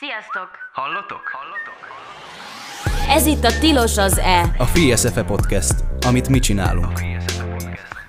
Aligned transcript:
Sziasztok! 0.00 0.48
Hallotok? 0.72 1.20
Hallotok? 1.32 1.78
Ez 3.16 3.26
itt 3.26 3.44
a 3.44 3.58
Tilos 3.58 3.96
az 3.96 4.18
E, 4.18 4.54
A 4.58 4.64
Free 4.64 4.96
SFE 4.96 5.22
Podcast, 5.22 5.74
amit 6.06 6.28
mi 6.28 6.38
csinálunk. 6.38 7.00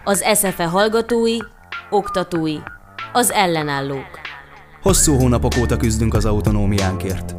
az 0.03 0.23
SFE 0.35 0.65
hallgatói, 0.65 1.37
oktatói, 1.89 2.57
az 3.13 3.31
ellenállók. 3.31 4.19
Hosszú 4.81 5.15
hónapok 5.15 5.51
óta 5.59 5.77
küzdünk 5.77 6.13
az 6.13 6.25
autonómiánkért. 6.25 7.35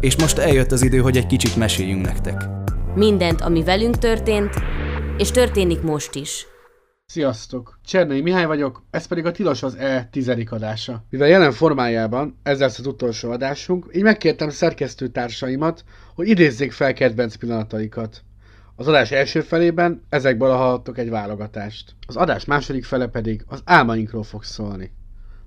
És 0.00 0.16
most 0.16 0.38
eljött 0.38 0.70
az 0.72 0.82
idő, 0.82 0.98
hogy 0.98 1.16
egy 1.16 1.26
kicsit 1.26 1.56
meséljünk 1.56 2.06
nektek. 2.06 2.42
Mindent, 2.94 3.40
ami 3.40 3.64
velünk 3.64 3.98
történt, 3.98 4.54
és 5.16 5.30
történik 5.30 5.82
most 5.82 6.14
is. 6.14 6.46
Sziasztok! 7.10 7.78
Csernei 7.84 8.20
Mihály 8.20 8.46
vagyok, 8.46 8.82
ez 8.90 9.06
pedig 9.06 9.26
a 9.26 9.30
Tilos 9.30 9.62
az 9.62 9.74
E 9.74 10.08
tizedik 10.10 10.52
adása. 10.52 11.04
Mivel 11.10 11.28
jelen 11.28 11.52
formájában 11.52 12.38
ez 12.42 12.58
lesz 12.58 12.78
az 12.78 12.86
utolsó 12.86 13.30
adásunk, 13.30 13.86
így 13.92 14.02
megkértem 14.02 14.50
szerkesztőtársaimat, 14.50 15.84
hogy 16.14 16.28
idézzék 16.28 16.72
fel 16.72 16.92
kedvenc 16.92 17.34
pillanataikat. 17.34 18.22
Az 18.76 18.88
adás 18.88 19.10
első 19.10 19.40
felében 19.40 20.02
ezekből 20.08 20.50
hallhattok 20.50 20.98
egy 20.98 21.10
válogatást. 21.10 21.94
Az 22.06 22.16
adás 22.16 22.44
második 22.44 22.84
fele 22.84 23.06
pedig 23.06 23.44
az 23.46 23.60
álmainkról 23.64 24.22
fog 24.22 24.44
szólni. 24.44 24.92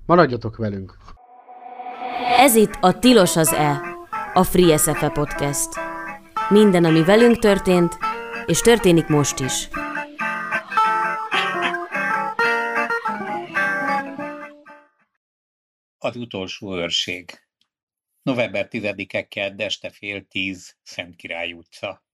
Maradjatok 0.06 0.56
velünk! 0.56 0.96
Ez 2.38 2.54
itt 2.54 2.78
a 2.80 2.98
Tilos 2.98 3.36
az 3.36 3.52
E, 3.52 3.80
a 4.34 4.42
Free 4.42 4.76
SFE 4.76 5.08
Podcast. 5.08 5.68
Minden, 6.48 6.84
ami 6.84 7.04
velünk 7.04 7.38
történt, 7.38 7.98
és 8.46 8.60
történik 8.60 9.06
most 9.06 9.40
is. 9.40 9.68
Az 16.04 16.16
utolsó 16.16 16.76
őrség. 16.76 17.30
November 18.22 18.68
10-e 18.70 19.28
kedd 19.28 19.62
este 19.62 19.90
fél 19.90 20.24
tíz, 20.24 20.76
Szent 20.82 21.16
Király 21.16 21.52
utca. 21.52 22.04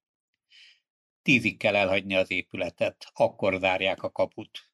Tízig 1.22 1.56
kell 1.56 1.76
elhagyni 1.76 2.14
az 2.14 2.30
épületet, 2.30 3.10
akkor 3.12 3.58
zárják 3.58 4.02
a 4.02 4.10
kaput. 4.10 4.70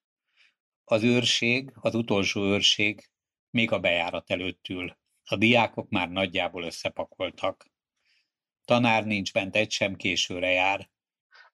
Az 0.84 1.02
őrség, 1.02 1.72
az 1.74 1.94
utolsó 1.94 2.44
őrség 2.44 3.10
még 3.50 3.72
a 3.72 3.78
bejárat 3.78 4.30
előtt 4.30 4.68
ül. 4.68 4.98
A 5.24 5.36
diákok 5.36 5.88
már 5.88 6.08
nagyjából 6.08 6.64
összepakoltak. 6.64 7.70
Tanár 8.64 9.04
nincs 9.04 9.32
bent, 9.32 9.56
egy 9.56 9.70
sem 9.70 9.94
későre 9.94 10.50
jár. 10.50 10.90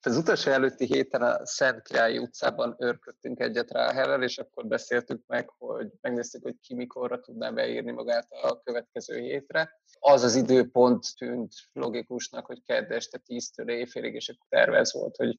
Az 0.04 0.16
utolsó 0.16 0.50
előtti 0.50 0.86
héten 0.86 1.22
a 1.22 1.46
Szent 1.46 1.82
Királyi 1.82 2.18
utcában 2.18 2.76
őrködtünk 2.78 3.40
egyet 3.40 3.70
Ráhellel, 3.70 4.22
és 4.22 4.38
akkor 4.38 4.66
beszéltük 4.66 5.22
meg, 5.26 5.48
hogy 5.58 5.90
megnéztük, 6.00 6.42
hogy 6.42 6.60
ki 6.60 6.74
mikorra 6.74 7.20
tudná 7.20 7.50
beírni 7.50 7.90
magát 7.90 8.30
a 8.30 8.60
következő 8.62 9.18
hétre. 9.18 9.80
Az 9.98 10.22
az 10.22 10.34
időpont 10.34 11.16
tűnt 11.16 11.52
logikusnak, 11.72 12.46
hogy 12.46 12.62
kedd 12.62 12.92
este 12.92 13.22
10-től 13.26 13.70
éjfélig, 13.70 14.14
és 14.14 14.28
akkor 14.28 14.46
tervez 14.48 14.92
volt, 14.92 15.16
hogy 15.16 15.38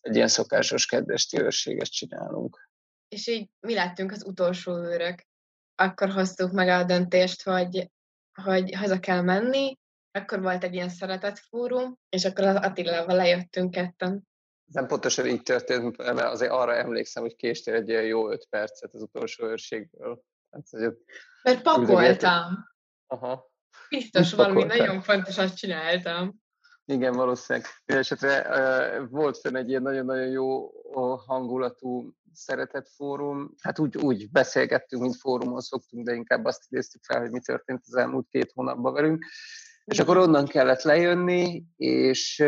egy 0.00 0.14
ilyen 0.14 0.28
szokásos 0.28 0.86
keddesti 0.86 1.40
őrséget 1.40 1.90
csinálunk. 1.90 2.68
és 3.08 3.26
így 3.26 3.50
mi 3.60 3.74
lettünk 3.74 4.12
az 4.12 4.24
utolsó 4.26 4.76
őrök. 4.76 5.26
Akkor 5.74 6.10
hoztuk 6.10 6.52
meg 6.52 6.68
a 6.68 6.84
döntést, 6.84 7.42
hogy, 7.42 7.90
hogy 8.42 8.74
haza 8.74 9.00
kell 9.00 9.20
menni, 9.20 9.78
akkor 10.12 10.40
volt 10.40 10.64
egy 10.64 10.74
ilyen 10.74 10.88
szeretetfórum, 10.88 11.98
és 12.08 12.24
akkor 12.24 12.44
az 12.44 12.56
Attilával 12.56 13.16
lejöttünk 13.16 13.70
ketten. 13.70 14.28
Nem 14.72 14.86
pontosan 14.86 15.26
így 15.26 15.42
történt, 15.42 15.96
mert 15.96 16.20
azért 16.20 16.52
arra 16.52 16.76
emlékszem, 16.76 17.22
hogy 17.22 17.36
késtél 17.36 17.74
egy 17.74 17.88
ilyen 17.88 18.04
jó 18.04 18.30
öt 18.30 18.46
percet 18.48 18.94
az 18.94 19.02
utolsó 19.02 19.46
őrségből. 19.46 20.22
Hát, 20.50 20.68
hogy 20.70 20.96
Mert 21.42 21.62
pakoltam. 21.62 22.68
Aha. 23.06 23.50
Biztos 23.88 24.32
valami 24.32 24.64
nagyon 24.64 25.02
fontosat 25.02 25.54
csináltam. 25.54 26.40
Igen, 26.84 27.12
valószínűleg. 27.12 27.68
Mindenesetre 27.84 29.06
volt 29.10 29.38
fönn 29.38 29.56
egy 29.56 29.68
ilyen 29.68 29.82
nagyon-nagyon 29.82 30.28
jó 30.28 30.70
hangulatú 31.26 32.14
szeretetfórum. 32.32 33.54
Hát 33.62 33.78
úgy, 33.78 33.96
úgy 33.96 34.30
beszélgettünk, 34.30 35.02
mint 35.02 35.16
fórumon 35.16 35.60
szoktunk, 35.60 36.06
de 36.06 36.14
inkább 36.14 36.44
azt 36.44 36.64
idéztük 36.68 37.04
fel, 37.04 37.20
hogy 37.20 37.30
mi 37.30 37.40
történt 37.40 37.82
az 37.86 37.94
elmúlt 37.94 38.28
két 38.28 38.52
hónapban 38.52 38.92
velünk. 38.92 39.24
És 39.90 39.98
akkor 39.98 40.16
onnan 40.16 40.46
kellett 40.46 40.82
lejönni, 40.82 41.64
és 41.76 42.44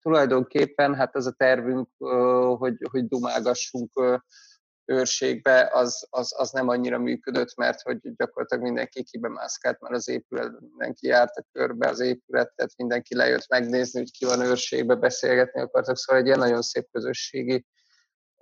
tulajdonképpen 0.00 0.94
hát 0.94 1.16
az 1.16 1.26
a 1.26 1.34
tervünk, 1.36 1.88
hogy, 2.58 2.76
hogy 2.90 3.08
dumálgassunk 3.08 3.90
őrségbe, 4.84 5.70
az, 5.72 6.06
az, 6.10 6.34
az 6.36 6.50
nem 6.50 6.68
annyira 6.68 6.98
működött, 6.98 7.56
mert 7.56 7.80
hogy 7.80 7.98
gyakorlatilag 8.16 8.64
mindenki 8.64 9.02
kibemászkált 9.02 9.80
már 9.80 9.92
az 9.92 10.08
épület, 10.08 10.60
mindenki 10.60 11.06
járta 11.06 11.44
körbe 11.52 11.88
az 11.88 12.00
épületet, 12.00 12.72
mindenki 12.76 13.14
lejött 13.14 13.48
megnézni, 13.48 13.98
hogy 13.98 14.10
ki 14.10 14.24
van 14.24 14.40
őrségbe, 14.40 14.94
beszélgetni 14.94 15.60
akartak, 15.60 15.96
szóval 15.96 16.22
egy 16.22 16.26
ilyen 16.26 16.38
nagyon 16.38 16.62
szép 16.62 16.88
közösségi 16.92 17.66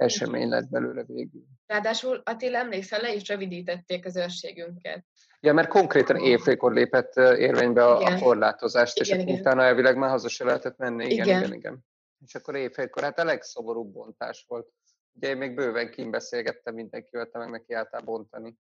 esemény 0.00 0.49
lett 0.49 0.69
belőle 0.69 1.05
végül. 1.05 1.43
Ráadásul 1.66 2.21
Attila 2.25 2.59
emlékszel, 2.59 3.00
le 3.00 3.15
is 3.15 3.28
rövidítették 3.28 4.06
az 4.06 4.16
őrségünket. 4.16 5.05
Ja, 5.41 5.53
mert 5.53 5.69
konkrétan 5.69 6.16
évfélkor 6.16 6.72
lépett 6.72 7.16
érvénybe 7.16 7.84
a, 7.84 7.99
a 7.99 8.19
korlátozást, 8.19 8.99
és 8.99 9.09
Igen, 9.09 9.21
akkor 9.21 9.31
igen. 9.31 9.41
utána 9.41 9.62
elvileg 9.62 9.97
már 9.97 10.11
haza 10.11 10.28
se 10.28 10.44
lehetett 10.44 10.77
menni. 10.77 11.05
Igen, 11.05 11.27
igen, 11.27 11.38
Igen. 11.38 11.53
igen. 11.53 11.84
És 12.27 12.34
akkor 12.34 12.56
évfélkor, 12.56 13.03
hát 13.03 13.19
a 13.19 13.25
legszomorúbb 13.25 13.93
bontás 13.93 14.44
volt. 14.49 14.69
Ugye 15.12 15.28
én 15.28 15.37
még 15.37 15.55
bőven 15.55 15.91
kimbeszélgettem 15.91 16.75
mindenkivel, 16.75 17.27
te 17.27 17.38
meg 17.38 17.50
neki 17.50 17.72
álltál 17.72 18.00
bontani. 18.00 18.56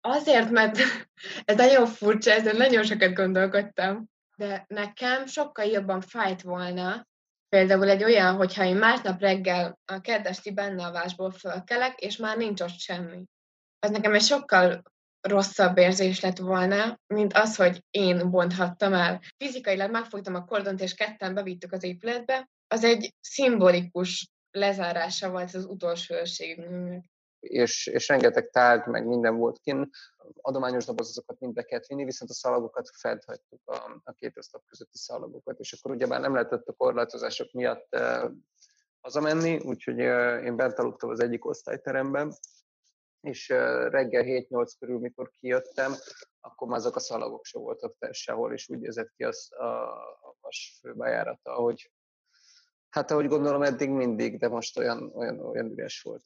Azért, 0.00 0.50
mert 0.50 0.78
ez 1.44 1.56
nagyon 1.56 1.86
furcsa, 1.86 2.30
ezen 2.30 2.56
nagyon 2.56 2.82
sokat 2.82 3.14
gondolkodtam, 3.14 4.10
de 4.36 4.64
nekem 4.68 5.26
sokkal 5.26 5.64
jobban 5.64 6.00
fájt 6.00 6.42
volna, 6.42 7.06
például 7.54 7.88
egy 7.88 8.04
olyan, 8.04 8.36
hogyha 8.36 8.64
én 8.64 8.76
másnap 8.76 9.20
reggel 9.20 9.78
a 9.84 10.00
keddesti 10.00 10.52
bennealvásból 10.52 11.30
fölkelek, 11.30 12.00
és 12.00 12.16
már 12.16 12.36
nincs 12.36 12.60
ott 12.60 12.78
semmi. 12.78 13.24
Az 13.78 13.90
nekem 13.90 14.14
egy 14.14 14.22
sokkal 14.22 14.82
rosszabb 15.20 15.78
érzés 15.78 16.20
lett 16.20 16.38
volna, 16.38 16.98
mint 17.06 17.32
az, 17.32 17.56
hogy 17.56 17.84
én 17.90 18.30
bonthattam 18.30 18.92
el. 18.92 19.20
Fizikailag 19.36 19.90
megfogtam 19.90 20.34
a 20.34 20.44
kordont, 20.44 20.80
és 20.80 20.94
ketten 20.94 21.34
bevittük 21.34 21.72
az 21.72 21.82
épületbe. 21.82 22.48
Az 22.68 22.84
egy 22.84 23.14
szimbolikus 23.20 24.28
lezárása 24.50 25.30
volt 25.30 25.54
az 25.54 25.64
utolsó 25.64 26.14
őrségünknek. 26.14 27.04
És, 27.44 27.86
és 27.86 28.08
rengeteg 28.08 28.50
tárgy, 28.50 28.86
meg 28.86 29.06
minden 29.06 29.36
volt 29.36 29.58
kint. 29.58 29.96
Adományos 30.40 30.84
dobozokat 30.84 31.40
mind 31.40 31.52
be 31.52 31.62
kellett 31.62 31.86
vinni, 31.86 32.04
viszont 32.04 32.30
a 32.30 32.34
szalagokat 32.34 32.90
fent 32.96 33.24
hagytuk 33.24 33.60
a, 33.64 34.00
a 34.04 34.12
két 34.12 34.38
oszlop 34.38 34.64
közötti 34.66 34.98
szalagokat, 34.98 35.58
és 35.58 35.72
akkor 35.72 35.90
ugyebár 35.90 36.20
nem 36.20 36.32
lehetett 36.32 36.66
a 36.66 36.72
korlátozások 36.72 37.52
miatt 37.52 37.94
eh, 37.94 38.30
hazamenni, 39.00 39.58
úgyhogy 39.58 40.00
eh, 40.00 40.44
én 40.44 40.56
bent 40.56 40.78
aludtam 40.78 41.10
az 41.10 41.20
egyik 41.20 41.44
osztályteremben, 41.44 42.34
és 43.20 43.50
eh, 43.50 43.90
reggel 43.90 44.22
7-8 44.26 44.72
körül, 44.78 44.98
mikor 44.98 45.30
kijöttem, 45.30 45.94
akkor 46.40 46.68
már 46.68 46.78
azok 46.78 46.96
a 46.96 47.00
szalagok 47.00 47.44
se 47.44 47.58
voltak 47.58 47.96
sehol, 48.10 48.52
és 48.52 48.68
úgy 48.68 48.78
nézett 48.78 49.12
ki 49.16 49.24
az 49.24 49.52
a, 49.52 49.64
a 50.28 50.36
vas 50.40 50.78
főbejárata, 50.80 51.56
ahogy 51.56 51.90
Hát 52.94 53.10
ahogy 53.10 53.26
gondolom 53.26 53.62
eddig 53.62 53.90
mindig, 53.90 54.38
de 54.38 54.48
most 54.48 54.78
olyan, 54.78 55.12
olyan, 55.14 55.40
olyan 55.40 55.70
üres 55.70 56.02
volt. 56.02 56.24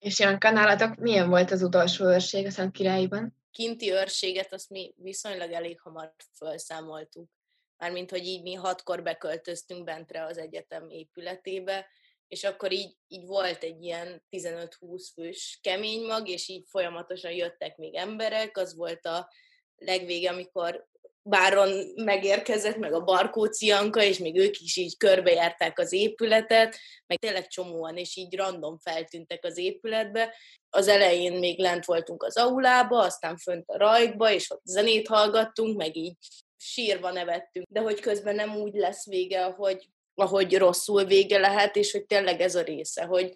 És 0.00 0.18
ilyen 0.18 0.38
kanálatok, 0.38 0.96
milyen 0.96 1.28
volt 1.28 1.50
az 1.50 1.62
utolsó 1.62 2.04
őrség 2.04 2.46
a 2.46 2.50
Szent 2.50 2.72
Királyban? 2.72 3.38
kinti 3.50 3.92
őrséget 3.92 4.52
azt 4.52 4.70
mi 4.70 4.94
viszonylag 4.96 5.52
elég 5.52 5.80
hamar 5.80 6.14
felszámoltuk. 6.32 7.30
Mármint, 7.76 8.10
hogy 8.10 8.26
így 8.26 8.42
mi 8.42 8.54
hatkor 8.54 9.02
beköltöztünk 9.02 9.84
bentre 9.84 10.24
az 10.24 10.38
egyetem 10.38 10.88
épületébe, 10.88 11.86
és 12.28 12.44
akkor 12.44 12.72
így, 12.72 12.96
így 13.08 13.26
volt 13.26 13.62
egy 13.62 13.82
ilyen 13.82 14.22
15-20 14.30 15.08
fős 15.14 15.58
kemény 15.62 16.06
mag, 16.06 16.28
és 16.28 16.48
így 16.48 16.64
folyamatosan 16.68 17.32
jöttek 17.32 17.76
még 17.76 17.94
emberek, 17.94 18.56
az 18.56 18.74
volt 18.74 19.06
a 19.06 19.28
legvége, 19.76 20.30
amikor 20.30 20.88
Báron 21.22 21.92
megérkezett, 21.94 22.76
meg 22.76 22.92
a 22.92 23.04
Barkóci 23.04 23.66
Janka, 23.66 24.02
és 24.02 24.18
még 24.18 24.38
ők 24.38 24.60
is 24.60 24.76
így 24.76 24.96
körbejárták 24.96 25.78
az 25.78 25.92
épületet, 25.92 26.78
meg 27.06 27.18
tényleg 27.18 27.46
csomóan, 27.46 27.96
és 27.96 28.16
így 28.16 28.36
random 28.36 28.78
feltűntek 28.78 29.44
az 29.44 29.58
épületbe. 29.58 30.34
Az 30.70 30.88
elején 30.88 31.38
még 31.38 31.58
lent 31.58 31.84
voltunk 31.84 32.22
az 32.22 32.36
aulába, 32.36 32.98
aztán 32.98 33.36
fönt 33.36 33.68
a 33.68 33.78
rajkba, 33.78 34.32
és 34.32 34.50
ott 34.50 34.64
zenét 34.64 35.08
hallgattunk, 35.08 35.76
meg 35.76 35.96
így 35.96 36.16
sírva 36.56 37.10
nevettünk, 37.12 37.66
de 37.70 37.80
hogy 37.80 38.00
közben 38.00 38.34
nem 38.34 38.56
úgy 38.56 38.74
lesz 38.74 39.06
vége, 39.06 39.44
ahogy, 39.44 39.88
ahogy 40.14 40.56
rosszul 40.56 41.04
vége 41.04 41.38
lehet, 41.38 41.76
és 41.76 41.92
hogy 41.92 42.06
tényleg 42.06 42.40
ez 42.40 42.54
a 42.54 42.62
része, 42.62 43.04
hogy, 43.04 43.34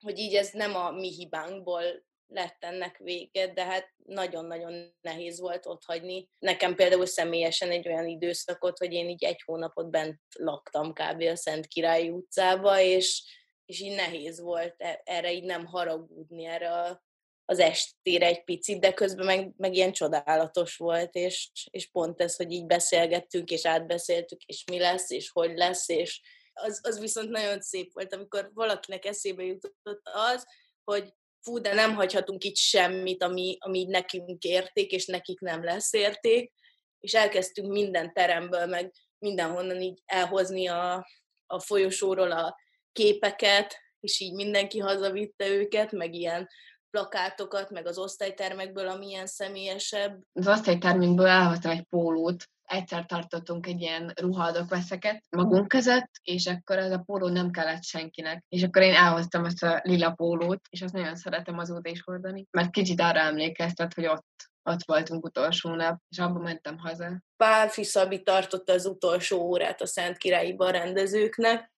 hogy 0.00 0.18
így 0.18 0.34
ez 0.34 0.50
nem 0.52 0.74
a 0.74 0.90
mi 0.90 1.08
hibánkból 1.08 1.82
lett 2.30 2.64
ennek 2.64 2.96
vége, 2.96 3.52
de 3.52 3.64
hát 3.64 3.92
nagyon-nagyon 3.96 4.94
nehéz 5.00 5.40
volt 5.40 5.66
ott 5.66 5.84
hagyni. 5.84 6.28
Nekem 6.38 6.74
például 6.74 7.06
személyesen 7.06 7.70
egy 7.70 7.88
olyan 7.88 8.06
időszakot, 8.06 8.78
hogy 8.78 8.92
én 8.92 9.08
így 9.08 9.24
egy 9.24 9.42
hónapot 9.44 9.90
bent 9.90 10.20
laktam 10.38 10.92
kb. 10.92 11.22
a 11.22 11.36
Szent 11.36 11.66
Királyi 11.66 12.10
utcába, 12.10 12.80
és, 12.80 13.22
és 13.64 13.80
így 13.80 13.94
nehéz 13.94 14.40
volt 14.40 14.74
e- 14.78 15.00
erre 15.04 15.32
így 15.32 15.44
nem 15.44 15.66
haragudni, 15.66 16.44
erre 16.44 16.72
a, 16.72 17.02
az 17.44 17.58
estére 17.58 18.26
egy 18.26 18.44
picit, 18.44 18.80
de 18.80 18.92
közben 18.92 19.26
meg, 19.26 19.52
meg 19.56 19.74
ilyen 19.74 19.92
csodálatos 19.92 20.76
volt, 20.76 21.14
és, 21.14 21.50
és 21.70 21.90
pont 21.90 22.20
ez, 22.20 22.36
hogy 22.36 22.52
így 22.52 22.66
beszélgettünk, 22.66 23.50
és 23.50 23.66
átbeszéltük, 23.66 24.42
és 24.42 24.64
mi 24.70 24.78
lesz, 24.78 25.10
és 25.10 25.30
hogy 25.30 25.56
lesz, 25.56 25.88
és 25.88 26.20
az, 26.52 26.80
az 26.82 27.00
viszont 27.00 27.28
nagyon 27.28 27.60
szép 27.60 27.92
volt, 27.92 28.14
amikor 28.14 28.50
valakinek 28.54 29.04
eszébe 29.04 29.42
jutott 29.42 30.00
az, 30.02 30.46
hogy 30.84 31.14
fú, 31.42 31.58
de 31.58 31.74
nem 31.74 31.94
hagyhatunk 31.94 32.44
itt 32.44 32.56
semmit, 32.56 33.22
ami, 33.22 33.56
ami 33.60 33.84
nekünk 33.84 34.42
érték, 34.42 34.90
és 34.90 35.06
nekik 35.06 35.40
nem 35.40 35.64
lesz 35.64 35.92
érték, 35.92 36.52
és 37.00 37.14
elkezdtünk 37.14 37.72
minden 37.72 38.12
teremből, 38.12 38.66
meg 38.66 38.92
mindenhonnan 39.18 39.80
így 39.80 40.02
elhozni 40.04 40.68
a, 40.68 41.06
a 41.46 41.60
folyosóról 41.60 42.30
a 42.30 42.56
képeket, 42.92 43.78
és 44.00 44.20
így 44.20 44.34
mindenki 44.34 44.78
hazavitte 44.78 45.48
őket, 45.48 45.92
meg 45.92 46.14
ilyen 46.14 46.48
plakátokat, 46.90 47.70
meg 47.70 47.86
az 47.86 47.98
osztálytermekből, 47.98 48.88
ami 48.88 49.06
ilyen 49.06 49.26
személyesebb. 49.26 50.20
Az 50.32 50.48
osztálytermünkből 50.48 51.26
elhoztam 51.26 51.70
egy 51.70 51.84
pólót, 51.88 52.44
egyszer 52.62 53.06
tartottunk 53.06 53.66
egy 53.66 53.80
ilyen 53.80 54.12
ruhadok 54.20 54.68
veszeket 54.68 55.24
magunk 55.30 55.68
között, 55.68 56.10
és 56.22 56.46
akkor 56.46 56.78
ez 56.78 56.92
a 56.92 57.02
póló 57.06 57.28
nem 57.28 57.50
kellett 57.50 57.84
senkinek. 57.84 58.44
És 58.48 58.62
akkor 58.62 58.82
én 58.82 58.94
elhoztam 58.94 59.44
ezt 59.44 59.62
a 59.62 59.80
lila 59.82 60.10
pólót, 60.10 60.60
és 60.70 60.82
azt 60.82 60.92
nagyon 60.92 61.16
szeretem 61.16 61.58
azóta 61.58 61.90
is 61.90 62.02
hordani, 62.02 62.46
mert 62.50 62.70
kicsit 62.70 63.00
arra 63.00 63.18
emlékeztet, 63.18 63.94
hogy 63.94 64.06
ott 64.06 64.26
ott 64.62 64.84
voltunk 64.84 65.24
utolsó 65.24 65.74
nap, 65.74 66.00
és 66.08 66.18
abban 66.18 66.42
mentem 66.42 66.78
haza. 66.78 67.22
Pálfi 67.36 67.84
Szabi 67.84 68.22
tartotta 68.22 68.72
az 68.72 68.86
utolsó 68.86 69.40
órát 69.40 69.80
a 69.80 69.86
Szent 69.86 70.16
Királyiban 70.16 70.72
rendezőknek, 70.72 71.72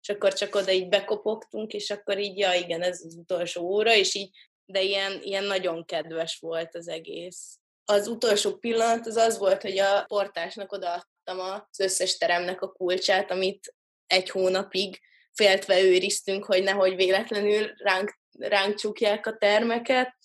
és 0.00 0.08
akkor 0.08 0.32
csak 0.32 0.54
oda 0.54 0.70
így 0.70 0.88
bekopogtunk, 0.88 1.72
és 1.72 1.90
akkor 1.90 2.18
így, 2.18 2.38
ja 2.38 2.52
igen, 2.52 2.82
ez 2.82 3.00
az 3.04 3.14
utolsó 3.14 3.62
óra, 3.62 3.94
és 3.94 4.14
így, 4.14 4.30
de 4.66 4.82
ilyen, 4.82 5.22
ilyen 5.22 5.44
nagyon 5.44 5.84
kedves 5.84 6.38
volt 6.38 6.74
az 6.74 6.88
egész. 6.88 7.58
Az 7.84 8.08
utolsó 8.08 8.56
pillanat 8.56 9.06
az 9.06 9.16
az 9.16 9.38
volt, 9.38 9.62
hogy 9.62 9.78
a 9.78 10.04
portásnak 10.04 10.72
odaadtam 10.72 11.40
az 11.40 11.80
összes 11.80 12.16
teremnek 12.16 12.62
a 12.62 12.72
kulcsát, 12.72 13.30
amit 13.30 13.74
egy 14.06 14.30
hónapig 14.30 15.00
féltve 15.32 15.80
őriztünk, 15.80 16.44
hogy 16.44 16.62
nehogy 16.62 16.96
véletlenül 16.96 17.74
ránk, 17.76 18.18
ránk 18.38 18.74
csukják 18.74 19.26
a 19.26 19.36
termeket, 19.36 20.16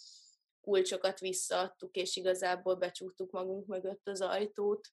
kulcsokat 0.61 1.19
visszaadtuk, 1.19 1.95
és 1.95 2.15
igazából 2.15 2.75
becsuktuk 2.75 3.31
magunk 3.31 3.67
mögött 3.67 4.07
az 4.07 4.21
ajtót. 4.21 4.87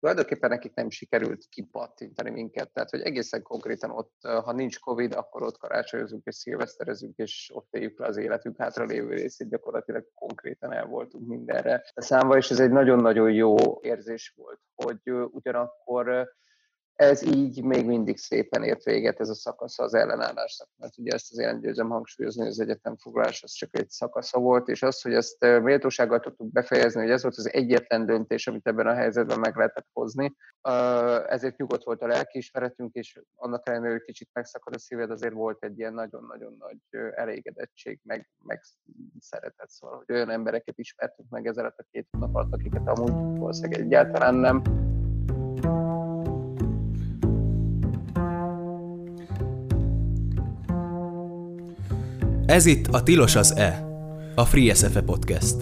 Tulajdonképpen 0.00 0.50
nekik 0.50 0.74
nem 0.74 0.90
sikerült 0.90 1.46
kipattintani 1.48 2.30
minket, 2.30 2.72
tehát 2.72 2.90
hogy 2.90 3.00
egészen 3.00 3.42
konkrétan 3.42 3.90
ott, 3.90 4.12
ha 4.20 4.52
nincs 4.52 4.78
Covid, 4.78 5.12
akkor 5.12 5.42
ott 5.42 5.58
karácsonyozunk 5.58 6.24
és 6.24 6.34
szilveszterezünk, 6.34 7.16
és 7.16 7.50
ott 7.54 7.74
éljük 7.74 7.98
le 7.98 8.06
az 8.06 8.16
életünk 8.16 8.56
hátra 8.56 8.84
lévő 8.84 9.14
részét, 9.14 9.48
gyakorlatilag 9.48 10.04
konkrétan 10.14 10.72
el 10.72 10.86
voltunk 10.86 11.26
mindenre 11.26 11.84
számva, 11.94 12.36
és 12.36 12.50
ez 12.50 12.60
egy 12.60 12.70
nagyon-nagyon 12.70 13.32
jó 13.32 13.54
érzés 13.80 14.34
volt, 14.36 14.60
hogy 14.74 15.10
ugyanakkor 15.30 16.36
ez 16.98 17.22
így 17.22 17.64
még 17.64 17.86
mindig 17.86 18.16
szépen 18.16 18.62
ért 18.62 18.82
véget 18.82 19.20
ez 19.20 19.28
a 19.28 19.34
szakasza 19.34 19.82
az 19.82 19.94
ellenállásnak, 19.94 20.68
mert 20.76 20.98
ugye 20.98 21.12
ezt 21.12 21.34
nem 21.34 21.60
győzem 21.60 21.88
hangsúlyozni, 21.88 22.40
hogy 22.40 22.50
az 22.50 22.60
egyetemfoglalás 22.60 23.42
az 23.42 23.52
csak 23.52 23.78
egy 23.78 23.88
szakasza 23.90 24.38
volt, 24.38 24.68
és 24.68 24.82
az, 24.82 25.02
hogy 25.02 25.12
ezt 25.12 25.40
méltósággal 25.40 26.20
tudtuk 26.20 26.52
befejezni, 26.52 27.00
hogy 27.00 27.10
ez 27.10 27.22
volt 27.22 27.36
az 27.36 27.52
egyetlen 27.52 28.06
döntés, 28.06 28.46
amit 28.46 28.66
ebben 28.66 28.86
a 28.86 28.94
helyzetben 28.94 29.38
meg 29.38 29.56
lehetett 29.56 29.86
hozni, 29.92 30.34
ezért 31.28 31.56
nyugodt 31.56 31.84
volt 31.84 32.02
a 32.02 32.06
lelkiismeretünk, 32.06 32.94
és 32.94 33.20
annak 33.34 33.68
ellenére, 33.68 33.92
hogy 33.92 34.02
kicsit 34.02 34.28
megszakad 34.32 34.74
a 34.74 34.78
szíved, 34.78 35.10
azért 35.10 35.34
volt 35.34 35.64
egy 35.64 35.78
ilyen 35.78 35.94
nagyon-nagyon 35.94 36.56
nagy 36.58 37.02
elégedettség, 37.14 38.00
meg, 38.02 38.30
meg 38.44 38.62
szeretet, 39.20 39.70
szóval, 39.70 39.96
hogy 39.96 40.14
olyan 40.14 40.30
embereket 40.30 40.78
ismertünk 40.78 41.28
meg 41.28 41.46
ezzel 41.46 41.74
a 41.76 41.84
két 41.90 42.06
nap 42.10 42.34
alatt, 42.34 42.52
akiket 42.52 42.88
amúgy 42.88 43.38
valószínűleg 43.38 43.80
egyáltalán 43.80 44.34
nem. 44.34 44.62
Ez 52.48 52.66
itt 52.66 52.86
a 52.86 53.02
Tilos 53.02 53.36
az 53.36 53.56
E, 53.56 53.86
a 54.34 54.44
Free 54.44 54.74
SFE 54.74 55.02
Podcast. 55.02 55.60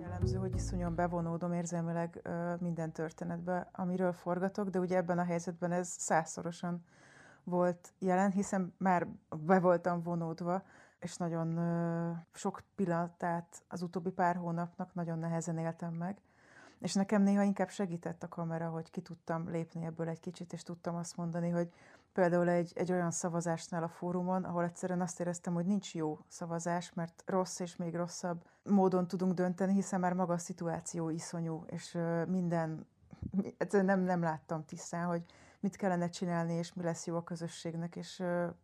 Jellemző, 0.00 0.36
hogy 0.36 0.54
iszonyan 0.54 0.94
bevonódom 0.94 1.52
érzelmileg 1.52 2.28
minden 2.60 2.92
történetbe, 2.92 3.68
amiről 3.72 4.12
forgatok, 4.12 4.68
de 4.68 4.78
ugye 4.78 4.96
ebben 4.96 5.18
a 5.18 5.24
helyzetben 5.24 5.72
ez 5.72 5.88
százszorosan 5.88 6.84
volt 7.44 7.92
jelen, 7.98 8.30
hiszen 8.30 8.74
már 8.78 9.06
be 9.46 9.58
voltam 9.60 10.02
vonódva, 10.02 10.62
és 10.98 11.16
nagyon 11.16 11.58
sok 12.32 12.62
pillanatát 12.74 13.62
az 13.68 13.82
utóbbi 13.82 14.10
pár 14.10 14.36
hónapnak 14.36 14.94
nagyon 14.94 15.18
nehezen 15.18 15.58
éltem 15.58 15.94
meg. 15.94 16.16
És 16.80 16.94
nekem 16.94 17.22
néha 17.22 17.42
inkább 17.42 17.68
segített 17.70 18.22
a 18.22 18.28
kamera, 18.28 18.68
hogy 18.68 18.90
ki 18.90 19.00
tudtam 19.00 19.50
lépni 19.50 19.84
ebből 19.84 20.08
egy 20.08 20.20
kicsit, 20.20 20.52
és 20.52 20.62
tudtam 20.62 20.96
azt 20.96 21.16
mondani, 21.16 21.48
hogy 21.48 21.72
például 22.12 22.48
egy, 22.48 22.72
egy 22.74 22.92
olyan 22.92 23.10
szavazásnál 23.10 23.82
a 23.82 23.88
fórumon, 23.88 24.44
ahol 24.44 24.64
egyszerűen 24.64 25.00
azt 25.00 25.20
éreztem, 25.20 25.54
hogy 25.54 25.66
nincs 25.66 25.94
jó 25.94 26.18
szavazás, 26.28 26.92
mert 26.92 27.22
rossz 27.26 27.60
és 27.60 27.76
még 27.76 27.94
rosszabb 27.94 28.44
módon 28.62 29.06
tudunk 29.06 29.32
dönteni, 29.32 29.72
hiszen 29.72 30.00
már 30.00 30.12
maga 30.12 30.32
a 30.32 30.38
szituáció 30.38 31.08
iszonyú, 31.10 31.64
és 31.66 31.98
minden, 32.26 32.86
egyszerűen 33.58 33.98
nem, 33.98 34.00
nem 34.00 34.22
láttam 34.22 34.64
tisztán, 34.64 35.06
hogy 35.06 35.22
mit 35.60 35.76
kellene 35.76 36.08
csinálni, 36.08 36.52
és 36.52 36.74
mi 36.74 36.82
lesz 36.82 37.06
jó 37.06 37.16
a 37.16 37.24
közösségnek, 37.24 37.96
és 37.96 38.22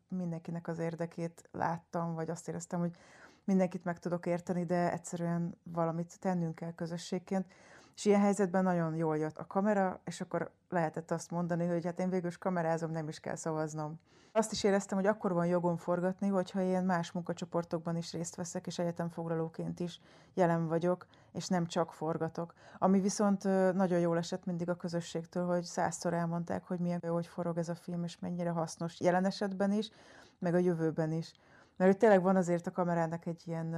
mindenkinek 0.09 0.69
az 0.69 0.79
érdekét 0.79 1.49
láttam, 1.53 2.15
vagy 2.15 2.31
azt 2.31 2.49
éreztem, 2.49 2.81
hogy 2.81 2.97
mindenkit 3.45 3.85
meg 3.85 3.99
tudok 3.99 4.27
érteni, 4.27 4.65
de 4.65 4.93
egyszerűen 4.93 5.55
valamit 5.63 6.21
tennünk 6.21 6.55
kell 6.55 6.75
közösségként. 6.75 7.47
És 7.95 8.05
ilyen 8.05 8.21
helyzetben 8.21 8.63
nagyon 8.63 8.95
jól 8.95 9.19
jött 9.19 9.39
a 9.39 9.47
kamera, 9.47 10.01
és 10.05 10.21
akkor 10.21 10.51
lehetett 10.69 11.11
azt 11.11 11.31
mondani, 11.31 11.67
hogy 11.67 11.85
hát 11.85 11.99
én 11.99 12.11
végül 12.11 12.29
is 12.29 12.39
kamerázom, 12.39 12.91
nem 12.91 13.09
is 13.09 13.21
kell 13.21 13.37
szavaznom. 13.37 14.01
Azt 14.37 14.53
is 14.53 14.65
éreztem, 14.65 14.99
hogy 14.99 15.07
akkor 15.07 15.33
van 15.33 15.47
jogom 15.47 15.77
forgatni, 15.77 16.29
hogyha 16.29 16.61
én 16.61 16.83
más 16.83 17.13
munkacsoportokban 17.13 17.97
is 17.97 18.13
részt 18.13 18.37
veszek, 18.37 18.67
és 18.67 18.79
egyetemfoglalóként 18.79 19.81
is 19.81 20.01
jelen 20.35 20.67
vagyok, 20.69 21.07
és 21.33 21.49
nem 21.49 21.67
csak 21.67 21.93
forgatok. 21.93 22.55
Ami 22.79 23.01
viszont 23.01 23.45
nagyon 23.75 23.99
jól 23.99 24.19
esett 24.19 24.45
mindig 24.45 24.69
a 24.69 24.75
közösségtől, 24.75 25.47
hogy 25.47 25.63
százszor 25.63 26.15
elmondták, 26.15 26.65
hogy 26.65 26.79
milyen 26.79 27.01
jó, 27.03 27.15
hogy 27.15 27.27
forog 27.27 27.59
ez 27.59 27.69
a 27.69 27.75
film, 27.75 28.05
és 28.05 28.19
mennyire 28.19 28.51
hasznos 28.51 29.01
jelen 29.01 29.25
esetben 29.25 29.73
is, 29.73 29.91
meg 30.39 30.55
a 30.55 30.59
jövőben 30.59 31.13
is. 31.13 31.33
Mert 31.77 31.91
hogy 31.91 32.01
tényleg 32.01 32.23
van 32.23 32.37
azért 32.37 32.67
a 32.67 32.71
kamerának 32.71 33.27
egy 33.27 33.43
ilyen 33.47 33.71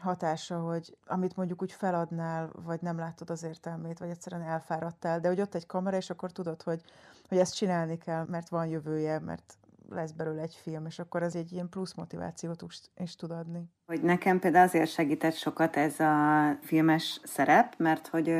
hatása, 0.00 0.58
hogy 0.58 0.96
amit 1.06 1.36
mondjuk 1.36 1.62
úgy 1.62 1.72
feladnál, 1.72 2.50
vagy 2.64 2.80
nem 2.80 2.98
látod 2.98 3.30
az 3.30 3.42
értelmét, 3.42 3.98
vagy 3.98 4.08
egyszerűen 4.08 4.42
elfáradtál, 4.42 5.20
de 5.20 5.28
hogy 5.28 5.40
ott 5.40 5.54
egy 5.54 5.66
kamera, 5.66 5.96
és 5.96 6.10
akkor 6.10 6.32
tudod, 6.32 6.62
hogy, 6.62 6.82
hogy 7.28 7.38
ezt 7.38 7.54
csinálni 7.54 7.98
kell, 7.98 8.26
mert 8.28 8.48
van 8.48 8.66
jövője, 8.66 9.18
mert 9.18 9.54
lesz 9.88 10.10
belőle 10.10 10.42
egy 10.42 10.58
film, 10.62 10.86
és 10.86 10.98
akkor 10.98 11.22
ez 11.22 11.34
egy 11.34 11.52
ilyen 11.52 11.68
plusz 11.68 11.94
motivációt 11.94 12.64
is 12.96 13.16
tud 13.16 13.30
adni. 13.30 13.70
Hogy 13.86 14.02
nekem 14.02 14.38
például 14.38 14.66
azért 14.66 14.90
segített 14.90 15.34
sokat 15.34 15.76
ez 15.76 16.00
a 16.00 16.56
filmes 16.62 17.20
szerep, 17.24 17.74
mert 17.78 18.06
hogy 18.06 18.34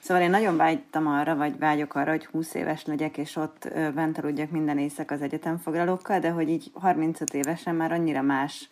Szóval 0.00 0.22
én 0.22 0.30
nagyon 0.30 0.56
vágytam 0.56 1.06
arra, 1.06 1.36
vagy 1.36 1.58
vágyok 1.58 1.94
arra, 1.94 2.10
hogy 2.10 2.26
20 2.26 2.54
éves 2.54 2.84
legyek, 2.84 3.18
és 3.18 3.36
ott 3.36 3.68
bent 3.94 4.18
aludjak 4.18 4.50
minden 4.50 4.78
éjszaka 4.78 5.14
az 5.14 5.22
egyetemfoglalókkal, 5.22 6.18
de 6.18 6.30
hogy 6.30 6.48
így 6.48 6.70
35 6.74 7.34
évesen 7.34 7.74
már 7.74 7.92
annyira 7.92 8.22
más 8.22 8.70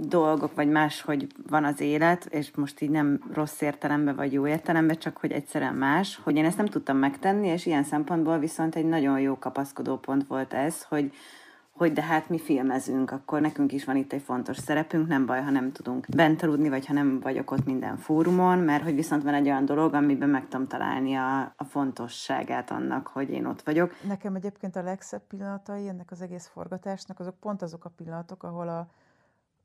dolgok, 0.00 0.54
vagy 0.54 0.68
más, 0.68 1.00
hogy 1.00 1.26
van 1.48 1.64
az 1.64 1.80
élet, 1.80 2.24
és 2.24 2.50
most 2.54 2.80
így 2.80 2.90
nem 2.90 3.20
rossz 3.32 3.60
értelemben, 3.60 4.16
vagy 4.16 4.32
jó 4.32 4.46
értelemben, 4.46 4.98
csak 4.98 5.16
hogy 5.16 5.32
egyszerűen 5.32 5.74
más, 5.74 6.20
hogy 6.22 6.36
én 6.36 6.44
ezt 6.44 6.56
nem 6.56 6.66
tudtam 6.66 6.96
megtenni, 6.96 7.46
és 7.46 7.66
ilyen 7.66 7.84
szempontból 7.84 8.38
viszont 8.38 8.74
egy 8.74 8.84
nagyon 8.84 9.20
jó 9.20 9.38
kapaszkodó 9.38 9.96
pont 9.96 10.26
volt 10.26 10.52
ez, 10.52 10.82
hogy, 10.82 11.12
hogy 11.70 11.92
de 11.92 12.02
hát 12.02 12.28
mi 12.28 12.38
filmezünk, 12.38 13.10
akkor 13.10 13.40
nekünk 13.40 13.72
is 13.72 13.84
van 13.84 13.96
itt 13.96 14.12
egy 14.12 14.22
fontos 14.22 14.56
szerepünk, 14.56 15.08
nem 15.08 15.26
baj, 15.26 15.42
ha 15.42 15.50
nem 15.50 15.72
tudunk 15.72 16.06
bent 16.16 16.42
aludni, 16.42 16.68
vagy 16.68 16.86
ha 16.86 16.92
nem 16.92 17.20
vagyok 17.20 17.50
ott 17.50 17.64
minden 17.64 17.96
fórumon, 17.96 18.58
mert 18.58 18.82
hogy 18.82 18.94
viszont 18.94 19.22
van 19.22 19.34
egy 19.34 19.46
olyan 19.46 19.64
dolog, 19.64 19.94
amiben 19.94 20.28
meg 20.28 20.48
tudom 20.48 20.66
találni 20.66 21.14
a, 21.14 21.40
a 21.40 21.64
fontosságát 21.64 22.70
annak, 22.70 23.06
hogy 23.06 23.30
én 23.30 23.46
ott 23.46 23.62
vagyok. 23.62 23.94
Nekem 24.06 24.34
egyébként 24.34 24.76
a 24.76 24.82
legszebb 24.82 25.22
pillanatai 25.28 25.88
ennek 25.88 26.10
az 26.10 26.20
egész 26.20 26.46
forgatásnak, 26.52 27.20
azok 27.20 27.34
pont 27.40 27.62
azok 27.62 27.84
a 27.84 27.92
pillanatok, 27.96 28.42
ahol 28.42 28.68
a, 28.68 28.86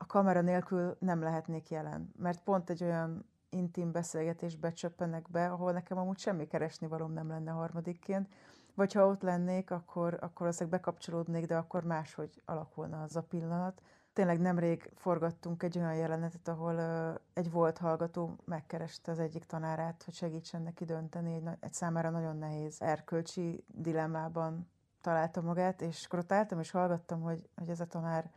a 0.01 0.05
kamera 0.05 0.41
nélkül 0.41 0.95
nem 0.99 1.21
lehetnék 1.21 1.69
jelen, 1.69 2.11
mert 2.17 2.43
pont 2.43 2.69
egy 2.69 2.83
olyan 2.83 3.25
intim 3.49 3.91
beszélgetésbe 3.91 4.71
csöppenek 4.71 5.29
be, 5.31 5.51
ahol 5.51 5.71
nekem 5.71 5.97
amúgy 5.97 6.17
semmi 6.17 6.47
keresni 6.47 6.87
valóm 6.87 7.13
nem 7.13 7.27
lenne 7.27 7.51
harmadikként, 7.51 8.33
vagy 8.73 8.93
ha 8.93 9.07
ott 9.07 9.21
lennék, 9.21 9.71
akkor, 9.71 10.17
akkor 10.21 10.47
azért 10.47 10.69
bekapcsolódnék, 10.69 11.45
de 11.45 11.57
akkor 11.57 11.83
máshogy 11.83 12.41
alakulna 12.45 13.01
az 13.01 13.15
a 13.15 13.21
pillanat. 13.21 13.81
Tényleg 14.13 14.39
nemrég 14.39 14.91
forgattunk 14.95 15.63
egy 15.63 15.77
olyan 15.77 15.95
jelenetet, 15.95 16.47
ahol 16.47 16.75
uh, 16.75 17.15
egy 17.33 17.51
volt 17.51 17.77
hallgató 17.77 18.35
megkereste 18.45 19.11
az 19.11 19.19
egyik 19.19 19.45
tanárát, 19.45 20.03
hogy 20.03 20.13
segítsen 20.13 20.61
neki 20.61 20.85
dönteni 20.85 21.33
egy, 21.33 21.47
egy 21.59 21.73
számára 21.73 22.09
nagyon 22.09 22.37
nehéz 22.37 22.81
erkölcsi 22.81 23.63
dilemmában 23.67 24.69
találta 25.01 25.41
magát, 25.41 25.81
és 25.81 26.05
akkor 26.05 26.19
ott 26.19 26.31
álltam, 26.31 26.59
és 26.59 26.71
hallgattam, 26.71 27.21
hogy, 27.21 27.49
hogy 27.55 27.69
ez 27.69 27.79
a 27.79 27.85
tanár 27.85 28.31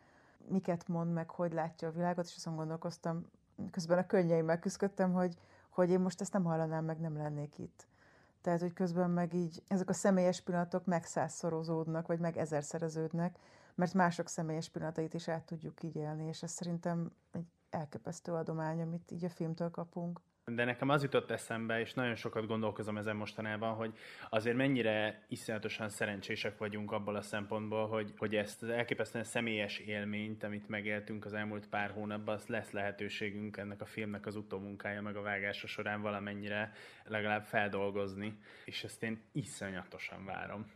miket 0.49 0.89
mond, 0.89 1.13
meg 1.13 1.31
hogy 1.31 1.53
látja 1.53 1.89
a 1.89 1.93
világot, 1.93 2.25
és 2.25 2.37
azon 2.37 2.57
gondolkoztam, 2.57 3.27
közben 3.71 3.99
a 3.99 4.07
könnyeimmel 4.07 4.59
küzdöttem, 4.59 5.13
hogy, 5.13 5.37
hogy 5.69 5.91
én 5.91 6.01
most 6.01 6.21
ezt 6.21 6.33
nem 6.33 6.45
hallanám, 6.45 6.85
meg 6.85 7.01
nem 7.01 7.17
lennék 7.17 7.59
itt. 7.59 7.87
Tehát, 8.41 8.61
hogy 8.61 8.73
közben 8.73 9.11
meg 9.11 9.35
így 9.35 9.63
ezek 9.69 9.89
a 9.89 9.93
személyes 9.93 10.41
pillanatok 10.41 10.85
megszázszorozódnak, 10.85 12.07
vagy 12.07 12.19
meg 12.19 12.37
ezerszereződnek, 12.37 13.39
mert 13.75 13.95
mások 13.95 14.29
személyes 14.29 14.69
pillanatait 14.69 15.15
is 15.15 15.29
át 15.29 15.45
tudjuk 15.45 15.83
így 15.83 15.97
élni, 15.97 16.27
és 16.27 16.43
ez 16.43 16.51
szerintem 16.51 17.13
egy 17.33 17.47
elképesztő 17.71 18.33
adomány, 18.33 18.81
amit 18.81 19.11
így 19.11 19.25
a 19.25 19.29
filmtől 19.29 19.71
kapunk. 19.71 20.21
De 20.47 20.65
nekem 20.65 20.89
az 20.89 21.03
jutott 21.03 21.31
eszembe, 21.31 21.81
és 21.81 21.95
nagyon 21.95 22.15
sokat 22.15 22.47
gondolkozom 22.47 22.97
ezen 22.97 23.17
mostanában, 23.17 23.75
hogy 23.75 23.95
azért 24.31 24.57
mennyire 24.57 25.25
iszonyatosan 25.29 25.89
szerencsések 25.89 26.59
vagyunk 26.59 26.93
abból 26.93 27.17
a 27.17 27.23
szempontból, 27.23 27.87
hogy, 27.87 28.13
hogy 28.17 28.37
ezt 28.37 28.63
az 28.63 28.69
elképesztően 28.69 29.25
személyes 29.25 29.79
élményt, 29.79 30.43
amit 30.43 30.69
megéltünk 30.69 31.25
az 31.25 31.33
elmúlt 31.33 31.69
pár 31.69 31.91
hónapban, 31.91 32.35
azt 32.35 32.49
lesz 32.49 32.71
lehetőségünk 32.71 33.57
ennek 33.57 33.81
a 33.81 33.87
filmnek 33.87 34.27
az 34.27 34.37
utómunkája, 34.37 35.03
meg 35.03 35.17
a 35.17 35.23
vágása 35.23 35.67
során 35.67 36.03
valamennyire 36.03 36.73
legalább 37.05 37.45
feldolgozni, 37.45 38.39
és 38.65 38.85
ezt 38.85 39.03
én 39.03 39.23
iszonyatosan 39.33 40.25
várom 40.25 40.67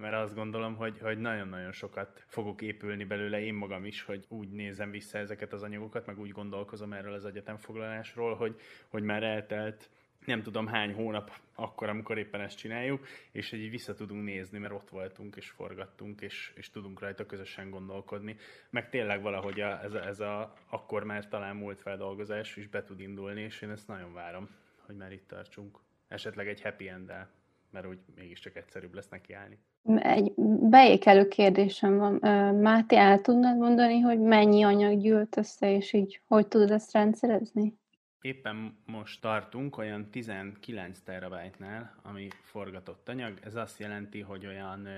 mert 0.00 0.14
azt 0.14 0.34
gondolom, 0.34 0.74
hogy, 0.76 0.98
hogy 0.98 1.18
nagyon-nagyon 1.18 1.72
sokat 1.72 2.24
fogok 2.26 2.62
épülni 2.62 3.04
belőle 3.04 3.40
én 3.40 3.54
magam 3.54 3.84
is, 3.84 4.02
hogy 4.02 4.24
úgy 4.28 4.50
nézem 4.50 4.90
vissza 4.90 5.18
ezeket 5.18 5.52
az 5.52 5.62
anyagokat, 5.62 6.06
meg 6.06 6.18
úgy 6.18 6.30
gondolkozom 6.30 6.92
erről 6.92 7.14
az 7.14 7.24
egyetemfoglalásról, 7.24 8.34
hogy, 8.34 8.60
hogy 8.88 9.02
már 9.02 9.22
eltelt 9.22 9.90
nem 10.24 10.42
tudom 10.42 10.66
hány 10.66 10.92
hónap 10.94 11.30
akkor, 11.54 11.88
amikor 11.88 12.18
éppen 12.18 12.40
ezt 12.40 12.56
csináljuk, 12.56 13.06
és 13.32 13.52
így 13.52 13.70
vissza 13.70 13.94
tudunk 13.94 14.24
nézni, 14.24 14.58
mert 14.58 14.74
ott 14.74 14.88
voltunk, 14.88 15.36
és 15.36 15.50
forgattunk, 15.50 16.20
és, 16.20 16.52
és 16.54 16.70
tudunk 16.70 17.00
rajta 17.00 17.26
közösen 17.26 17.70
gondolkodni. 17.70 18.36
Meg 18.70 18.88
tényleg 18.88 19.22
valahogy 19.22 19.60
a, 19.60 19.82
ez, 19.82 19.94
a, 19.94 20.06
ez 20.06 20.20
a 20.20 20.54
akkor 20.68 21.04
már 21.04 21.28
talán 21.28 21.56
múlt 21.56 21.80
feldolgozás 21.80 22.56
is 22.56 22.68
be 22.68 22.82
tud 22.82 23.00
indulni, 23.00 23.40
és 23.42 23.60
én 23.60 23.70
ezt 23.70 23.88
nagyon 23.88 24.12
várom, 24.12 24.48
hogy 24.86 24.96
már 24.96 25.12
itt 25.12 25.28
tartsunk. 25.28 25.78
Esetleg 26.08 26.48
egy 26.48 26.62
happy 26.62 26.88
end 26.88 27.12
mert 27.70 27.86
úgy 27.86 27.98
mégiscsak 28.14 28.56
egyszerűbb 28.56 28.94
lesz 28.94 29.08
neki 29.08 29.32
állni. 29.32 29.58
Egy 29.96 30.32
beékelő 30.70 31.28
kérdésem 31.28 31.98
van. 31.98 32.14
Máté, 32.54 32.96
el 32.96 33.20
tudnád 33.20 33.58
mondani, 33.58 34.00
hogy 34.00 34.20
mennyi 34.20 34.62
anyag 34.62 35.00
gyűlt 35.00 35.36
össze, 35.36 35.74
és 35.74 35.92
így 35.92 36.20
hogy 36.26 36.48
tudod 36.48 36.70
ezt 36.70 36.92
rendszerezni? 36.92 37.78
Éppen 38.20 38.78
most 38.86 39.20
tartunk 39.20 39.78
olyan 39.78 40.10
19 40.10 41.00
terabájtnál, 41.00 41.94
ami 42.02 42.28
forgatott 42.42 43.08
anyag. 43.08 43.38
Ez 43.42 43.54
azt 43.54 43.78
jelenti, 43.78 44.20
hogy 44.20 44.46
olyan 44.46 44.88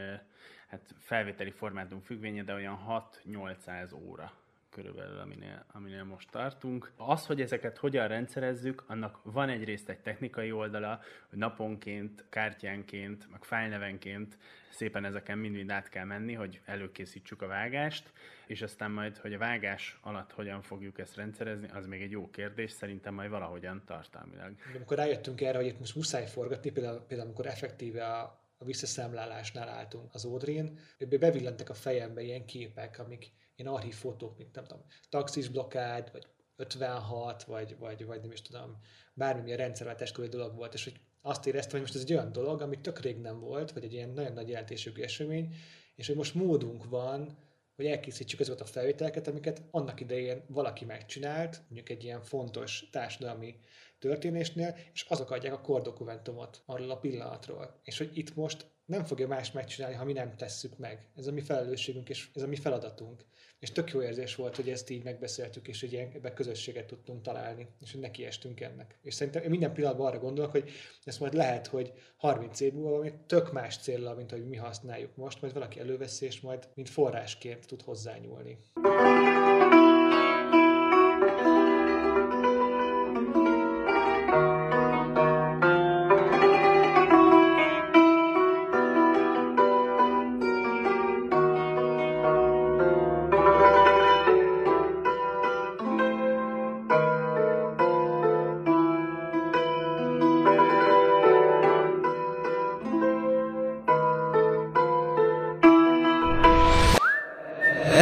hát 0.68 0.94
felvételi 0.98 1.50
formátum 1.50 2.00
függvénye, 2.00 2.42
de 2.42 2.54
olyan 2.54 2.78
6-800 3.24 4.08
óra 4.08 4.32
körülbelül, 4.72 5.18
aminél, 5.18 5.64
aminél 5.72 6.04
most 6.04 6.30
tartunk. 6.30 6.92
Az, 6.96 7.26
hogy 7.26 7.40
ezeket 7.40 7.78
hogyan 7.78 8.08
rendszerezzük, 8.08 8.84
annak 8.86 9.20
van 9.22 9.48
egyrészt 9.48 9.88
egy 9.88 10.00
technikai 10.00 10.52
oldala, 10.52 11.00
hogy 11.28 11.38
naponként, 11.38 12.24
kártyánként, 12.28 13.30
meg 13.30 13.44
fájlnevenként 13.44 14.38
szépen 14.70 15.04
ezeken 15.04 15.38
mind-mind 15.38 15.70
át 15.70 15.88
kell 15.88 16.04
menni, 16.04 16.32
hogy 16.32 16.60
előkészítsük 16.64 17.42
a 17.42 17.46
vágást, 17.46 18.12
és 18.46 18.62
aztán 18.62 18.90
majd, 18.90 19.16
hogy 19.16 19.34
a 19.34 19.38
vágás 19.38 19.98
alatt 20.02 20.32
hogyan 20.32 20.62
fogjuk 20.62 20.98
ezt 20.98 21.16
rendszerezni, 21.16 21.68
az 21.72 21.86
még 21.86 22.02
egy 22.02 22.10
jó 22.10 22.30
kérdés, 22.30 22.70
szerintem 22.70 23.14
majd 23.14 23.30
valahogyan 23.30 23.82
tartalmilag. 23.86 24.54
Amikor 24.74 24.96
rájöttünk 24.96 25.40
erre, 25.40 25.56
hogy 25.56 25.66
itt 25.66 25.78
most 25.78 25.94
muszáj 25.94 26.26
forgatni, 26.26 26.70
például, 26.70 27.00
például 27.00 27.28
amikor 27.28 27.46
effektíve 27.46 28.06
a, 28.06 28.22
a 28.58 28.64
visszaszámlálásnál 28.64 29.68
álltunk 29.68 30.14
az 30.14 30.24
Ódrén, 30.24 30.78
bevillentek 30.98 31.70
a 31.70 31.74
fejembe 31.74 32.22
ilyen 32.22 32.44
képek, 32.44 32.98
amik 32.98 33.32
ilyen 33.56 33.72
archív 33.72 33.94
fotók, 33.94 34.36
mint 34.38 34.54
nem 34.54 34.64
tudom, 34.64 34.84
taxis 35.08 35.48
blokkád, 35.48 36.08
vagy 36.12 36.26
56, 36.56 37.44
vagy, 37.44 37.76
vagy, 37.78 38.04
vagy 38.06 38.20
nem 38.20 38.32
is 38.32 38.42
tudom, 38.42 38.80
bármilyen 39.14 39.58
rendszerváltás 39.58 40.12
körül 40.12 40.30
dolog 40.30 40.54
volt, 40.54 40.74
és 40.74 40.84
hogy 40.84 41.00
azt 41.20 41.46
éreztem, 41.46 41.70
hogy 41.70 41.80
most 41.80 41.94
ez 41.94 42.00
egy 42.00 42.12
olyan 42.12 42.32
dolog, 42.32 42.60
ami 42.60 42.80
tök 42.80 43.00
rég 43.00 43.18
nem 43.18 43.40
volt, 43.40 43.72
vagy 43.72 43.84
egy 43.84 43.92
ilyen 43.92 44.10
nagyon 44.10 44.32
nagy 44.32 44.48
jelentésű 44.48 44.92
esemény, 44.94 45.54
és 45.94 46.06
hogy 46.06 46.16
most 46.16 46.34
módunk 46.34 46.84
van, 46.88 47.38
hogy 47.76 47.86
elkészítsük 47.86 48.40
azokat 48.40 48.60
a 48.60 48.64
felvételeket, 48.64 49.28
amiket 49.28 49.62
annak 49.70 50.00
idején 50.00 50.44
valaki 50.48 50.84
megcsinált, 50.84 51.62
mondjuk 51.68 51.88
egy 51.88 52.04
ilyen 52.04 52.22
fontos 52.22 52.88
társadalmi 52.90 53.54
történésnél, 53.98 54.76
és 54.92 55.02
azok 55.08 55.30
adják 55.30 55.52
a 55.52 55.60
kordokumentumot 55.60 56.62
arról 56.66 56.90
a 56.90 56.98
pillanatról. 56.98 57.80
És 57.82 57.98
hogy 57.98 58.16
itt 58.16 58.34
most 58.34 58.66
nem 58.84 59.04
fogja 59.04 59.26
más 59.26 59.52
megcsinálni, 59.52 59.96
ha 59.96 60.04
mi 60.04 60.12
nem 60.12 60.36
tesszük 60.36 60.78
meg. 60.78 61.06
Ez 61.16 61.26
a 61.26 61.32
mi 61.32 61.40
felelősségünk, 61.40 62.08
és 62.08 62.28
ez 62.34 62.42
a 62.42 62.46
mi 62.46 62.56
feladatunk. 62.56 63.24
És 63.58 63.72
tök 63.72 63.90
jó 63.90 64.02
érzés 64.02 64.34
volt, 64.34 64.56
hogy 64.56 64.68
ezt 64.68 64.90
így 64.90 65.04
megbeszéltük, 65.04 65.68
és 65.68 65.80
hogy 65.80 65.94
ebben 65.94 66.34
közösséget 66.34 66.86
tudtunk 66.86 67.22
találni, 67.22 67.68
és 67.80 67.92
hogy 67.92 68.00
nekiestünk 68.00 68.60
ennek. 68.60 68.98
És 69.02 69.14
szerintem 69.14 69.42
én 69.42 69.50
minden 69.50 69.72
pillanatban 69.72 70.06
arra 70.06 70.18
gondolok, 70.18 70.50
hogy 70.50 70.70
ezt 71.04 71.20
majd 71.20 71.34
lehet, 71.34 71.66
hogy 71.66 71.92
30 72.16 72.60
év 72.60 72.72
múlva 72.72 72.90
valami 72.90 73.12
tök 73.26 73.52
más 73.52 73.76
célra, 73.76 74.14
mint 74.14 74.30
hogy 74.30 74.48
mi 74.48 74.56
használjuk 74.56 75.16
most, 75.16 75.40
majd 75.40 75.52
valaki 75.54 75.80
előveszi, 75.80 76.24
és 76.24 76.40
majd 76.40 76.68
mint 76.74 76.88
forrásként 76.88 77.66
tud 77.66 77.82
hozzányúlni. 77.82 78.58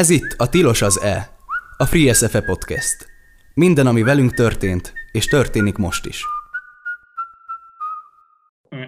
Ez 0.00 0.10
itt 0.10 0.34
a 0.36 0.48
Tilos 0.48 0.82
az 0.82 1.00
E, 1.00 1.36
a 1.76 1.84
Free 1.84 2.12
SFE 2.12 2.40
Podcast. 2.42 3.06
Minden, 3.54 3.86
ami 3.86 4.02
velünk 4.02 4.34
történt, 4.34 4.92
és 5.12 5.26
történik 5.26 5.76
most 5.76 6.06
is. 6.06 6.24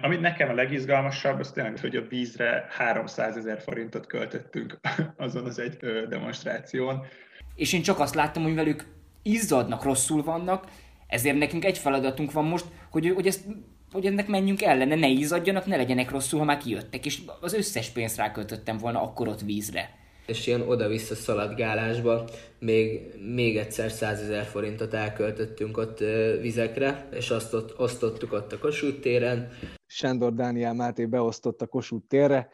Amit 0.01 0.21
nekem 0.21 0.49
a 0.49 0.53
legizgalmasabb, 0.53 1.39
az 1.39 1.51
tényleg, 1.51 1.79
hogy 1.79 1.95
a 1.95 2.07
vízre 2.09 2.67
300 2.69 3.37
ezer 3.37 3.61
forintot 3.61 4.05
költöttünk 4.05 4.79
azon 5.17 5.45
az 5.45 5.59
egy 5.59 5.77
demonstráción. 6.09 7.05
És 7.55 7.73
én 7.73 7.81
csak 7.81 7.99
azt 7.99 8.15
láttam, 8.15 8.43
hogy 8.43 8.55
velük 8.55 8.85
izzadnak, 9.23 9.83
rosszul 9.83 10.23
vannak, 10.23 10.65
ezért 11.07 11.37
nekünk 11.37 11.65
egy 11.65 11.77
feladatunk 11.77 12.31
van 12.31 12.45
most, 12.45 12.65
hogy, 12.91 13.11
hogy 13.15 13.27
ezt 13.27 13.45
hogy 13.91 14.05
ennek 14.05 14.27
menjünk 14.27 14.61
ellene, 14.61 14.95
ne 14.95 15.07
izzadjanak, 15.07 15.65
ne 15.65 15.75
legyenek 15.75 16.11
rosszul, 16.11 16.39
ha 16.39 16.45
már 16.45 16.57
kijöttek, 16.57 17.05
és 17.05 17.21
az 17.41 17.53
összes 17.53 17.89
pénzt 17.89 18.17
ráköltöttem 18.17 18.77
volna 18.77 19.01
akkor 19.01 19.27
ott 19.27 19.41
vízre 19.41 20.01
és 20.25 20.47
ilyen 20.47 20.61
oda-vissza 20.61 21.15
szaladgálásba 21.15 22.23
még, 22.59 23.13
még 23.33 23.57
egyszer 23.57 23.91
100 23.91 24.21
ezer 24.21 24.43
forintot 24.43 24.93
elköltöttünk 24.93 25.77
ott 25.77 25.99
vizekre, 26.41 27.07
és 27.11 27.29
azt 27.29 27.53
ott, 27.53 27.79
osztottuk 27.79 28.33
ott 28.33 28.51
a 28.51 28.57
Kossuth 28.57 28.99
téren. 28.99 29.49
Sándor 29.85 30.33
Dániel 30.33 30.73
Máté 30.73 31.05
beosztott 31.05 31.61
a 31.61 31.67
Kossuth 31.67 32.07
térre, 32.07 32.49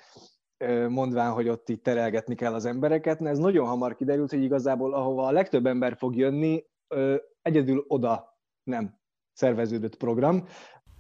mondván, 0.87 1.31
hogy 1.31 1.49
ott 1.49 1.69
így 1.69 1.81
terelgetni 1.81 2.35
kell 2.35 2.53
az 2.53 2.65
embereket. 2.65 3.21
Ez 3.21 3.37
nagyon 3.37 3.67
hamar 3.67 3.95
kiderült, 3.95 4.29
hogy 4.29 4.43
igazából 4.43 4.93
ahova 4.93 5.27
a 5.27 5.31
legtöbb 5.31 5.65
ember 5.65 5.95
fog 5.97 6.15
jönni, 6.15 6.65
egyedül 7.41 7.85
oda 7.87 8.39
nem 8.63 8.99
szerveződött 9.33 9.97
program 9.97 10.47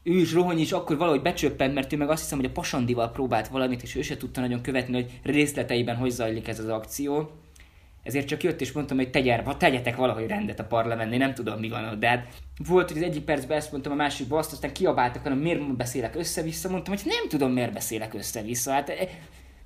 ő 0.09 0.17
is 0.17 0.33
Rohony 0.33 0.59
is 0.59 0.71
akkor 0.71 0.97
valahogy 0.97 1.21
becsöppent, 1.21 1.73
mert 1.73 1.93
ő 1.93 1.97
meg 1.97 2.09
azt 2.09 2.21
hiszem, 2.21 2.37
hogy 2.37 2.47
a 2.47 2.51
Pasandival 2.51 3.11
próbált 3.11 3.47
valamit, 3.47 3.83
és 3.83 3.95
ő 3.95 4.01
se 4.01 4.17
tudta 4.17 4.41
nagyon 4.41 4.61
követni, 4.61 4.93
hogy 4.93 5.19
részleteiben 5.23 5.95
hogy 5.95 6.09
zajlik 6.09 6.47
ez 6.47 6.59
az 6.59 6.67
akció. 6.67 7.29
Ezért 8.03 8.27
csak 8.27 8.43
jött 8.43 8.61
és 8.61 8.71
mondtam, 8.71 8.97
hogy 8.97 9.09
tegyer, 9.09 9.43
ha 9.43 9.57
tegyetek 9.57 9.95
valahogy 9.95 10.27
rendet 10.27 10.59
a 10.59 10.63
parlamentnél, 10.63 11.17
nem 11.17 11.33
tudom 11.33 11.59
mi 11.59 11.69
van 11.69 11.85
ott. 11.85 11.99
De 11.99 12.07
hát 12.07 12.27
volt, 12.67 12.91
hogy 12.91 12.97
az 12.97 13.09
egyik 13.09 13.23
percben 13.23 13.57
ezt 13.57 13.71
mondtam, 13.71 13.91
a 13.91 13.95
másikban 13.95 14.39
azt, 14.39 14.51
aztán 14.51 14.73
kiabáltak, 14.73 15.23
hanem 15.23 15.37
miért 15.37 15.75
beszélek 15.75 16.15
össze-vissza, 16.15 16.69
mondtam, 16.69 16.93
hogy 16.93 17.03
nem 17.05 17.29
tudom, 17.29 17.51
miért 17.51 17.73
beszélek 17.73 18.13
össze-vissza. 18.13 18.71
Hát 18.71 18.91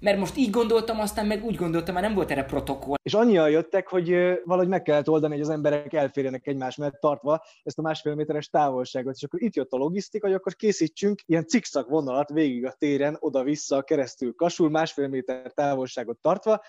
mert 0.04 0.18
most 0.18 0.38
így 0.38 0.50
gondoltam, 0.50 1.00
aztán 1.00 1.26
meg 1.26 1.44
úgy 1.44 1.56
gondoltam, 1.56 1.94
már 1.94 2.04
nem 2.04 2.14
volt 2.14 2.32
erre 2.32 2.44
protokoll. 2.44 2.96
És 3.04 3.14
annyian 3.14 3.50
jöttek, 3.50 3.88
hogy 3.88 4.10
valahogy 4.46 4.68
meg 4.68 4.82
kellett 4.82 5.10
oldani, 5.10 5.34
hogy 5.34 5.42
az 5.42 5.50
emberek 5.50 5.94
elférjenek 5.94 6.48
egymás 6.48 6.76
mellett 6.76 7.00
tartva 7.00 7.44
ezt 7.64 7.80
a 7.80 7.82
másfél 7.82 8.16
méteres 8.16 8.50
távolságot. 8.50 9.16
És 9.16 9.24
akkor 9.24 9.42
itt 9.42 9.56
jött 9.56 9.72
a 9.72 9.78
logisztika, 9.78 10.28
hogy 10.28 10.36
akkor 10.36 10.56
készítsünk 10.56 11.22
ilyen 11.26 11.48
cikszak 11.48 11.90
vonalat 11.90 12.30
végig 12.30 12.66
a 12.66 12.76
téren, 12.78 13.18
oda-vissza, 13.20 13.82
keresztül 13.82 14.36
kasul, 14.36 14.70
másfél 14.70 15.08
méter 15.08 15.52
távolságot 15.54 16.18
tartva, 16.22 16.62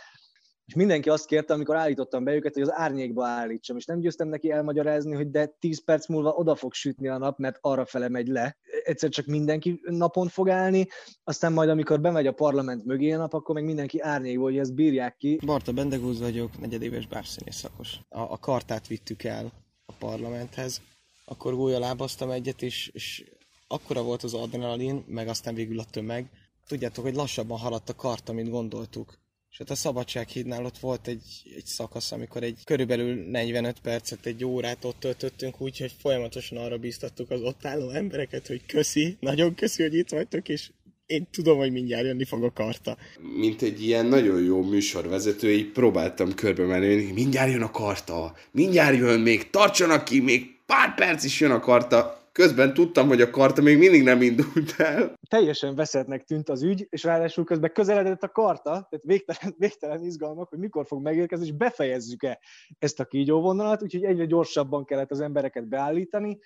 és 0.67 0.75
mindenki 0.75 1.09
azt 1.09 1.27
kérte, 1.27 1.55
amikor 1.55 1.77
állítottam 1.77 2.25
be 2.25 2.35
őket, 2.35 2.55
hogy 2.55 2.63
az 2.63 2.73
árnyékba 2.73 3.27
állítsam, 3.27 3.77
és 3.77 3.85
nem 3.85 4.01
győztem 4.01 4.29
neki 4.29 4.51
elmagyarázni, 4.51 5.15
hogy 5.15 5.31
de 5.31 5.47
10 5.47 5.85
perc 5.85 6.09
múlva 6.09 6.31
oda 6.31 6.55
fog 6.55 6.75
sütni 6.75 7.09
a 7.09 7.19
nap, 7.19 7.39
mert 7.39 7.59
arra 7.61 7.85
fele 7.85 8.09
megy 8.09 8.27
le. 8.27 8.57
Egyszer 8.85 9.11
csak 9.11 9.27
mindenki 9.27 9.81
napon 9.83 10.29
fog 10.29 10.49
állni, 10.49 10.89
aztán 11.25 11.53
majd 11.53 11.69
amikor 11.69 12.01
bemegy 12.01 12.27
a 12.27 12.33
parlament 12.33 12.85
mögé 12.85 13.11
a 13.11 13.17
nap, 13.17 13.35
akkor 13.35 13.55
meg 13.55 13.65
mindenki 13.65 14.01
árnyékból, 14.01 14.51
hogy 14.51 14.59
ezt 14.59 14.75
bírják 14.75 15.17
ki. 15.17 15.39
Barta 15.47 15.73
Bendegúz 15.73 16.21
vagyok, 16.21 16.61
negyedéves 16.61 17.07
bárszínész 17.07 17.57
szakos. 17.57 17.99
A, 18.09 18.21
a 18.21 18.39
kartát 18.39 18.87
vittük 18.87 19.23
el 19.23 19.53
a 19.87 19.93
parlamenthez, 19.99 20.81
akkor 21.25 21.55
gólya 21.55 21.79
lábaztam 21.79 22.31
egyet, 22.31 22.63
és, 22.63 22.91
és 22.93 23.25
akkora 23.67 24.03
volt 24.03 24.23
az 24.23 24.35
adrenalin, 24.35 25.05
meg 25.07 25.29
aztán 25.29 25.55
végül 25.55 25.79
a 25.79 25.85
tömeg. 25.91 26.31
Tudjátok, 26.67 27.05
hogy 27.05 27.15
lassabban 27.15 27.59
haladt 27.59 27.89
a 27.89 27.95
karta, 27.95 28.33
mint 28.33 28.51
gondoltuk. 28.51 29.23
És 29.55 29.61
ott 29.61 29.71
a 29.71 29.75
Szabadsághídnál 29.75 30.65
ott 30.65 30.79
volt 30.79 31.07
egy, 31.07 31.23
egy 31.57 31.67
szakasz, 31.67 32.13
amikor 32.13 32.43
egy 32.43 32.59
körülbelül 32.65 33.15
45 33.31 33.81
percet, 33.81 34.27
egy 34.27 34.45
órát 34.45 34.85
ott 34.85 35.01
töltöttünk, 35.01 35.61
úgyhogy 35.61 35.95
folyamatosan 35.99 36.59
arra 36.59 36.79
bíztattuk 36.79 37.31
az 37.31 37.41
ott 37.41 37.65
álló 37.65 37.91
embereket, 37.91 38.47
hogy 38.47 38.67
köszi, 38.67 39.17
nagyon 39.21 39.55
köszi, 39.55 39.83
hogy 39.83 39.95
itt 39.95 40.11
vagytok, 40.11 40.49
és 40.49 40.71
én 41.07 41.27
tudom, 41.31 41.59
hogy 41.59 41.73
mindjárt 41.73 42.05
jönni 42.05 42.25
fog 42.25 42.45
a 42.45 42.53
karta. 42.53 42.97
Mint 43.37 43.63
egy 43.63 43.83
ilyen 43.83 44.07
nagyon 44.07 44.43
jó 44.43 44.63
műsorvezető, 44.63 45.53
így 45.53 45.73
próbáltam 45.73 46.35
körbe 46.35 46.65
menni, 46.65 47.13
mindjárt 47.13 47.51
jön 47.51 47.63
a 47.63 47.71
karta, 47.71 48.35
mindjárt 48.51 48.97
jön, 48.97 49.21
még 49.21 49.51
tartsanak 49.51 50.05
ki, 50.05 50.21
még 50.21 50.47
pár 50.67 50.95
perc 50.95 51.25
is 51.25 51.41
jön 51.41 51.51
a 51.51 51.61
karta. 51.61 52.24
Közben 52.35 52.75
tudtam, 52.75 53.09
hogy 53.09 53.21
a 53.21 53.31
karta 53.31 53.63
még 53.63 53.79
mindig 53.79 54.03
nem 54.03 54.23
indult 54.23 54.75
el. 54.77 55.15
Teljesen 55.29 55.75
veszettnek 55.75 56.25
tűnt 56.25 56.49
az 56.49 56.63
ügy, 56.63 56.87
és 56.91 57.03
ráadásul 57.03 57.45
közben 57.45 57.73
közeledett 57.73 58.23
a 58.23 58.29
karta, 58.29 58.71
tehát 58.71 59.01
végtelen, 59.03 59.55
végtelen 59.67 60.05
izgalmak, 60.05 60.49
hogy 60.49 60.59
mikor 60.59 60.87
fog 60.87 61.03
megérkezni, 61.03 61.45
és 61.47 61.53
befejezzük-e 61.53 62.39
ezt 62.79 63.01
a 63.01 63.05
kígyóvonalat, 63.05 63.83
úgyhogy 63.83 64.05
egyre 64.05 64.25
gyorsabban 64.25 64.85
kellett 64.85 65.11
az 65.11 65.21
embereket 65.21 65.69
beállítani. 65.69 66.39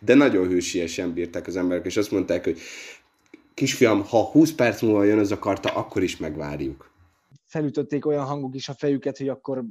De 0.00 0.14
nagyon 0.14 0.48
hősiesen 0.48 1.12
bírták 1.12 1.46
az 1.46 1.56
emberek, 1.56 1.86
és 1.86 1.96
azt 1.96 2.10
mondták, 2.10 2.44
hogy 2.44 2.58
kisfiam, 3.54 4.04
ha 4.04 4.22
20 4.24 4.52
perc 4.52 4.82
múlva 4.82 5.04
jön 5.04 5.18
az 5.18 5.30
a 5.30 5.38
karta, 5.38 5.68
akkor 5.68 6.02
is 6.02 6.16
megvárjuk 6.16 6.93
felütötték 7.54 8.06
olyan 8.06 8.24
hangok 8.24 8.54
is 8.54 8.68
a 8.68 8.74
fejüket, 8.74 9.18
hogy 9.18 9.28
akkor 9.28 9.64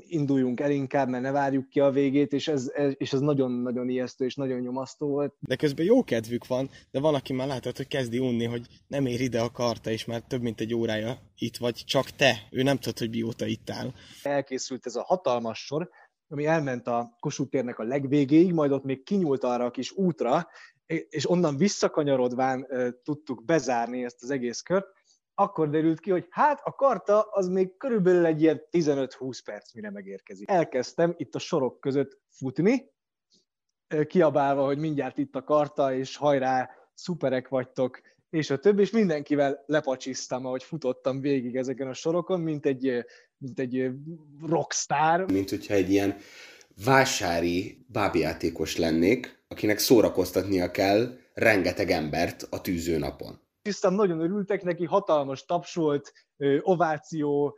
induljunk 0.00 0.60
el 0.60 0.70
inkább, 0.70 1.08
mert 1.08 1.22
ne 1.22 1.30
várjuk 1.30 1.68
ki 1.68 1.80
a 1.80 1.90
végét, 1.90 2.32
és 2.32 2.48
ez, 2.48 2.70
ez, 2.74 2.92
és 2.96 3.12
ez 3.12 3.20
nagyon-nagyon 3.20 3.88
ijesztő 3.88 4.24
és 4.24 4.34
nagyon 4.34 4.60
nyomasztó 4.60 5.08
volt. 5.08 5.34
De 5.40 5.56
közben 5.56 5.84
jó 5.84 6.04
kedvük 6.04 6.46
van, 6.46 6.70
de 6.90 7.00
van, 7.00 7.14
aki 7.14 7.32
már 7.32 7.46
látod, 7.46 7.76
hogy 7.76 7.88
kezdi 7.88 8.18
unni, 8.18 8.44
hogy 8.44 8.66
nem 8.86 9.06
ér 9.06 9.20
ide 9.20 9.40
a 9.40 9.50
karta, 9.50 9.90
és 9.90 10.04
már 10.04 10.20
több 10.20 10.42
mint 10.42 10.60
egy 10.60 10.74
órája 10.74 11.18
itt 11.36 11.56
vagy, 11.56 11.82
csak 11.86 12.10
te. 12.10 12.36
Ő 12.50 12.62
nem 12.62 12.76
tudod, 12.76 12.98
hogy 12.98 13.10
mióta 13.10 13.46
itt 13.46 13.70
áll. 13.70 13.92
Elkészült 14.22 14.86
ez 14.86 14.96
a 14.96 15.02
hatalmas 15.02 15.58
sor, 15.58 15.90
ami 16.28 16.46
elment 16.46 16.86
a 16.86 17.16
Kossuth 17.20 17.50
térnek 17.50 17.78
a 17.78 17.84
legvégéig, 17.84 18.52
majd 18.52 18.72
ott 18.72 18.84
még 18.84 19.02
kinyúlt 19.02 19.44
arra 19.44 19.64
a 19.64 19.70
kis 19.70 19.92
útra, 19.92 20.48
és 21.08 21.30
onnan 21.30 21.56
visszakanyarodván 21.56 22.66
tudtuk 23.02 23.44
bezárni 23.44 24.04
ezt 24.04 24.22
az 24.22 24.30
egész 24.30 24.60
kört, 24.60 24.86
akkor 25.34 25.70
derült 25.70 26.00
ki, 26.00 26.10
hogy 26.10 26.26
hát 26.30 26.60
a 26.64 26.74
karta 26.74 27.20
az 27.20 27.48
még 27.48 27.76
körülbelül 27.76 28.26
egy 28.26 28.42
ilyen 28.42 28.62
15-20 28.70 29.38
perc, 29.44 29.74
mire 29.74 29.90
megérkezik. 29.90 30.50
Elkezdtem 30.50 31.14
itt 31.16 31.34
a 31.34 31.38
sorok 31.38 31.80
között 31.80 32.20
futni, 32.28 32.90
kiabálva, 34.06 34.64
hogy 34.64 34.78
mindjárt 34.78 35.18
itt 35.18 35.34
a 35.34 35.44
karta, 35.44 35.94
és 35.94 36.16
hajrá, 36.16 36.70
szuperek 36.94 37.48
vagytok, 37.48 38.00
és 38.30 38.50
a 38.50 38.58
többi, 38.58 38.80
és 38.80 38.90
mindenkivel 38.90 39.62
lepacsisztam, 39.66 40.46
ahogy 40.46 40.62
futottam 40.62 41.20
végig 41.20 41.56
ezeken 41.56 41.88
a 41.88 41.94
sorokon, 41.94 42.40
mint 42.40 42.66
egy, 42.66 43.04
mint 43.36 43.58
egy 43.58 43.90
rockstar. 44.46 45.30
Mint 45.30 45.50
hogyha 45.50 45.74
egy 45.74 45.90
ilyen 45.90 46.16
vásári 46.84 47.84
bábjátékos 47.88 48.76
lennék, 48.76 49.44
akinek 49.48 49.78
szórakoztatnia 49.78 50.70
kell 50.70 51.18
rengeteg 51.34 51.90
embert 51.90 52.46
a 52.50 52.60
tűzőnapon 52.60 53.40
tisztán 53.62 53.92
nagyon 53.92 54.20
örültek 54.20 54.62
neki, 54.62 54.84
hatalmas 54.84 55.44
tapsolt, 55.44 56.12
ováció, 56.60 57.56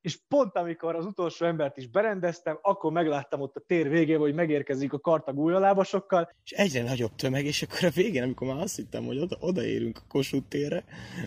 és 0.00 0.18
pont 0.28 0.56
amikor 0.56 0.94
az 0.94 1.06
utolsó 1.06 1.46
embert 1.46 1.76
is 1.76 1.88
berendeztem, 1.88 2.58
akkor 2.62 2.92
megláttam 2.92 3.40
ott 3.40 3.56
a 3.56 3.64
tér 3.66 3.88
végén, 3.88 4.18
hogy 4.18 4.34
megérkezik 4.34 4.92
a 4.92 4.98
karta 4.98 5.32
gólyalábasokkal. 5.32 6.30
És 6.44 6.50
egyre 6.50 6.82
nagyobb 6.82 7.14
tömeg, 7.14 7.44
és 7.44 7.62
akkor 7.62 7.84
a 7.84 7.90
végén, 7.90 8.22
amikor 8.22 8.48
már 8.48 8.62
azt 8.62 8.76
hittem, 8.76 9.04
hogy 9.04 9.18
oda, 9.18 9.36
odaérünk 9.40 9.98
a 9.98 10.06
Kossuth 10.08 10.48
térre, 10.48 10.84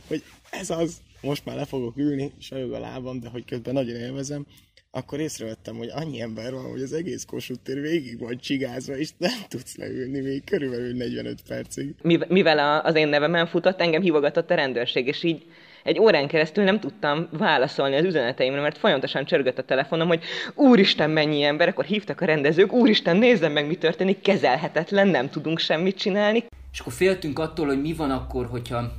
hogy 0.07 0.23
ez 0.51 0.69
az, 0.69 1.01
most 1.21 1.45
már 1.45 1.55
le 1.55 1.65
fogok 1.65 1.97
ülni, 1.97 2.33
sajog 2.39 2.71
a 2.71 2.79
lábam, 2.79 3.19
de 3.19 3.29
hogy 3.29 3.45
közben 3.45 3.73
nagyon 3.73 3.95
élvezem, 3.95 4.45
akkor 4.91 5.19
észrevettem, 5.19 5.75
hogy 5.75 5.89
annyi 5.93 6.21
ember 6.21 6.53
van, 6.53 6.69
hogy 6.69 6.81
az 6.81 6.93
egész 6.93 7.25
Kossuth 7.25 7.61
tér 7.63 7.81
végig 7.81 8.19
van 8.19 8.37
csigázva, 8.39 8.97
és 8.97 9.09
nem 9.17 9.39
tudsz 9.47 9.75
leülni 9.75 10.19
még 10.19 10.43
körülbelül 10.43 10.95
45 10.95 11.41
percig. 11.47 11.95
Mivel 12.27 12.79
az 12.79 12.95
én 12.95 13.07
nevemen 13.07 13.47
futott, 13.47 13.81
engem 13.81 14.01
hívogatott 14.01 14.51
a 14.51 14.55
rendőrség, 14.55 15.07
és 15.07 15.23
így 15.23 15.45
egy 15.83 15.99
órán 15.99 16.27
keresztül 16.27 16.63
nem 16.63 16.79
tudtam 16.79 17.29
válaszolni 17.31 17.95
az 17.95 18.03
üzeneteimre, 18.03 18.61
mert 18.61 18.77
folyamatosan 18.77 19.25
csörgött 19.25 19.57
a 19.57 19.63
telefonom, 19.63 20.07
hogy 20.07 20.23
úristen, 20.55 21.09
mennyi 21.09 21.43
ember, 21.43 21.67
akkor 21.67 21.85
hívtak 21.85 22.21
a 22.21 22.25
rendezők, 22.25 22.73
úristen, 22.73 23.17
nézzem 23.17 23.51
meg, 23.51 23.67
mi 23.67 23.75
történik, 23.75 24.21
kezelhetetlen, 24.21 25.07
nem 25.07 25.29
tudunk 25.29 25.59
semmit 25.59 25.97
csinálni. 25.97 26.43
És 26.71 26.79
akkor 26.79 26.93
féltünk 26.93 27.39
attól, 27.39 27.65
hogy 27.65 27.81
mi 27.81 27.93
van 27.93 28.11
akkor, 28.11 28.45
hogyha 28.45 28.91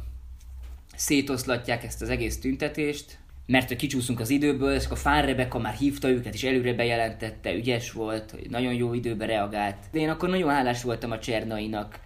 szétoszlatják 0.96 1.84
ezt 1.84 2.02
az 2.02 2.08
egész 2.08 2.40
tüntetést, 2.40 3.18
mert 3.50 3.68
hogy 3.68 3.76
kicsúszunk 3.76 4.20
az 4.20 4.30
időből, 4.30 4.74
és 4.74 4.84
akkor 4.84 4.98
Fán 4.98 5.26
Rebecca 5.26 5.58
már 5.58 5.74
hívta 5.74 6.08
őket, 6.08 6.34
és 6.34 6.44
előre 6.44 6.72
bejelentette, 6.72 7.54
ügyes 7.54 7.92
volt, 7.92 8.30
hogy 8.30 8.46
nagyon 8.50 8.74
jó 8.74 8.94
időben 8.94 9.26
reagált. 9.26 9.76
De 9.92 9.98
én 9.98 10.08
akkor 10.08 10.28
nagyon 10.28 10.50
hálás 10.50 10.82
voltam 10.82 11.10
a 11.10 11.18
Csernainak, 11.18 12.00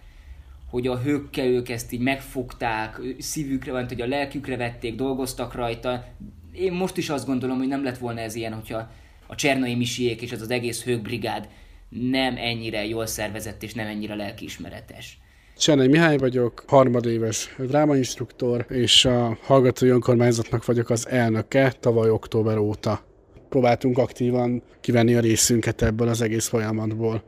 hogy 0.69 0.87
a 0.87 0.99
hőkkel 0.99 1.45
ők 1.45 1.69
ezt 1.69 1.91
így 1.91 1.99
megfogták, 1.99 2.99
szívükre 3.17 3.71
van, 3.71 3.87
hogy 3.87 4.01
a 4.01 4.07
lelkükre 4.07 4.57
vették, 4.57 4.95
dolgoztak 4.95 5.53
rajta. 5.53 6.05
Én 6.51 6.71
most 6.71 6.97
is 6.97 7.09
azt 7.09 7.25
gondolom, 7.25 7.57
hogy 7.57 7.67
nem 7.67 7.83
lett 7.83 7.97
volna 7.97 8.19
ez 8.19 8.35
ilyen, 8.35 8.53
hogyha 8.53 8.91
a 9.27 9.35
Csernai 9.35 9.75
Misiék 9.75 10.21
és 10.21 10.31
az 10.31 10.41
az 10.41 10.51
egész 10.51 10.83
hőkbrigád 10.83 11.49
nem 11.89 12.37
ennyire 12.37 12.85
jól 12.85 13.05
szervezett 13.05 13.63
és 13.63 13.73
nem 13.73 13.87
ennyire 13.87 14.15
lelkiismeretes. 14.15 15.17
Csernei 15.57 15.87
Mihály 15.87 16.17
vagyok, 16.17 16.63
harmadéves 16.67 17.55
drámainstruktor, 17.57 18.65
és 18.69 19.05
a 19.05 19.37
hallgatói 19.41 19.89
önkormányzatnak 19.89 20.65
vagyok 20.65 20.89
az 20.89 21.07
elnöke 21.09 21.73
tavaly 21.79 22.09
október 22.09 22.57
óta. 22.57 23.01
Próbáltunk 23.49 23.97
aktívan 23.97 24.63
kivenni 24.81 25.15
a 25.15 25.19
részünket 25.19 25.81
ebből 25.81 26.07
az 26.07 26.21
egész 26.21 26.47
folyamatból. 26.47 27.23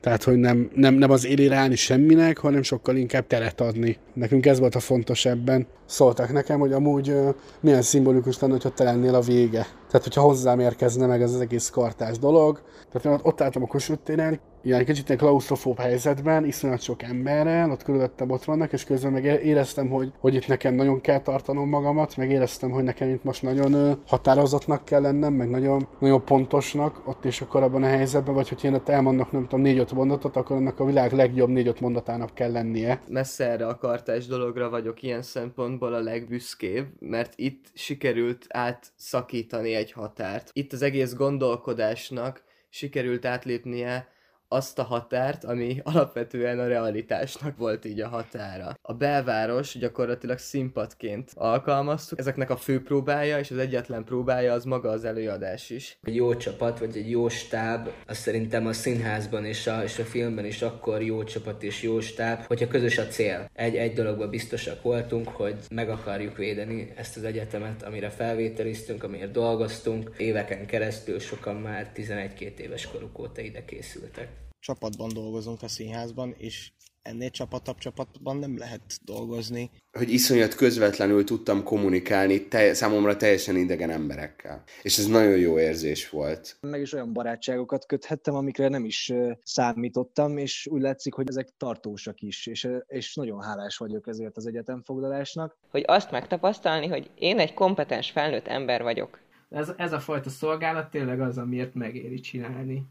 Tehát, 0.00 0.22
hogy 0.22 0.36
nem, 0.36 0.70
nem, 0.74 0.94
nem 0.94 1.10
az 1.10 1.26
élére 1.26 1.56
állni 1.56 1.76
semminek, 1.76 2.38
hanem 2.38 2.62
sokkal 2.62 2.96
inkább 2.96 3.26
teret 3.26 3.60
adni. 3.60 3.96
Nekünk 4.14 4.46
ez 4.46 4.58
volt 4.58 4.74
a 4.74 4.80
fontos 4.80 5.24
ebben. 5.24 5.66
Szóltak 5.86 6.32
nekem, 6.32 6.58
hogy 6.58 6.72
amúgy 6.72 7.10
uh, 7.10 7.34
milyen 7.60 7.82
szimbolikus 7.82 8.38
lenne, 8.38 8.52
hogyha 8.52 8.70
te 8.70 8.84
lennél 8.84 9.14
a 9.14 9.20
vége. 9.20 9.66
Tehát, 9.90 10.02
hogyha 10.02 10.20
hozzám 10.20 10.60
érkezne 10.60 11.06
meg 11.06 11.22
ez 11.22 11.34
az 11.34 11.40
egész 11.40 11.68
kartás 11.68 12.18
dolog. 12.18 12.62
Tehát 12.92 13.18
én 13.18 13.24
ott 13.26 13.40
álltam 13.40 13.62
a 13.62 13.66
Kossuth 13.66 14.02
téren, 14.02 14.40
ilyen 14.62 14.84
kicsit 14.84 15.06
ilyen 15.06 15.18
klaustrofób 15.18 15.78
helyzetben, 15.78 16.44
iszonyat 16.44 16.80
sok 16.80 17.02
emberrel, 17.02 17.70
ott 17.70 17.82
körülöttem 17.82 18.30
ott 18.30 18.44
vannak, 18.44 18.72
és 18.72 18.84
közben 18.84 19.12
meg 19.12 19.24
éreztem, 19.24 19.88
hogy, 19.88 20.12
hogy 20.18 20.34
itt 20.34 20.46
nekem 20.46 20.74
nagyon 20.74 21.00
kell 21.00 21.20
tartanom 21.20 21.68
magamat, 21.68 22.16
meg 22.16 22.30
éreztem, 22.30 22.70
hogy 22.70 22.84
nekem 22.84 23.08
itt 23.08 23.24
most 23.24 23.42
nagyon 23.42 24.02
határozottnak 24.06 24.84
kell 24.84 25.00
lennem, 25.00 25.32
meg 25.32 25.50
nagyon, 25.50 25.88
nagyon 25.98 26.24
pontosnak 26.24 27.08
ott 27.08 27.24
és 27.24 27.40
akkor 27.40 27.62
abban 27.62 27.82
a 27.82 27.86
helyzetben, 27.86 28.34
vagy 28.34 28.48
hogy 28.48 28.64
én 28.64 28.74
ott 28.74 28.88
elmondok, 28.88 29.32
nem 29.32 29.42
tudom, 29.42 29.60
négy-öt 29.60 29.92
mondatot, 29.92 30.36
akkor 30.36 30.56
annak 30.56 30.80
a 30.80 30.84
világ 30.84 31.12
legjobb 31.12 31.48
négy-öt 31.48 31.80
mondatának 31.80 32.34
kell 32.34 32.52
lennie. 32.52 33.02
Messze 33.08 33.50
erre 33.50 33.66
a 33.66 33.76
kartás 33.76 34.26
dologra 34.26 34.68
vagyok 34.68 35.02
ilyen 35.02 35.22
szempontból 35.22 35.94
a 35.94 36.00
legbüszkébb, 36.00 36.86
mert 36.98 37.32
itt 37.36 37.64
sikerült 37.74 38.46
átszakítani 38.48 39.74
egy 39.74 39.92
határt. 39.92 40.50
Itt 40.52 40.72
az 40.72 40.82
egész 40.82 41.14
gondolkodásnak 41.14 42.42
sikerült 42.68 43.24
átlépnie 43.24 44.08
azt 44.52 44.78
a 44.78 44.82
határt, 44.82 45.44
ami 45.44 45.80
alapvetően 45.82 46.58
a 46.58 46.66
realitásnak 46.66 47.56
volt 47.56 47.84
így 47.84 48.00
a 48.00 48.08
határa. 48.08 48.78
A 48.82 48.92
belváros 48.92 49.78
gyakorlatilag 49.78 50.38
színpadként 50.38 51.30
alkalmaztuk. 51.34 52.18
Ezeknek 52.18 52.50
a 52.50 52.56
fő 52.56 52.82
próbája 52.82 53.38
és 53.38 53.50
az 53.50 53.58
egyetlen 53.58 54.04
próbája 54.04 54.52
az 54.52 54.64
maga 54.64 54.90
az 54.90 55.04
előadás 55.04 55.70
is. 55.70 55.98
Egy 56.02 56.14
jó 56.14 56.34
csapat, 56.34 56.78
vagy 56.78 56.96
egy 56.96 57.10
jó 57.10 57.28
stáb, 57.28 57.88
az 58.06 58.16
szerintem 58.16 58.66
a 58.66 58.72
színházban 58.72 59.44
és 59.44 59.66
a, 59.66 59.82
és 59.82 59.98
a 59.98 60.04
filmben 60.04 60.44
is 60.44 60.62
akkor 60.62 61.02
jó 61.02 61.24
csapat 61.24 61.62
és 61.62 61.82
jó 61.82 62.00
stáb, 62.00 62.44
hogyha 62.46 62.68
közös 62.68 62.98
a 62.98 63.06
cél. 63.06 63.50
Egy, 63.54 63.76
egy 63.76 63.92
dologban 63.92 64.30
biztosak 64.30 64.82
voltunk, 64.82 65.28
hogy 65.28 65.56
meg 65.70 65.88
akarjuk 65.88 66.36
védeni 66.36 66.92
ezt 66.96 67.16
az 67.16 67.24
egyetemet, 67.24 67.82
amire 67.82 68.08
felvételiztünk, 68.08 69.04
amiért 69.04 69.30
dolgoztunk. 69.30 70.10
Éveken 70.16 70.66
keresztül 70.66 71.18
sokan 71.18 71.56
már 71.56 71.90
11-2 71.96 72.58
éves 72.58 72.86
koruk 72.86 73.18
óta 73.18 73.40
ide 73.40 73.64
készültek 73.64 74.39
csapatban 74.60 75.08
dolgozunk 75.14 75.62
a 75.62 75.68
színházban, 75.68 76.34
és 76.38 76.70
ennél 77.02 77.30
csapatabb 77.30 77.78
csapatban 77.78 78.36
nem 78.36 78.58
lehet 78.58 78.82
dolgozni. 79.04 79.70
Hogy 79.92 80.10
iszonyat 80.10 80.54
közvetlenül 80.54 81.24
tudtam 81.24 81.62
kommunikálni 81.62 82.48
te, 82.48 82.74
számomra 82.74 83.16
teljesen 83.16 83.56
idegen 83.56 83.90
emberekkel. 83.90 84.62
És 84.82 84.98
ez 84.98 85.06
nagyon 85.06 85.36
jó 85.36 85.58
érzés 85.58 86.10
volt. 86.10 86.56
Meg 86.60 86.80
is 86.80 86.92
olyan 86.92 87.12
barátságokat 87.12 87.86
köthettem, 87.86 88.34
amikre 88.34 88.68
nem 88.68 88.84
is 88.84 89.12
számítottam, 89.42 90.36
és 90.36 90.66
úgy 90.70 90.80
látszik, 90.80 91.14
hogy 91.14 91.28
ezek 91.28 91.48
tartósak 91.56 92.20
is, 92.20 92.46
és, 92.46 92.68
és 92.86 93.14
nagyon 93.14 93.42
hálás 93.42 93.76
vagyok 93.76 94.06
ezért 94.08 94.36
az 94.36 94.46
egyetemfoglalásnak. 94.46 95.56
Hogy 95.70 95.84
azt 95.86 96.10
megtapasztalni, 96.10 96.86
hogy 96.86 97.10
én 97.14 97.38
egy 97.38 97.54
kompetens 97.54 98.10
felnőtt 98.10 98.46
ember 98.46 98.82
vagyok. 98.82 99.18
Ez, 99.48 99.72
ez 99.76 99.92
a 99.92 100.00
fajta 100.00 100.30
szolgálat 100.30 100.90
tényleg 100.90 101.20
az, 101.20 101.38
amiért 101.38 101.74
megéri 101.74 102.20
csinálni. 102.20 102.84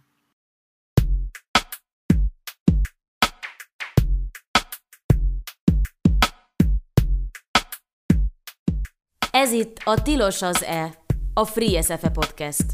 Ez 9.32 9.52
itt 9.52 9.78
a 9.84 10.02
Tilos 10.02 10.42
az 10.42 10.64
E, 10.64 10.94
a 11.34 11.46
Free 11.46 11.82
SFE 11.82 12.10
podcast. 12.10 12.66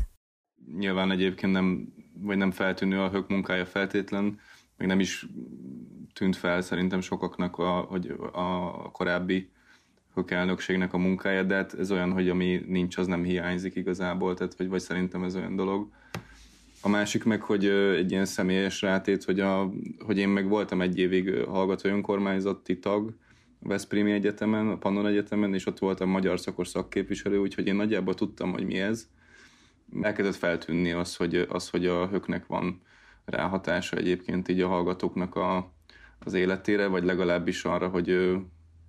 Nyilván 0.77 1.11
egyébként 1.11 1.51
nem, 1.51 1.93
vagy 2.21 2.37
nem 2.37 2.51
feltűnő 2.51 2.99
a 2.99 3.09
hök 3.09 3.29
munkája 3.29 3.65
feltétlen, 3.65 4.39
meg 4.77 4.87
nem 4.87 4.99
is 4.99 5.25
tűnt 6.13 6.35
fel 6.35 6.61
szerintem 6.61 7.01
sokaknak, 7.01 7.57
a, 7.57 7.69
hogy 7.71 8.15
a 8.31 8.71
korábbi 8.91 9.49
hök 10.13 10.31
elnökségnek 10.31 10.93
a 10.93 10.97
munkája, 10.97 11.43
de 11.43 11.55
hát 11.55 11.73
ez 11.73 11.91
olyan, 11.91 12.11
hogy 12.11 12.29
ami 12.29 12.61
nincs, 12.67 12.97
az 12.97 13.07
nem 13.07 13.23
hiányzik 13.23 13.75
igazából, 13.75 14.33
tehát 14.33 14.55
vagy, 14.57 14.67
vagy 14.67 14.81
szerintem 14.81 15.23
ez 15.23 15.35
olyan 15.35 15.55
dolog. 15.55 15.89
A 16.81 16.89
másik 16.89 17.23
meg, 17.23 17.41
hogy 17.41 17.65
egy 17.95 18.11
ilyen 18.11 18.25
személyes 18.25 18.81
rátét, 18.81 19.23
hogy, 19.23 19.39
a, 19.39 19.71
hogy 19.99 20.17
én 20.17 20.29
meg 20.29 20.47
voltam 20.47 20.81
egy 20.81 20.97
évig 20.97 21.43
hallgató 21.43 21.89
önkormányzati 21.89 22.79
tag, 22.79 23.15
Veszprémi 23.67 24.11
Egyetemen, 24.11 24.67
a 24.69 24.77
Pannon 24.77 25.07
Egyetemen, 25.07 25.53
és 25.53 25.65
ott 25.65 25.79
voltam 25.79 26.09
magyar 26.09 26.39
szakos 26.39 26.67
szakképviselő, 26.67 27.37
úgyhogy 27.37 27.67
én 27.67 27.75
nagyjából 27.75 28.13
tudtam, 28.13 28.51
hogy 28.51 28.65
mi 28.65 28.79
ez. 28.79 29.07
Elkezdett 30.01 30.35
feltűnni 30.35 30.91
az, 30.91 31.15
hogy, 31.15 31.35
az, 31.35 31.69
hogy 31.69 31.85
a 31.85 32.07
höknek 32.07 32.45
van 32.45 32.81
ráhatása 33.25 33.97
egyébként 33.97 34.47
így 34.47 34.61
a 34.61 34.67
hallgatóknak 34.67 35.35
a, 35.35 35.73
az 36.19 36.33
életére, 36.33 36.87
vagy 36.87 37.03
legalábbis 37.03 37.63
arra, 37.63 37.87
hogy, 37.87 38.37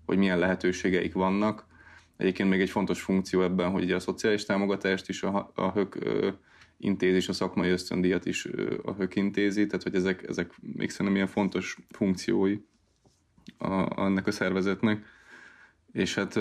hogy 0.07 0.19
milyen 0.19 0.39
lehetőségeik 0.39 1.13
vannak. 1.13 1.67
Egyébként 2.17 2.49
még 2.49 2.61
egy 2.61 2.71
fontos 2.71 3.03
funkció 3.03 3.43
ebben, 3.43 3.71
hogy 3.71 3.93
a 3.93 4.01
szociális 4.01 4.45
támogatást 4.45 5.09
is 5.09 5.23
a, 5.23 5.51
a 5.55 5.71
hök 5.71 5.99
intézi, 6.79 7.17
és 7.17 7.29
a 7.29 7.33
szakmai 7.33 7.71
ösztöndíjat 7.71 8.27
is 8.27 8.49
a 8.85 8.93
hök 8.93 9.17
intézi, 9.17 9.67
tehát 9.67 9.83
hogy 9.83 9.95
ezek, 9.95 10.29
ezek 10.29 10.55
még 10.77 10.91
szerintem 10.91 11.15
ilyen 11.15 11.27
fontos 11.27 11.79
funkciói 11.91 12.59
a, 13.59 14.01
annak 14.01 14.27
a 14.27 14.31
szervezetnek. 14.31 15.05
És 15.93 16.15
hát 16.15 16.37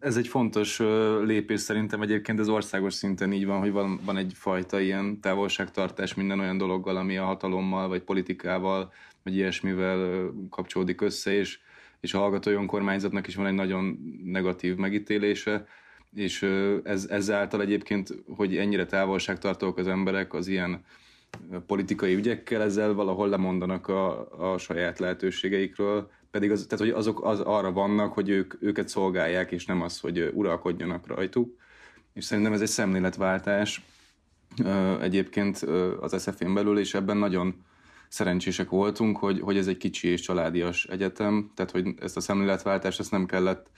ez 0.00 0.16
egy 0.16 0.28
fontos 0.28 0.78
lépés 1.24 1.60
szerintem. 1.60 2.02
Egyébként 2.02 2.38
az 2.38 2.48
országos 2.48 2.94
szinten 2.94 3.32
így 3.32 3.46
van, 3.46 3.60
hogy 3.60 3.72
van, 3.72 4.00
van 4.04 4.16
egyfajta 4.16 4.80
ilyen 4.80 5.20
távolságtartás 5.20 6.14
minden 6.14 6.40
olyan 6.40 6.58
dologgal, 6.58 6.96
ami 6.96 7.16
a 7.16 7.24
hatalommal, 7.24 7.88
vagy 7.88 8.02
politikával, 8.02 8.92
vagy 9.22 9.36
ilyesmivel 9.36 10.30
kapcsolódik 10.50 11.00
össze, 11.00 11.32
és, 11.32 11.58
és 12.00 12.14
a 12.14 12.18
hallgatói 12.18 12.54
önkormányzatnak 12.54 13.26
is 13.26 13.34
van 13.34 13.46
egy 13.46 13.54
nagyon 13.54 13.98
negatív 14.24 14.76
megítélése, 14.76 15.66
és 16.14 16.42
ez, 16.82 17.06
ezáltal 17.10 17.60
egyébként, 17.60 18.14
hogy 18.36 18.56
ennyire 18.56 18.86
távolságtartók 18.86 19.78
az 19.78 19.86
emberek 19.86 20.34
az 20.34 20.46
ilyen 20.46 20.84
politikai 21.66 22.14
ügyekkel, 22.14 22.62
ezzel 22.62 22.92
valahol 22.92 23.28
lemondanak 23.28 23.88
a, 23.88 24.28
a 24.52 24.58
saját 24.58 24.98
lehetőségeikről, 24.98 26.10
pedig 26.36 26.50
az, 26.50 26.66
tehát, 26.68 26.84
hogy 26.84 26.94
azok 26.94 27.24
az 27.24 27.40
arra 27.40 27.72
vannak, 27.72 28.12
hogy 28.12 28.28
ők, 28.28 28.54
őket 28.60 28.88
szolgálják, 28.88 29.52
és 29.52 29.64
nem 29.64 29.82
az, 29.82 30.00
hogy 30.00 30.30
uralkodjanak 30.34 31.06
rajtuk. 31.06 31.56
És 32.12 32.24
szerintem 32.24 32.52
ez 32.52 32.60
egy 32.60 32.68
szemléletváltás 32.68 33.84
egyébként 35.00 35.56
az 36.00 36.22
SZF-én 36.22 36.54
belül, 36.54 36.78
és 36.78 36.94
ebben 36.94 37.16
nagyon 37.16 37.64
szerencsések 38.08 38.68
voltunk, 38.68 39.16
hogy, 39.16 39.40
hogy 39.40 39.56
ez 39.56 39.66
egy 39.66 39.76
kicsi 39.76 40.08
és 40.08 40.20
családias 40.20 40.84
egyetem, 40.84 41.50
tehát 41.54 41.70
hogy 41.70 41.94
ezt 42.00 42.16
a 42.16 42.20
szemléletváltást 42.20 43.00
ezt 43.00 43.10
nem 43.10 43.26
kellett 43.26 43.70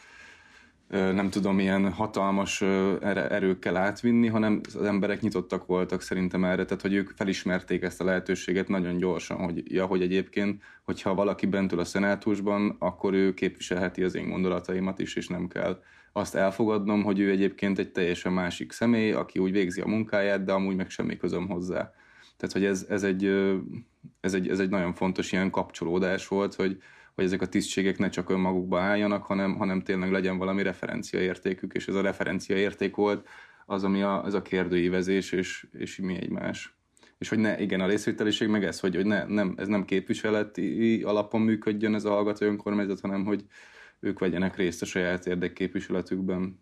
nem 0.89 1.31
tudom, 1.31 1.59
ilyen 1.59 1.93
hatalmas 1.93 2.63
erőkkel 3.29 3.77
átvinni, 3.77 4.27
hanem 4.27 4.61
az 4.75 4.83
emberek 4.83 5.21
nyitottak 5.21 5.67
voltak 5.67 6.03
szerintem 6.03 6.45
erre, 6.45 6.65
tehát 6.65 6.83
hogy 6.83 6.95
ők 6.95 7.11
felismerték 7.11 7.83
ezt 7.83 8.01
a 8.01 8.05
lehetőséget 8.05 8.69
nagyon 8.69 8.97
gyorsan, 8.97 9.37
hogy 9.37 9.73
ja, 9.73 9.87
hogy 9.87 10.03
egyébként, 10.03 10.63
hogyha 10.85 11.15
valaki 11.15 11.47
bent 11.47 11.73
ül 11.73 11.79
a 11.79 11.85
szenátusban, 11.85 12.77
akkor 12.79 13.15
ő 13.15 13.35
képviselheti 13.35 14.03
az 14.03 14.15
én 14.15 14.29
gondolataimat 14.29 14.99
is, 14.99 15.15
és 15.15 15.29
nem 15.29 15.49
kell 15.49 15.83
azt 16.13 16.35
elfogadnom, 16.35 17.03
hogy 17.03 17.19
ő 17.19 17.31
egyébként 17.31 17.79
egy 17.79 17.93
teljesen 17.93 18.33
másik 18.33 18.73
személy, 18.73 19.13
aki 19.13 19.39
úgy 19.39 19.53
végzi 19.53 19.81
a 19.81 19.87
munkáját, 19.87 20.45
de 20.45 20.53
amúgy 20.53 20.77
meg 20.77 20.91
semmi 20.91 21.17
közöm 21.17 21.49
hozzá. 21.49 21.93
Tehát, 22.37 22.53
hogy 22.53 22.65
ez, 22.65 22.87
ez, 22.89 23.03
egy, 23.03 23.25
ez, 24.21 24.35
egy, 24.35 24.49
ez 24.49 24.59
egy 24.59 24.69
nagyon 24.69 24.95
fontos 24.95 25.33
ilyen 25.33 25.51
kapcsolódás 25.51 26.29
volt, 26.29 26.55
hogy, 26.55 26.79
hogy 27.19 27.27
ezek 27.27 27.43
a 27.43 27.49
tisztségek 27.49 27.99
ne 27.99 28.09
csak 28.09 28.31
önmagukba 28.31 28.81
álljanak, 28.81 29.25
hanem, 29.25 29.57
hanem 29.57 29.83
tényleg 29.83 30.11
legyen 30.11 30.39
valami 30.39 30.63
referenciaértékük, 30.63 31.73
és 31.75 31.89
ez 31.89 31.95
a 31.95 32.01
referenciaérték 32.01 32.97
volt 32.97 33.29
az, 33.67 33.85
ami 33.85 34.03
a, 34.03 34.25
az 34.25 34.35
a 34.35 34.43
kérdőívezés, 34.43 35.33
és, 35.33 35.67
és 35.73 35.97
mi 35.97 36.17
egymás. 36.17 36.77
És 37.19 37.29
hogy 37.29 37.39
ne, 37.39 37.61
igen, 37.61 37.81
a 37.81 37.87
részvételiség 37.87 38.49
meg 38.49 38.65
ez, 38.65 38.81
hogy, 38.81 38.95
hogy 38.95 39.07
ne, 39.07 39.25
nem, 39.25 39.55
ez 39.57 39.69
nem 39.69 39.85
képviseleti 39.85 41.03
alapon 41.03 41.41
működjön 41.41 41.95
ez 41.95 42.05
a 42.05 42.11
hallgató 42.11 42.47
önkormányzat, 42.47 43.01
hanem 43.01 43.25
hogy 43.25 43.45
ők 44.01 44.19
vegyenek 44.19 44.57
részt 44.57 44.83
a 44.83 44.87
saját 44.87 45.27
érdekképviseletükben. 45.27 46.61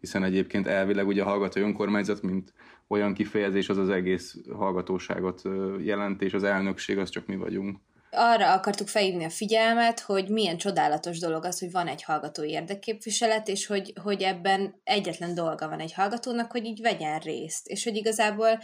Hiszen 0.00 0.24
egyébként 0.24 0.66
elvileg 0.66 1.06
ugye 1.06 1.22
a 1.22 1.28
hallgató 1.28 1.60
önkormányzat, 1.60 2.22
mint 2.22 2.52
olyan 2.86 3.14
kifejezés, 3.14 3.68
az 3.68 3.78
az 3.78 3.88
egész 3.88 4.36
hallgatóságot 4.52 5.42
jelent, 5.78 6.22
és 6.22 6.34
az 6.34 6.44
elnökség 6.44 6.98
az 6.98 7.08
csak 7.08 7.26
mi 7.26 7.36
vagyunk 7.36 7.78
arra 8.10 8.52
akartuk 8.52 8.88
felhívni 8.88 9.24
a 9.24 9.30
figyelmet, 9.30 10.00
hogy 10.00 10.28
milyen 10.28 10.56
csodálatos 10.56 11.18
dolog 11.18 11.44
az, 11.44 11.58
hogy 11.58 11.70
van 11.70 11.88
egy 11.88 12.02
hallgató 12.02 12.44
érdekképviselet, 12.44 13.48
és 13.48 13.66
hogy, 13.66 13.92
hogy 14.02 14.22
ebben 14.22 14.80
egyetlen 14.84 15.34
dolga 15.34 15.68
van 15.68 15.80
egy 15.80 15.92
hallgatónak, 15.92 16.50
hogy 16.50 16.64
így 16.64 16.80
vegyen 16.80 17.18
részt, 17.18 17.66
és 17.66 17.84
hogy 17.84 17.96
igazából 17.96 18.60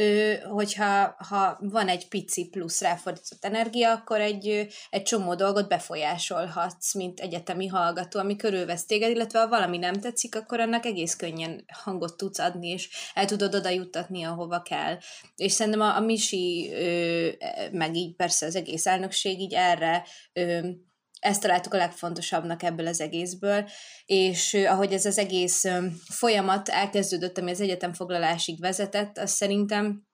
ő, 0.00 0.38
hogyha 0.38 1.16
ha 1.28 1.58
van 1.60 1.88
egy 1.88 2.08
pici 2.08 2.48
plusz 2.48 2.80
ráfordított 2.80 3.44
energia, 3.44 3.90
akkor 3.92 4.20
egy, 4.20 4.68
egy 4.90 5.02
csomó 5.02 5.34
dolgot 5.34 5.68
befolyásolhatsz, 5.68 6.94
mint 6.94 7.20
egyetemi 7.20 7.66
hallgató, 7.66 8.18
ami 8.18 8.36
körülvesz 8.36 8.86
téged, 8.86 9.10
illetve 9.10 9.38
ha 9.38 9.48
valami 9.48 9.78
nem 9.78 9.94
tetszik, 9.94 10.36
akkor 10.36 10.60
annak 10.60 10.84
egész 10.84 11.16
könnyen 11.16 11.64
hangot 11.72 12.16
tudsz 12.16 12.38
adni, 12.38 12.68
és 12.68 12.88
el 13.14 13.24
tudod 13.24 13.54
oda 13.54 13.68
juttatni, 13.68 14.24
ahova 14.24 14.62
kell. 14.62 14.98
És 15.36 15.52
szerintem 15.52 15.80
a, 15.80 15.96
a 15.96 16.00
Misi, 16.00 16.70
ő, 16.72 17.36
meg 17.72 17.94
így 17.96 18.14
persze 18.16 18.46
az 18.46 18.56
egész 18.56 18.86
elnökség 18.86 19.40
így 19.40 19.54
erre 19.54 20.06
ő, 20.32 20.76
ezt 21.20 21.40
találtuk 21.40 21.74
a 21.74 21.76
legfontosabbnak 21.76 22.62
ebből 22.62 22.86
az 22.86 23.00
egészből, 23.00 23.68
és 24.04 24.54
ahogy 24.54 24.92
ez 24.92 25.04
az 25.04 25.18
egész 25.18 25.64
folyamat 26.08 26.68
elkezdődött, 26.68 27.38
ami 27.38 27.50
az 27.50 27.60
egyetemfoglalásig 27.60 28.60
vezetett, 28.60 29.18
az 29.18 29.30
szerintem 29.30 30.08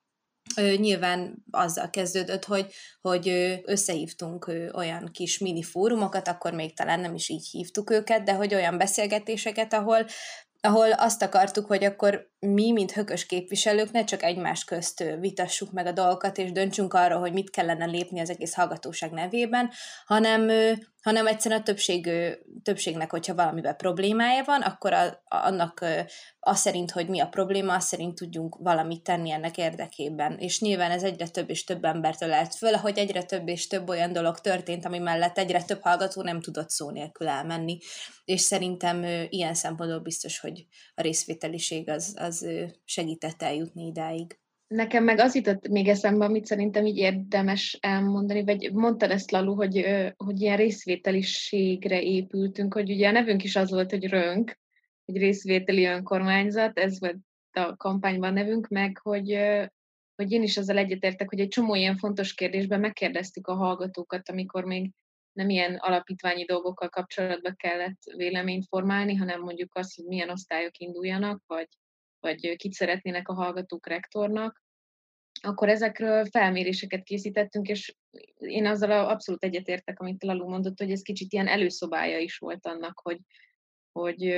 nyilván 0.55 1.45
azzal 1.51 1.91
kezdődött, 1.91 2.45
hogy, 2.45 2.73
hogy 3.01 3.29
összehívtunk 3.65 4.53
olyan 4.73 5.09
kis 5.13 5.39
mini 5.39 5.63
fórumokat, 5.63 6.29
akkor 6.29 6.53
még 6.53 6.77
talán 6.77 7.01
nem 7.01 7.15
is 7.15 7.29
így 7.29 7.49
hívtuk 7.51 7.91
őket, 7.91 8.23
de 8.23 8.33
hogy 8.33 8.55
olyan 8.55 8.79
beszélgetéseket, 8.79 9.73
ahol 9.73 10.07
ahol 10.61 10.93
azt 10.93 11.23
akartuk, 11.23 11.67
hogy 11.67 11.85
akkor 11.85 12.31
mi, 12.47 12.73
mint 12.73 12.93
hökös 12.93 13.27
képviselők, 13.27 13.91
ne 13.91 14.05
csak 14.05 14.23
egymás 14.23 14.65
közt 14.65 15.05
vitassuk 15.21 15.73
meg 15.73 15.87
a 15.87 15.93
dolgokat, 15.93 16.39
és 16.39 16.53
döntsünk 16.53 16.95
arról, 16.95 17.21
hogy 17.21 17.33
mit 17.33 17.51
kellene 17.51 17.85
lépni 17.85 18.21
az 18.21 18.31
egész 18.31 18.55
hallgatóság 18.55 19.11
nevében, 19.11 19.71
hanem, 20.07 20.51
hanem 21.03 21.27
egyszerűen 21.27 21.61
a 21.61 21.65
többség, 21.65 22.11
többségnek, 22.63 23.11
hogyha 23.11 23.35
valamivel 23.35 23.75
problémája 23.75 24.45
van, 24.45 24.63
akkor 24.63 24.93
a, 24.93 25.23
annak 25.25 25.85
az 26.41 26.59
szerint, 26.59 26.91
hogy 26.91 27.09
mi 27.09 27.21
a 27.21 27.27
probléma, 27.27 27.75
az 27.75 27.85
szerint 27.85 28.15
tudjunk 28.15 28.57
valamit 28.59 29.03
tenni 29.03 29.31
ennek 29.31 29.57
érdekében. 29.57 30.39
És 30.39 30.61
nyilván 30.61 30.91
ez 30.91 31.03
egyre 31.03 31.29
több 31.29 31.51
és 31.51 31.65
több 31.65 31.85
embertől 31.85 32.29
lehet 32.29 32.55
föl, 32.55 32.75
ahogy 32.75 32.99
egyre 32.99 33.23
több 33.23 33.49
és 33.49 33.67
több 33.67 33.89
olyan 33.89 34.13
dolog 34.13 34.41
történt, 34.41 34.85
ami 34.85 34.99
mellett 34.99 35.39
egyre 35.39 35.63
több 35.63 35.81
hallgató 35.81 36.23
nem 36.23 36.41
tudott 36.41 36.71
szó 36.71 36.91
nélkül 36.91 37.29
elmenni. 37.29 37.79
És 38.25 38.41
szerintem 38.41 39.05
ilyen 39.29 39.55
szempontból 39.55 40.01
biztos, 40.01 40.39
hogy 40.39 40.67
a 40.95 41.03
részvételiség 41.03 41.89
az, 41.89 42.15
az 42.19 42.36
segített 42.85 43.43
eljutni 43.43 43.87
idáig. 43.87 44.39
Nekem 44.67 45.05
meg 45.05 45.19
az 45.19 45.35
jutott 45.35 45.69
még 45.69 45.89
eszembe, 45.89 46.25
amit 46.25 46.47
szerintem 46.47 46.87
így 46.87 46.97
érdemes 46.97 47.79
elmondani, 47.81 48.45
vagy 48.45 48.73
mondtad 48.73 49.11
ezt, 49.11 49.31
Lalu, 49.31 49.55
hogy, 49.55 49.87
hogy 50.17 50.41
ilyen 50.41 50.57
részvételiségre 50.57 52.03
épültünk, 52.03 52.75
hogy 52.75 52.91
ugye 52.91 53.09
a 53.09 53.13
nevünk 53.13 53.45
is 53.45 53.57
az 53.57 53.71
volt, 53.71 53.91
hogy 53.91 54.05
rönk, 54.05 54.59
egy 55.05 55.17
részvételi 55.17 55.85
önkormányzat, 55.85 56.79
ez 56.79 57.01
volt 57.01 57.17
a 57.51 57.77
kampányban 57.77 58.33
nevünk, 58.33 58.69
meg 58.69 58.99
hogy 59.03 59.39
hogy 60.17 60.33
én 60.33 60.43
is 60.43 60.57
ezzel 60.57 60.79
egyetértek, 60.79 61.29
hogy 61.29 61.41
egy 61.41 61.49
csomó 61.49 61.75
ilyen 61.75 61.97
fontos 61.97 62.35
kérdésben 62.35 62.81
megkérdeztük 62.81 63.47
a 63.47 63.55
hallgatókat, 63.55 64.29
amikor 64.29 64.65
még 64.65 64.91
nem 65.33 65.49
ilyen 65.49 65.75
alapítványi 65.75 66.45
dolgokkal 66.45 66.89
kapcsolatban 66.89 67.57
kellett 67.57 68.03
véleményt 68.17 68.67
formálni, 68.69 69.15
hanem 69.15 69.41
mondjuk 69.41 69.75
azt, 69.75 69.97
hogy 69.97 70.05
milyen 70.05 70.31
osztályok 70.31 70.79
induljanak, 70.79 71.43
vagy, 71.47 71.69
vagy 72.27 72.57
kit 72.57 72.73
szeretnének 72.73 73.29
a 73.29 73.35
hallgatók 73.35 73.87
rektornak, 73.87 74.63
akkor 75.43 75.69
ezekről 75.69 76.25
felméréseket 76.25 77.03
készítettünk, 77.03 77.69
és 77.69 77.95
én 78.37 78.67
azzal 78.67 78.91
abszolút 78.91 79.45
egyetértek, 79.45 80.01
amit 80.01 80.23
Lalu 80.23 80.49
mondott, 80.49 80.79
hogy 80.79 80.91
ez 80.91 81.03
kicsit 81.03 81.33
ilyen 81.33 81.49
előszobája 81.49 82.19
is 82.19 82.39
volt 82.39 82.67
annak, 82.67 83.01
hogy, 83.03 83.19
hogy 83.93 84.35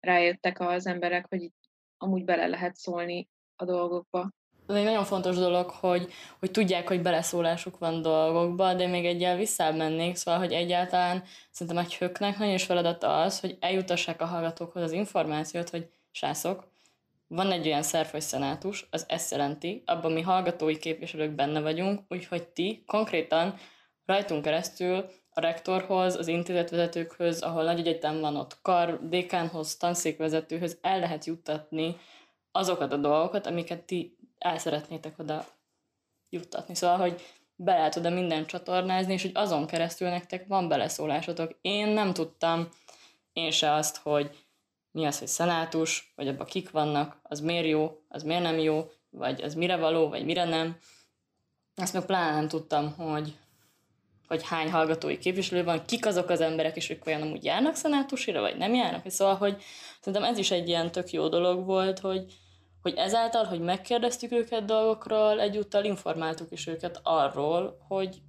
rájöttek 0.00 0.60
az 0.60 0.86
emberek, 0.86 1.26
hogy 1.28 1.42
itt 1.42 1.56
amúgy 1.96 2.24
bele 2.24 2.46
lehet 2.46 2.76
szólni 2.76 3.28
a 3.56 3.64
dolgokba. 3.64 4.30
Ez 4.66 4.76
egy 4.76 4.84
nagyon 4.84 5.04
fontos 5.04 5.36
dolog, 5.36 5.70
hogy, 5.70 6.12
hogy 6.38 6.50
tudják, 6.50 6.88
hogy 6.88 7.02
beleszólásuk 7.02 7.78
van 7.78 8.02
dolgokba, 8.02 8.74
de 8.74 8.86
még 8.86 9.04
egyel 9.04 9.36
visszább 9.36 9.76
mennék, 9.76 10.14
szóval, 10.16 10.40
hogy 10.40 10.52
egyáltalán 10.52 11.22
szerintem 11.50 11.84
egy 11.84 11.94
höknek 11.94 12.38
nagyon 12.38 12.54
is 12.54 12.64
feladata 12.64 13.20
az, 13.20 13.40
hogy 13.40 13.56
eljutassák 13.60 14.20
a 14.20 14.26
hallgatókhoz 14.26 14.82
az 14.82 14.92
információt, 14.92 15.68
hogy 15.68 15.88
sászok, 16.10 16.69
van 17.32 17.52
egy 17.52 17.66
olyan 17.66 17.82
szerv, 17.82 18.08
hogy 18.08 18.20
szenátus, 18.20 18.86
az 18.90 19.04
ezt 19.08 19.30
jelenti, 19.30 19.82
abban 19.86 20.12
mi 20.12 20.20
hallgatói 20.20 20.78
képviselők 20.78 21.30
benne 21.30 21.60
vagyunk, 21.60 22.00
úgyhogy 22.08 22.48
ti 22.48 22.84
konkrétan 22.86 23.54
rajtunk 24.04 24.42
keresztül 24.42 25.04
a 25.30 25.40
rektorhoz, 25.40 26.16
az 26.16 26.26
intézetvezetőkhöz, 26.26 27.42
ahol 27.42 27.64
nagy 27.64 27.78
egyetem 27.78 28.20
van 28.20 28.36
ott, 28.36 28.58
kar, 28.62 29.08
dékánhoz, 29.08 29.76
tanszékvezetőhöz 29.76 30.78
el 30.80 30.98
lehet 30.98 31.24
juttatni 31.24 31.96
azokat 32.52 32.92
a 32.92 32.96
dolgokat, 32.96 33.46
amiket 33.46 33.82
ti 33.82 34.16
el 34.38 34.58
szeretnétek 34.58 35.18
oda 35.18 35.46
juttatni. 36.28 36.74
Szóval, 36.74 36.98
hogy 36.98 37.20
be 37.54 37.72
lehet 37.72 37.96
oda 37.96 38.10
minden 38.10 38.46
csatornázni, 38.46 39.12
és 39.12 39.22
hogy 39.22 39.32
azon 39.34 39.66
keresztül 39.66 40.08
nektek 40.08 40.46
van 40.46 40.68
beleszólásotok. 40.68 41.58
Én 41.60 41.88
nem 41.88 42.12
tudtam 42.12 42.68
én 43.32 43.50
se 43.50 43.72
azt, 43.72 43.96
hogy 43.96 44.48
mi 44.92 45.06
az, 45.06 45.18
hogy 45.18 45.28
szenátus, 45.28 46.12
vagy 46.16 46.28
abban 46.28 46.46
kik 46.46 46.70
vannak, 46.70 47.20
az 47.22 47.40
miért 47.40 47.66
jó, 47.66 48.02
az 48.08 48.22
miért 48.22 48.42
nem 48.42 48.58
jó, 48.58 48.90
vagy 49.10 49.42
az 49.42 49.54
mire 49.54 49.76
való, 49.76 50.08
vagy 50.08 50.24
mire 50.24 50.44
nem. 50.44 50.76
Azt 51.76 51.92
meg 51.92 52.06
pláne 52.06 52.34
nem 52.34 52.48
tudtam, 52.48 52.92
hogy, 52.92 53.36
hogy 54.28 54.42
hány 54.42 54.70
hallgatói 54.70 55.18
képviselő 55.18 55.64
van, 55.64 55.84
kik 55.84 56.06
azok 56.06 56.28
az 56.28 56.40
emberek, 56.40 56.76
és 56.76 56.90
ők 56.90 57.06
olyan 57.06 57.22
amúgy 57.22 57.44
járnak 57.44 57.74
szenátusira, 57.74 58.40
vagy 58.40 58.56
nem 58.56 58.74
járnak. 58.74 59.10
Szóval, 59.10 59.36
hogy 59.36 59.62
szerintem 60.00 60.30
ez 60.30 60.38
is 60.38 60.50
egy 60.50 60.68
ilyen 60.68 60.92
tök 60.92 61.10
jó 61.10 61.28
dolog 61.28 61.64
volt, 61.64 61.98
hogy, 61.98 62.32
hogy 62.82 62.94
ezáltal, 62.96 63.44
hogy 63.44 63.60
megkérdeztük 63.60 64.32
őket 64.32 64.64
dolgokról, 64.64 65.40
egyúttal 65.40 65.84
informáltuk 65.84 66.52
is 66.52 66.66
őket 66.66 67.00
arról, 67.02 67.84
hogy 67.88 68.22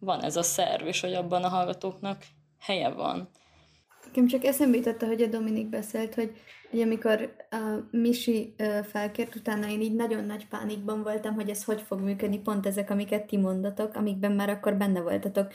van 0.00 0.22
ez 0.22 0.36
a 0.36 0.42
szerv, 0.42 0.86
és 0.86 1.00
hogy 1.00 1.14
abban 1.14 1.44
a 1.44 1.48
hallgatóknak 1.48 2.24
helye 2.58 2.88
van. 2.88 3.28
Nekem 4.08 4.26
csak 4.26 4.44
eszembe 4.44 4.76
jutott, 4.76 5.02
hogy 5.02 5.22
a 5.22 5.26
Dominik 5.26 5.68
beszélt, 5.68 6.14
hogy, 6.14 6.32
hogy 6.70 6.80
amikor 6.80 7.34
a 7.50 7.56
Misi 7.90 8.54
felkért, 8.82 9.34
utána 9.34 9.68
én 9.68 9.80
így 9.80 9.94
nagyon 9.94 10.24
nagy 10.24 10.46
pánikban 10.48 11.02
voltam, 11.02 11.34
hogy 11.34 11.48
ez 11.48 11.64
hogy 11.64 11.80
fog 11.80 12.00
működni, 12.00 12.38
pont 12.38 12.66
ezek, 12.66 12.90
amiket 12.90 13.26
ti 13.26 13.36
mondatok, 13.36 13.94
amikben 13.94 14.32
már 14.32 14.48
akkor 14.48 14.76
benne 14.76 15.00
voltatok 15.00 15.52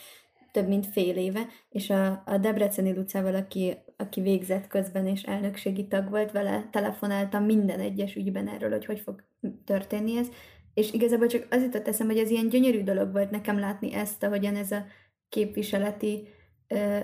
több 0.51 0.67
mint 0.67 0.87
fél 0.87 1.17
éve, 1.17 1.47
és 1.69 1.89
a, 1.89 2.23
a 2.25 2.37
Debreceni 2.37 2.93
Lucával, 2.93 3.35
aki, 3.35 3.77
aki 3.97 4.21
végzett 4.21 4.67
közben 4.67 5.07
és 5.07 5.23
elnökségi 5.23 5.87
tag 5.87 6.09
volt, 6.09 6.31
vele 6.31 6.67
telefonáltam 6.71 7.43
minden 7.43 7.79
egyes 7.79 8.15
ügyben 8.15 8.47
erről, 8.47 8.69
hogy 8.69 8.85
hogy 8.85 8.99
fog 8.99 9.23
történni 9.65 10.17
ez, 10.17 10.27
és 10.73 10.91
igazából 10.91 11.27
csak 11.27 11.47
az 11.49 11.61
jutott 11.61 11.87
eszem, 11.87 12.07
hogy 12.07 12.17
ez 12.17 12.29
ilyen 12.29 12.49
gyönyörű 12.49 12.83
dolog 12.83 13.11
volt 13.11 13.29
nekem 13.29 13.59
látni 13.59 13.93
ezt, 13.93 14.23
ahogyan 14.23 14.55
ez 14.55 14.71
a 14.71 14.85
képviseleti 15.29 16.27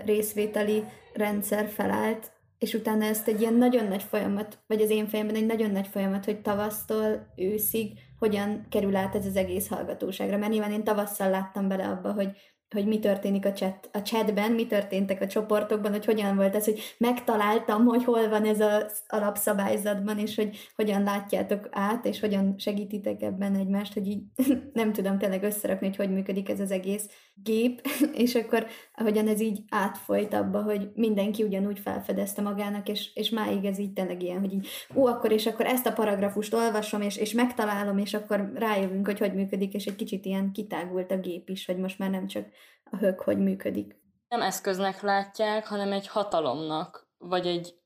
részvételi 0.06 0.84
rendszer 1.14 1.68
felállt, 1.68 2.32
és 2.60 2.74
utána 2.74 3.06
ezt 3.06 3.28
egy 3.28 3.42
ilyen 3.42 3.54
nagyon 3.54 3.88
nagy 3.88 4.04
folyamat, 4.04 4.58
vagy 4.68 4.82
az 4.82 4.90
én 4.90 5.08
fejemben 5.08 5.36
egy 5.36 5.46
nagyon 5.46 5.72
nagy 5.72 5.88
folyamat, 5.88 6.26
hogy 6.26 6.42
tavasztól 6.42 7.34
őszig 7.36 7.92
hogyan 8.20 8.66
kerül 8.70 8.96
át 8.96 9.16
ez 9.16 9.26
az 9.26 9.36
egész 9.36 9.68
hallgatóságra. 9.68 10.38
Mert 10.38 10.52
nyilván 10.52 10.72
én 10.72 10.84
tavasszal 10.84 11.30
láttam 11.30 11.68
bele 11.68 11.88
abba, 11.88 12.12
hogy 12.12 12.32
hogy 12.76 12.86
mi 12.86 13.00
történik 13.00 13.46
a, 13.46 13.52
chat, 13.52 13.90
a 13.94 14.02
chatben, 14.02 14.52
mi 14.52 14.68
történtek 14.68 15.22
a 15.22 15.28
csoportokban, 15.28 15.92
hogy 15.92 16.06
hogyan 16.06 16.36
volt 16.36 16.56
ez, 16.56 16.66
hogy 16.66 16.80
megtaláltam, 16.98 17.86
hogy 17.86 18.04
hol 18.04 18.30
van 18.30 18.46
ez 18.46 18.60
az 18.60 19.00
alapszabályzatban, 19.08 20.18
és 20.20 20.36
hogy 20.36 20.58
hogyan 20.76 21.04
látjátok 21.04 21.68
át, 21.72 22.06
és 22.06 22.20
hogyan 22.20 22.56
segítitek 22.58 23.22
ebben 23.22 23.56
egymást, 23.56 23.94
hogy 23.94 24.08
így 24.08 24.24
nem 24.74 24.94
tudom 24.94 25.18
tényleg 25.18 25.44
összerakni, 25.44 25.88
hogy 25.88 25.96
hogy 25.96 26.12
működik 26.12 26.50
ez 26.50 26.60
az 26.60 26.72
egész 26.72 27.10
gép, 27.44 27.88
és 28.24 28.36
akkor 28.36 28.66
ahogyan 28.96 29.28
ez 29.28 29.42
így 29.42 29.60
átfolyt 29.70 30.34
abba, 30.34 30.62
hogy 30.62 30.90
mindenki 30.96 31.44
ugyanúgy 31.44 31.80
felfedezte 31.80 32.42
magának, 32.42 32.90
és, 32.90 33.12
és 33.14 33.30
máig 33.30 33.66
ez 33.66 33.80
így 33.80 33.94
tényleg 33.94 34.24
ilyen, 34.24 34.40
hogy 34.40 34.54
így, 34.54 34.68
ó, 34.96 35.06
akkor 35.06 35.32
és 35.32 35.46
akkor 35.46 35.66
ezt 35.66 35.86
a 35.86 35.94
paragrafust 35.94 36.54
olvasom, 36.54 37.02
és, 37.02 37.18
és 37.18 37.32
megtalálom, 37.32 37.98
és 37.98 38.14
akkor 38.14 38.52
rájövünk, 38.56 39.06
hogy 39.06 39.20
hogy 39.20 39.34
működik, 39.34 39.74
és 39.74 39.86
egy 39.86 39.96
kicsit 39.96 40.26
ilyen 40.26 40.52
kitágult 40.52 41.12
a 41.12 41.20
gép 41.20 41.50
is, 41.50 41.66
hogy 41.66 41.78
most 41.78 42.00
már 42.00 42.10
nem 42.10 42.28
csak 42.28 42.46
a 42.84 42.98
hök 42.98 43.20
hogy 43.20 43.38
működik. 43.38 43.96
Nem 44.28 44.42
eszköznek 44.42 45.02
látják, 45.02 45.68
hanem 45.68 45.92
egy 45.92 46.08
hatalomnak, 46.08 47.08
vagy 47.18 47.48
egy 47.48 47.80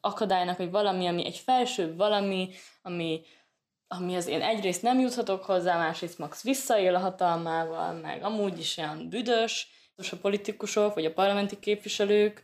akadálynak, 0.00 0.56
vagy 0.56 0.70
valami, 0.70 1.06
ami 1.06 1.26
egy 1.26 1.36
felsőbb 1.36 1.96
valami, 1.96 2.50
ami, 2.82 3.22
ami 3.86 4.16
az 4.16 4.26
én 4.26 4.42
egyrészt 4.42 4.82
nem 4.82 4.98
juthatok 4.98 5.44
hozzá, 5.44 5.76
másrészt 5.76 6.18
Max 6.18 6.42
visszaél 6.42 6.94
a 6.94 6.98
hatalmával, 6.98 7.92
meg 7.92 8.22
amúgy 8.22 8.58
is 8.58 8.76
olyan 8.76 9.08
büdös, 9.08 9.68
és 9.96 10.12
a 10.12 10.16
politikusok, 10.16 10.94
vagy 10.94 11.04
a 11.04 11.12
parlamenti 11.12 11.58
képviselők, 11.58 12.42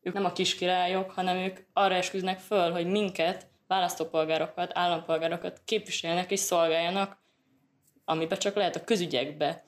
ők 0.00 0.14
nem 0.14 0.24
a 0.24 0.32
kiskirályok, 0.32 1.10
hanem 1.10 1.36
ők 1.36 1.58
arra 1.72 1.94
esküznek 1.94 2.38
föl, 2.38 2.70
hogy 2.70 2.86
minket, 2.86 3.46
választópolgárokat, 3.66 4.70
állampolgárokat 4.74 5.60
képviseljenek 5.64 6.30
és 6.30 6.40
szolgáljanak, 6.40 7.18
amiben 8.04 8.38
csak 8.38 8.54
lehet 8.54 8.76
a 8.76 8.84
közügyekbe 8.84 9.64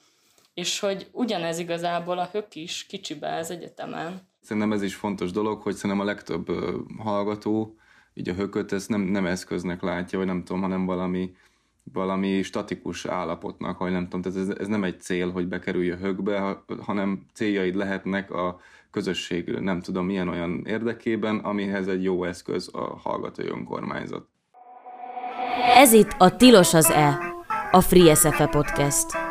és 0.55 0.81
hogy 0.81 1.09
ugyanez 1.13 1.59
igazából 1.59 2.19
a 2.19 2.29
hök 2.33 2.55
is 2.55 2.87
kicsibe 2.87 3.37
az 3.37 3.51
egyetemen. 3.51 4.29
Szerintem 4.41 4.73
ez 4.73 4.83
is 4.83 4.95
fontos 4.95 5.31
dolog, 5.31 5.63
hogy 5.63 5.75
szerintem 5.75 6.01
a 6.01 6.05
legtöbb 6.05 6.51
hallgató 6.99 7.75
így 8.15 8.29
a 8.29 8.35
hököt 8.35 8.73
ezt 8.73 8.89
nem, 8.89 9.01
nem 9.01 9.27
eszköznek 9.27 9.83
látja, 9.83 10.19
vagy 10.19 10.27
nem 10.27 10.45
tudom, 10.45 10.63
hanem 10.63 10.85
valami, 10.85 11.35
valami 11.93 12.43
statikus 12.43 13.07
állapotnak, 13.07 13.79
vagy 13.79 13.93
nem 13.93 14.09
tudom, 14.09 14.23
tehát 14.23 14.39
ez, 14.49 14.57
ez 14.57 14.67
nem 14.67 14.85
egy 14.85 15.01
cél, 15.01 15.31
hogy 15.31 15.49
bekerülj 15.49 15.91
a 15.91 15.97
hökbe, 15.97 16.63
hanem 16.81 17.27
céljaid 17.33 17.75
lehetnek 17.75 18.31
a 18.31 18.61
közösség 18.91 19.49
nem 19.49 19.81
tudom 19.81 20.07
milyen 20.07 20.29
olyan 20.29 20.65
érdekében, 20.67 21.39
amihez 21.39 21.89
egy 21.89 22.03
jó 22.03 22.25
eszköz 22.25 22.71
a 22.73 22.99
hallgatói 23.03 23.47
önkormányzat. 23.47 24.29
Ez 25.75 25.93
itt 25.93 26.15
a 26.19 26.37
Tilos 26.37 26.75
az 26.75 26.91
E, 26.91 27.19
a 27.71 27.81
Free 27.81 28.15
SFE 28.15 28.47
Podcast. 28.47 29.30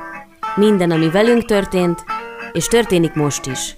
Minden, 0.60 0.92
ami 0.92 1.10
velünk 1.10 1.46
történt, 1.46 2.04
és 2.52 2.68
történik 2.68 3.14
most 3.14 3.46
is. 3.46 3.76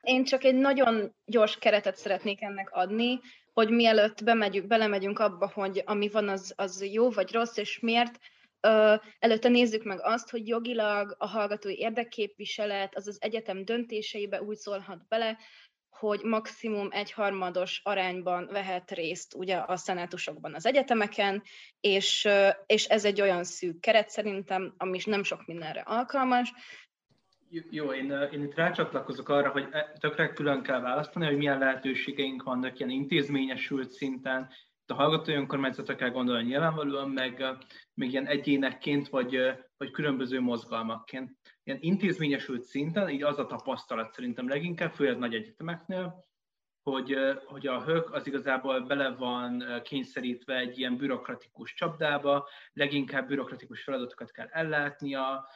Én 0.00 0.24
csak 0.24 0.44
egy 0.44 0.54
nagyon 0.54 1.14
gyors 1.24 1.56
keretet 1.56 1.96
szeretnék 1.96 2.42
ennek 2.42 2.68
adni, 2.70 3.20
hogy 3.52 3.70
mielőtt 3.70 4.24
bemegyünk, 4.24 4.66
belemegyünk 4.66 5.18
abba, 5.18 5.50
hogy 5.54 5.82
ami 5.86 6.08
van, 6.08 6.28
az, 6.28 6.52
az 6.56 6.84
jó 6.92 7.10
vagy 7.10 7.32
rossz, 7.32 7.56
és 7.56 7.78
miért, 7.80 8.18
Ö, 8.60 8.94
előtte 9.18 9.48
nézzük 9.48 9.84
meg 9.84 9.98
azt, 10.02 10.30
hogy 10.30 10.48
jogilag 10.48 11.14
a 11.18 11.26
hallgatói 11.26 11.78
érdekképviselet 11.78 12.96
az 12.96 13.08
az 13.08 13.18
egyetem 13.20 13.64
döntéseibe 13.64 14.42
úgy 14.42 14.56
szólhat 14.56 15.08
bele, 15.08 15.38
hogy 15.98 16.20
maximum 16.22 16.88
egy 16.90 17.12
harmados 17.12 17.80
arányban 17.84 18.48
vehet 18.50 18.90
részt 18.90 19.34
ugye 19.34 19.56
a 19.56 19.76
szenátusokban 19.76 20.54
az 20.54 20.66
egyetemeken, 20.66 21.42
és, 21.80 22.28
és 22.66 22.84
ez 22.84 23.04
egy 23.04 23.20
olyan 23.20 23.44
szűk 23.44 23.80
keret 23.80 24.08
szerintem, 24.08 24.74
ami 24.76 24.98
nem 25.04 25.22
sok 25.22 25.46
mindenre 25.46 25.80
alkalmas. 25.80 26.52
Jó, 27.70 27.92
én, 27.92 28.10
én 28.32 28.42
itt 28.42 28.54
rácsatlakozok 28.54 29.28
arra, 29.28 29.50
hogy 29.50 29.68
tökre 30.00 30.32
külön 30.32 30.62
kell 30.62 30.80
választani, 30.80 31.26
hogy 31.26 31.36
milyen 31.36 31.58
lehetőségeink 31.58 32.42
vannak 32.42 32.78
ilyen 32.78 32.90
intézményesült 32.90 33.90
szinten, 33.90 34.48
a 34.90 34.94
hallgatói 34.94 35.34
önkormányzatra 35.34 35.94
kell 35.94 36.10
gondolni 36.10 36.48
nyilvánvalóan, 36.48 37.10
meg 37.10 37.44
még 37.94 38.10
ilyen 38.10 38.26
egyénekként, 38.26 39.08
vagy, 39.08 39.38
vagy 39.76 39.90
különböző 39.90 40.40
mozgalmakként. 40.40 41.36
Ilyen 41.62 41.78
intézményesült 41.82 42.62
szinten, 42.62 43.08
így 43.08 43.22
az 43.22 43.38
a 43.38 43.46
tapasztalat 43.46 44.12
szerintem 44.12 44.48
leginkább, 44.48 44.92
főleg 44.92 45.18
nagy 45.18 45.34
egyetemeknél, 45.34 46.26
hogy, 46.82 47.16
hogy 47.44 47.66
a 47.66 47.82
hök 47.84 48.14
az 48.14 48.26
igazából 48.26 48.80
bele 48.80 49.10
van 49.10 49.80
kényszerítve 49.82 50.56
egy 50.56 50.78
ilyen 50.78 50.96
bürokratikus 50.96 51.74
csapdába, 51.74 52.48
leginkább 52.72 53.26
bürokratikus 53.26 53.82
feladatokat 53.82 54.30
kell 54.30 54.46
ellátnia, 54.46 55.48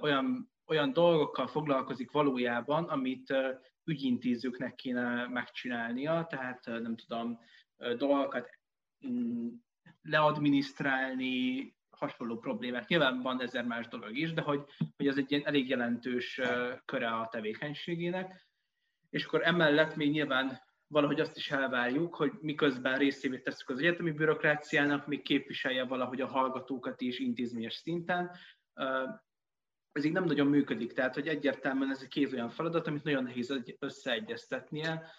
olyan, 0.00 0.52
olyan 0.66 0.92
dolgokkal 0.92 1.46
foglalkozik 1.46 2.10
valójában, 2.10 2.84
amit 2.84 3.34
ügyintézőknek 3.84 4.74
kéne 4.74 5.26
megcsinálnia, 5.26 6.26
tehát 6.28 6.66
nem 6.66 6.96
tudom, 6.96 7.38
dolgokat 7.96 8.59
leadminisztrálni, 10.02 11.74
hasonló 11.90 12.38
problémák. 12.38 12.88
Nyilván 12.88 13.20
van 13.20 13.42
ezer 13.42 13.64
más 13.64 13.88
dolog 13.88 14.16
is, 14.16 14.32
de 14.32 14.40
hogy, 14.42 14.64
hogy 14.96 15.06
ez 15.06 15.16
egy 15.16 15.30
ilyen 15.30 15.46
elég 15.46 15.68
jelentős 15.68 16.40
köre 16.84 17.08
a 17.08 17.28
tevékenységének. 17.30 18.48
És 19.10 19.24
akkor 19.24 19.46
emellett 19.46 19.96
még 19.96 20.10
nyilván 20.10 20.60
valahogy 20.86 21.20
azt 21.20 21.36
is 21.36 21.50
elvárjuk, 21.50 22.14
hogy 22.14 22.32
miközben 22.40 22.98
részévé 22.98 23.38
tesszük 23.38 23.68
az 23.68 23.78
egyetemi 23.78 24.10
bürokráciának, 24.10 25.06
még 25.06 25.22
képviselje 25.22 25.84
valahogy 25.84 26.20
a 26.20 26.26
hallgatókat 26.26 27.00
is 27.00 27.18
intézményes 27.18 27.74
szinten. 27.74 28.30
Ez 29.92 30.04
így 30.04 30.12
nem 30.12 30.24
nagyon 30.24 30.46
működik, 30.46 30.92
tehát 30.92 31.14
hogy 31.14 31.28
egyértelműen 31.28 31.90
ez 31.90 32.00
egy 32.02 32.08
két 32.08 32.32
olyan 32.32 32.48
feladat, 32.48 32.86
amit 32.86 33.04
nagyon 33.04 33.22
nehéz 33.22 33.54
összeegyeztetnie, 33.78 35.10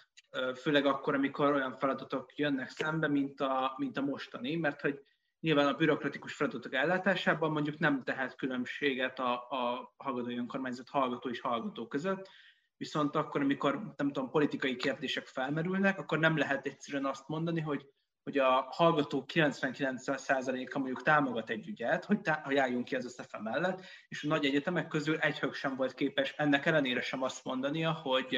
főleg 0.56 0.86
akkor, 0.86 1.14
amikor 1.14 1.52
olyan 1.52 1.76
feladatok 1.76 2.36
jönnek 2.36 2.68
szembe, 2.68 3.08
mint 3.08 3.40
a, 3.40 3.74
mint 3.76 3.96
a 3.96 4.02
mostani, 4.02 4.56
mert 4.56 4.80
hogy 4.80 5.00
nyilván 5.40 5.66
a 5.66 5.74
bürokratikus 5.74 6.34
feladatok 6.34 6.74
ellátásában 6.74 7.50
mondjuk 7.50 7.78
nem 7.78 8.02
tehet 8.02 8.36
különbséget 8.36 9.18
a, 9.18 9.32
a 9.32 9.92
hallgatói 9.96 10.36
önkormányzat 10.36 10.88
hallgató 10.88 11.28
és 11.28 11.40
hallgató 11.40 11.86
között, 11.86 12.28
viszont 12.76 13.16
akkor, 13.16 13.40
amikor 13.40 13.94
nem 13.96 14.06
tudom, 14.12 14.30
politikai 14.30 14.76
kérdések 14.76 15.26
felmerülnek, 15.26 15.98
akkor 15.98 16.18
nem 16.18 16.36
lehet 16.36 16.66
egyszerűen 16.66 17.06
azt 17.06 17.28
mondani, 17.28 17.60
hogy, 17.60 17.86
hogy 18.22 18.38
a 18.38 18.66
hallgató 18.70 19.24
99%-a 19.32 20.78
mondjuk 20.78 21.02
támogat 21.02 21.50
egy 21.50 21.68
ügyet, 21.68 22.04
hogy, 22.04 22.20
tá- 22.20 22.44
hogy 22.44 22.56
álljunk 22.56 22.84
ki 22.84 22.96
az 22.96 23.04
összefe 23.04 23.40
mellett, 23.40 23.84
és 24.08 24.24
a 24.24 24.28
nagy 24.28 24.44
egyetemek 24.44 24.88
közül 24.88 25.16
egy 25.16 25.52
sem 25.52 25.76
volt 25.76 25.94
képes 25.94 26.34
ennek 26.36 26.66
ellenére 26.66 27.00
sem 27.00 27.22
azt 27.22 27.44
mondania, 27.44 27.92
hogy, 27.92 28.36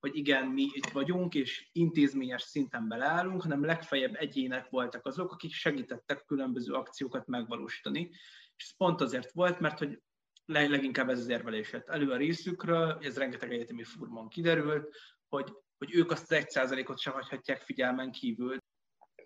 hogy 0.00 0.16
igen, 0.16 0.46
mi 0.46 0.62
itt 0.62 0.88
vagyunk, 0.88 1.34
és 1.34 1.68
intézményes 1.72 2.42
szinten 2.42 2.88
beleállunk, 2.88 3.42
hanem 3.42 3.64
legfeljebb 3.64 4.14
egyének 4.14 4.68
voltak 4.68 5.06
azok, 5.06 5.32
akik 5.32 5.52
segítettek 5.52 6.24
különböző 6.24 6.72
akciókat 6.72 7.26
megvalósítani. 7.26 8.10
És 8.56 8.64
ez 8.64 8.76
pont 8.76 9.00
azért 9.00 9.32
volt, 9.32 9.60
mert 9.60 9.78
hogy 9.78 10.02
leginkább 10.44 11.08
ez 11.08 11.18
az 11.18 11.28
érvelés 11.28 11.72
jött 11.72 11.88
elő 11.88 12.10
a 12.10 12.16
részükről, 12.16 12.98
ez 13.00 13.18
rengeteg 13.18 13.52
egyetemi 13.52 13.82
furmon 13.82 14.28
kiderült, 14.28 14.96
hogy, 15.28 15.52
hogy 15.78 15.94
ők 15.94 16.10
azt 16.10 16.22
az 16.22 16.32
egy 16.32 16.50
százalékot 16.50 16.98
sem 16.98 17.12
hagyhatják 17.12 17.60
figyelmen 17.60 18.10
kívül. 18.10 18.56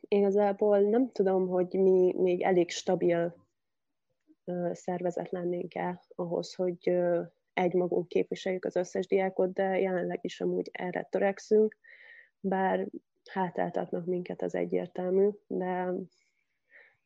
Igazából 0.09 0.81
nem 0.81 1.13
tudom, 1.13 1.49
hogy 1.49 1.73
mi 1.73 2.15
még 2.17 2.43
elég 2.43 2.71
stabil 2.71 3.47
szervezet 4.73 5.31
lennénk-e 5.31 6.03
ahhoz, 6.15 6.55
hogy 6.55 6.91
egymagunk 7.55 8.09
képviseljük 8.09 8.65
az 8.65 8.77
összes 8.77 9.07
diákot, 9.07 9.53
de 9.53 9.79
jelenleg 9.79 10.19
is 10.23 10.41
amúgy 10.41 10.71
erre 10.73 11.03
törekszünk, 11.11 11.77
bár 12.41 12.89
hátráltatnak 13.31 14.07
minket 14.07 14.43
az 14.43 14.55
egyértelmű, 14.55 15.29
de 15.47 15.93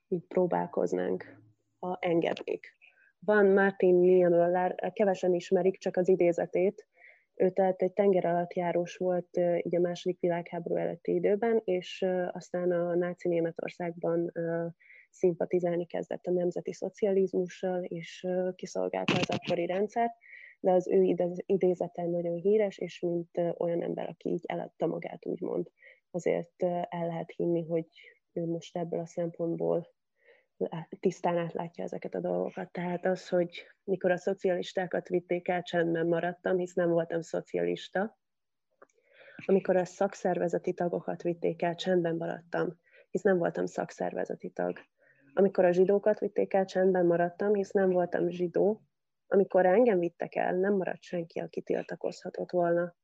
így 0.09 0.27
próbálkoznánk, 0.27 1.41
ha 1.79 1.99
engednék. 2.01 2.77
Van 3.19 3.47
Martin 3.47 3.95
Niemöller, 3.95 4.93
kevesen 4.93 5.35
ismerik 5.35 5.79
csak 5.79 5.97
az 5.97 6.09
idézetét, 6.09 6.87
ő 7.35 7.51
tehát 7.51 7.83
egy 7.83 7.93
tenger 7.93 8.27
alatt 8.27 8.55
járós 8.55 8.97
volt 8.97 9.41
így 9.63 9.77
a 9.77 9.81
második 9.81 10.21
világháború 10.21 10.77
előtti 10.77 11.15
időben, 11.15 11.61
és 11.65 12.07
aztán 12.33 12.71
a 12.71 12.95
náci 12.95 13.29
Németországban 13.29 14.33
szimpatizálni 15.17 15.87
kezdett 15.87 16.27
a 16.27 16.31
nemzeti 16.31 16.73
szocializmussal, 16.73 17.85
és 17.85 18.27
kiszolgálta 18.55 19.13
az 19.15 19.31
akkori 19.31 19.67
rendszert, 19.67 20.13
de 20.61 20.73
az 20.73 20.89
ő 20.89 21.17
idézete 21.47 22.03
nagyon 22.03 22.35
híres, 22.35 22.79
és 22.79 23.01
mint 23.01 23.41
olyan 23.59 23.83
ember, 23.83 24.09
aki 24.09 24.29
így 24.29 24.45
eladta 24.47 24.87
magát, 24.87 25.27
úgymond, 25.27 25.71
azért 26.11 26.63
el 26.89 27.07
lehet 27.07 27.33
hinni, 27.37 27.63
hogy 27.63 27.87
ő 28.33 28.47
most 28.47 28.77
ebből 28.77 29.01
a 29.01 29.07
szempontból 29.07 29.95
tisztán 31.01 31.37
átlátja 31.37 31.85
ezeket 31.85 32.15
a 32.15 32.21
dolgokat. 32.21 32.73
Tehát 32.73 33.07
az, 33.07 33.29
hogy 33.29 33.67
mikor 33.85 34.11
a 34.11 34.17
szocialistákat 34.17 35.09
vitték 35.09 35.49
el, 35.49 35.63
csendben 35.63 36.07
maradtam, 36.07 36.59
hisz 36.59 36.75
nem 36.75 36.91
voltam 36.91 37.21
szocialista. 37.21 38.19
Amikor 39.47 39.77
a 39.77 39.85
szakszervezeti 39.85 40.75
tagokat 40.75 41.23
vitték 41.23 41.63
el, 41.63 41.75
csendben 41.75 42.17
maradtam, 42.17 42.79
hisz 43.11 43.23
nem 43.23 43.39
voltam 43.39 43.67
szakszervezeti 43.67 44.51
tag. 44.51 44.79
Amikor 45.39 45.65
a 45.65 45.73
zsidókat 45.73 46.19
vitték 46.19 46.55
el, 46.55 46.65
csendben 46.65 47.07
maradtam, 47.07 47.55
hisz 47.55 47.71
nem 47.71 47.91
voltam 47.91 48.29
zsidó. 48.29 48.83
Amikor 49.27 49.67
engem 49.67 49.99
vittek 49.99 50.35
el, 50.35 50.55
nem 50.55 50.75
maradt 50.75 51.03
senki, 51.03 51.41
aki 51.41 51.63
tiltakozhatott 51.63 52.51
volna. 52.51 52.95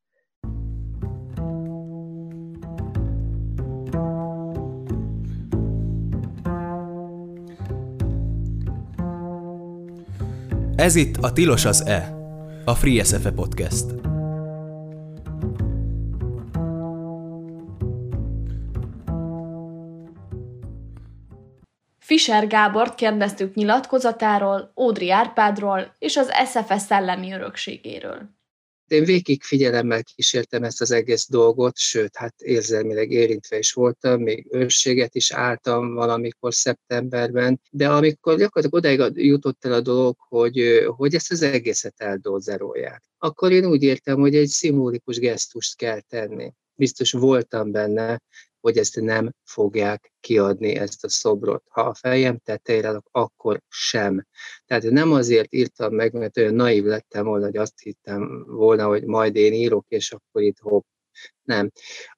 Ez 10.77 10.95
itt 10.95 11.17
a 11.17 11.33
Tilos 11.33 11.65
az 11.65 11.87
E, 11.87 12.17
a 12.65 12.75
Free 12.75 13.05
SFE 13.05 13.33
Podcast. 13.33 14.12
Fischer 22.13 22.47
Gábort 22.47 22.95
kérdeztük 22.95 23.55
nyilatkozatáról, 23.55 24.73
Ódri 24.77 25.11
Árpádról 25.11 25.97
és 25.99 26.17
az 26.17 26.31
SFE 26.51 26.79
szellemi 26.79 27.33
örökségéről. 27.33 28.31
Én 28.87 29.05
végig 29.05 29.43
figyelemmel 29.43 30.03
kísértem 30.03 30.63
ezt 30.63 30.81
az 30.81 30.91
egész 30.91 31.29
dolgot, 31.29 31.79
sőt, 31.79 32.17
hát 32.17 32.35
érzelmileg 32.41 33.11
érintve 33.11 33.59
is 33.59 33.73
voltam, 33.73 34.23
még 34.23 34.47
őrséget 34.51 35.15
is 35.15 35.33
álltam 35.33 35.95
valamikor 35.95 36.55
szeptemberben, 36.55 37.61
de 37.71 37.89
amikor 37.89 38.37
gyakorlatilag 38.37 39.03
odáig 39.03 39.27
jutott 39.27 39.65
el 39.65 39.73
a 39.73 39.81
dolog, 39.81 40.17
hogy, 40.29 40.85
hogy 40.97 41.15
ezt 41.15 41.33
az 41.33 41.43
egészet 41.43 41.95
eldózerolják, 41.97 43.03
akkor 43.19 43.53
én 43.53 43.65
úgy 43.65 43.83
értem, 43.83 44.19
hogy 44.19 44.37
egy 44.37 44.49
szimbolikus 44.49 45.19
gesztust 45.19 45.77
kell 45.77 46.01
tenni 46.01 46.53
biztos 46.75 47.13
voltam 47.13 47.71
benne, 47.71 48.21
hogy 48.63 48.77
ezt 48.77 49.01
nem 49.01 49.35
fogják 49.45 50.13
kiadni, 50.21 50.75
ezt 50.75 51.05
a 51.05 51.09
szobrot. 51.09 51.65
Ha 51.69 51.81
a 51.81 51.95
fejem 51.95 52.39
tetejére, 52.39 53.01
akkor 53.11 53.61
sem. 53.69 54.27
Tehát 54.67 54.83
nem 54.83 55.13
azért 55.13 55.55
írtam 55.55 55.95
meg, 55.95 56.13
mert 56.13 56.37
olyan 56.37 56.55
naív 56.55 56.85
lettem 56.85 57.25
volna, 57.25 57.45
hogy 57.45 57.57
azt 57.57 57.81
hittem 57.81 58.45
volna, 58.47 58.87
hogy 58.87 59.05
majd 59.05 59.37
én 59.37 59.53
írok, 59.53 59.85
és 59.89 60.13
akkor 60.13 60.43
itt 60.43 60.59
hopp. 60.59 60.85
Nem. 61.43 61.71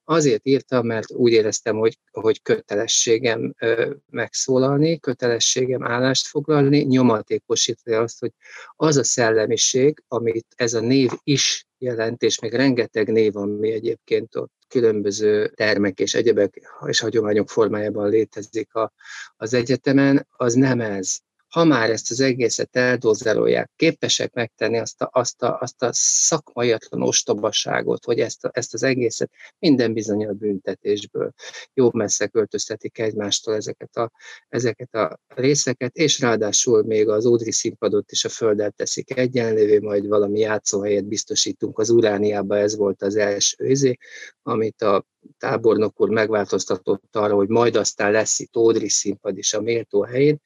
Azért 0.03 0.45
írtam, 0.45 0.85
mert 0.85 1.11
úgy 1.11 1.31
éreztem, 1.31 1.75
hogy, 1.75 1.97
hogy 2.11 2.41
kötelességem 2.41 3.53
ö, 3.59 3.93
megszólalni, 4.09 4.99
kötelességem 4.99 5.83
állást 5.83 6.27
foglalni, 6.27 6.79
nyomatékosítani 6.79 7.95
azt, 7.95 8.19
hogy 8.19 8.31
az 8.75 8.97
a 8.97 9.03
szellemiség, 9.03 10.03
amit 10.07 10.47
ez 10.55 10.73
a 10.73 10.79
név 10.79 11.09
is 11.23 11.67
jelent, 11.77 12.21
és 12.21 12.39
még 12.39 12.53
rengeteg 12.53 13.11
név, 13.11 13.35
ami 13.35 13.71
egyébként 13.71 14.35
ott 14.35 14.64
különböző 14.75 15.47
termek 15.47 15.99
és 15.99 16.13
egyebek 16.13 16.61
és 16.85 16.99
hagyományok 16.99 17.49
formájában 17.49 18.09
létezik 18.09 18.75
a, 18.75 18.91
az 19.37 19.53
egyetemen, 19.53 20.27
az 20.31 20.53
nem 20.53 20.81
ez 20.81 21.17
ha 21.55 21.63
már 21.63 21.89
ezt 21.89 22.11
az 22.11 22.19
egészet 22.19 22.75
eldozerolják, 22.75 23.71
képesek 23.75 24.33
megtenni 24.33 24.77
azt 24.77 25.01
a, 25.01 25.09
azt 25.13 25.41
a, 25.41 25.57
azt 25.59 25.83
a 25.83 25.89
szakmaiatlan 25.91 27.01
ostobaságot, 27.01 28.05
hogy 28.05 28.19
ezt, 28.19 28.45
a, 28.45 28.49
ezt 28.53 28.73
az 28.73 28.83
egészet 28.83 29.31
minden 29.59 29.93
bizony 29.93 30.25
a 30.25 30.31
büntetésből 30.31 31.33
jobb 31.73 31.93
messze 31.93 32.27
költöztetik 32.27 32.99
egymástól 32.99 33.55
ezeket 33.55 33.95
a, 33.95 34.11
ezeket 34.49 34.93
a 34.95 35.19
részeket, 35.27 35.95
és 35.95 36.19
ráadásul 36.19 36.83
még 36.83 37.09
az 37.09 37.25
Ódri 37.25 37.51
színpadot 37.51 38.11
is 38.11 38.25
a 38.25 38.29
földet 38.29 38.75
teszik 38.75 39.17
egyenlővé, 39.17 39.79
majd 39.79 40.07
valami 40.07 40.39
játszóhelyet 40.39 41.05
biztosítunk 41.05 41.79
az 41.79 41.89
Urániába, 41.89 42.57
ez 42.57 42.75
volt 42.75 43.01
az 43.01 43.15
első 43.15 43.65
izé, 43.67 43.97
amit 44.43 44.81
a 44.81 45.05
tábornok 45.37 46.01
úr 46.01 46.09
megváltoztatott 46.09 47.15
arra, 47.15 47.35
hogy 47.35 47.47
majd 47.47 47.75
aztán 47.75 48.11
lesz 48.11 48.39
itt 48.39 48.57
Ódri 48.57 48.89
színpad 48.89 49.37
is 49.37 49.53
a 49.53 49.61
méltó 49.61 50.01
helyén, 50.01 50.41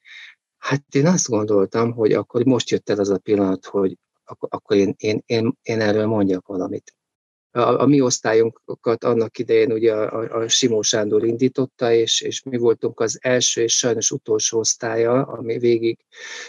Hát 0.59 0.83
én 0.95 1.07
azt 1.07 1.27
gondoltam, 1.27 1.91
hogy 1.91 2.13
akkor 2.13 2.43
most 2.43 2.69
jött 2.69 2.89
el 2.89 2.99
az 2.99 3.09
a 3.09 3.17
pillanat, 3.17 3.65
hogy 3.65 3.97
akkor, 4.39 4.77
én, 4.77 4.93
én, 4.97 5.23
én, 5.25 5.57
én 5.61 5.81
erről 5.81 6.05
mondjak 6.05 6.47
valamit. 6.47 6.93
A, 7.51 7.59
a 7.59 7.85
mi 7.85 8.01
osztályunkat 8.01 9.03
annak 9.03 9.37
idején 9.37 9.71
ugye 9.71 9.93
a, 9.93 10.19
a, 10.19 10.41
a 10.41 10.47
Simó 10.47 10.81
Sándor 10.81 11.25
indította, 11.25 11.91
és, 11.91 12.21
és 12.21 12.43
mi 12.43 12.57
voltunk 12.57 12.99
az 12.99 13.19
első 13.21 13.61
és 13.61 13.77
sajnos 13.77 14.11
utolsó 14.11 14.59
osztálya, 14.59 15.21
ami 15.21 15.57
végig 15.57 16.05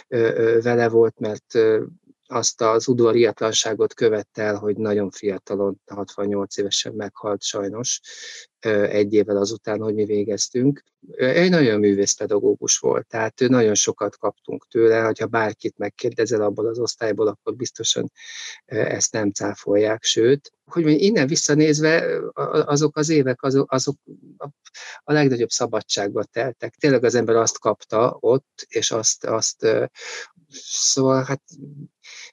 ö, 0.07 0.17
ö, 0.17 0.61
vele 0.61 0.89
volt, 0.89 1.19
mert 1.19 1.55
ö, 1.55 1.83
azt 2.27 2.61
az 2.61 2.87
udvariatlanságot 2.87 3.93
követte 3.93 4.43
el, 4.43 4.55
hogy 4.55 4.77
nagyon 4.77 5.09
fiatalon, 5.09 5.81
68 5.85 6.57
évesen 6.57 6.93
meghalt 6.93 7.41
sajnos, 7.41 8.01
egy 8.65 9.13
évvel 9.13 9.37
azután, 9.37 9.79
hogy 9.79 9.93
mi 9.93 10.05
végeztünk. 10.05 10.83
Egy 11.15 11.49
nagyon 11.49 11.79
művészpedagógus 11.79 12.77
volt, 12.77 13.07
tehát 13.07 13.39
nagyon 13.39 13.75
sokat 13.75 14.17
kaptunk 14.17 14.67
tőle, 14.67 15.01
hogyha 15.01 15.25
bárkit 15.25 15.77
megkérdezel 15.77 16.41
abból 16.41 16.67
az 16.67 16.79
osztályból, 16.79 17.27
akkor 17.27 17.55
biztosan 17.55 18.11
ezt 18.65 19.13
nem 19.13 19.31
cáfolják, 19.31 20.03
sőt, 20.03 20.51
hogy 20.65 20.83
mondjam, 20.83 21.05
innen 21.05 21.27
visszanézve 21.27 22.19
azok 22.65 22.97
az 22.97 23.09
évek, 23.09 23.43
azok, 23.43 23.71
azok 23.71 23.95
a 25.03 25.13
legnagyobb 25.13 25.49
szabadságba 25.49 26.23
teltek. 26.23 26.75
Tényleg 26.75 27.03
az 27.03 27.15
ember 27.15 27.35
azt 27.35 27.59
kapta 27.59 28.17
ott, 28.19 28.65
és 28.67 28.91
azt, 28.91 29.25
azt 29.25 29.67
Szóval 30.53 31.23
hát 31.23 31.41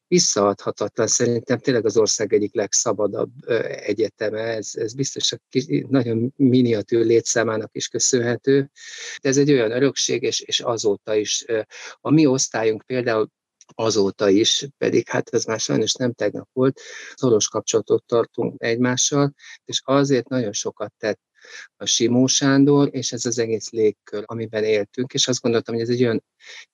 visszaadhatatlan 0.09 1.07
szerintem 1.07 1.59
tényleg 1.59 1.85
az 1.85 1.97
ország 1.97 2.33
egyik 2.33 2.55
legszabadabb 2.55 3.31
egyeteme, 3.67 4.41
ez, 4.41 4.71
ez 4.73 4.95
biztos 4.95 5.33
a 5.33 5.39
kis, 5.49 5.85
nagyon 5.89 6.33
miniatűr 6.37 7.07
létszámának 7.07 7.71
is 7.73 7.89
köszönhető. 7.89 8.71
De 9.23 9.29
ez 9.29 9.37
egy 9.37 9.53
olyan 9.53 9.71
örökség, 9.71 10.23
és, 10.23 10.41
és 10.41 10.61
azóta 10.61 11.15
is 11.15 11.45
a 12.01 12.11
mi 12.11 12.27
osztályunk 12.27 12.83
például 12.87 13.29
azóta 13.75 14.29
is, 14.29 14.69
pedig 14.79 15.09
hát 15.09 15.29
ez 15.29 15.45
már 15.45 15.61
sajnos 15.61 15.95
nem 15.95 16.13
tegnap 16.13 16.49
volt, 16.53 16.81
szoros 17.15 17.49
kapcsolatot 17.49 18.05
tartunk 18.07 18.63
egymással, 18.63 19.35
és 19.65 19.81
azért 19.85 20.29
nagyon 20.29 20.53
sokat 20.53 20.93
tett 20.99 21.21
a 21.77 21.87
Simó 21.87 22.27
Sándor, 22.27 22.89
és 22.93 23.13
ez 23.13 23.27
az 23.27 23.39
egész 23.39 23.71
légkör, 23.71 24.23
amiben 24.27 24.65
éltünk, 24.65 25.15
és 25.15 25.29
azt 25.29 25.41
gondoltam, 25.41 25.75
hogy 25.75 25.83
ez 25.83 25.91
egy 25.91 26.03
olyan 26.03 26.25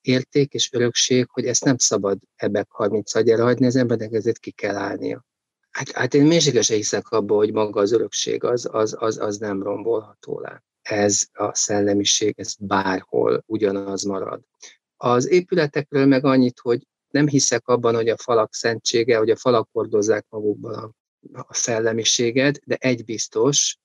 érték 0.00 0.52
és 0.52 0.72
örökség, 0.72 1.26
hogy 1.30 1.44
ezt 1.46 1.64
nem 1.64 1.78
szabad 1.78 2.18
ebbe 2.36 2.66
30 2.68 3.14
agyára 3.14 3.42
hagyni, 3.42 3.66
az 3.66 3.76
embernek 3.76 4.12
ezért 4.12 4.38
ki 4.38 4.50
kell 4.50 4.76
állnia. 4.76 5.24
Hát, 5.70 5.90
hát 5.90 6.14
én 6.14 6.26
mélységesen 6.26 6.76
hiszek 6.76 7.08
abba, 7.08 7.34
hogy 7.34 7.52
maga 7.52 7.80
az 7.80 7.92
örökség 7.92 8.44
az, 8.44 8.68
az, 8.72 8.96
az, 8.98 9.18
az 9.18 9.36
nem 9.36 9.62
rombolható 9.62 10.40
le. 10.40 10.64
Ez 10.82 11.26
a 11.32 11.54
szellemiség, 11.54 12.34
ez 12.36 12.54
bárhol 12.58 13.42
ugyanaz 13.46 14.02
marad. 14.02 14.40
Az 14.96 15.28
épületekről 15.28 16.06
meg 16.06 16.24
annyit, 16.24 16.58
hogy 16.58 16.86
nem 17.10 17.28
hiszek 17.28 17.68
abban, 17.68 17.94
hogy 17.94 18.08
a 18.08 18.16
falak 18.16 18.54
szentsége, 18.54 19.16
hogy 19.16 19.30
a 19.30 19.36
falak 19.36 19.68
hordozzák 19.72 20.26
magukban 20.28 20.74
a, 20.74 20.90
a 21.32 21.54
szellemiséget, 21.54 22.60
de 22.64 22.76
egy 22.80 23.04
biztos, 23.04 23.78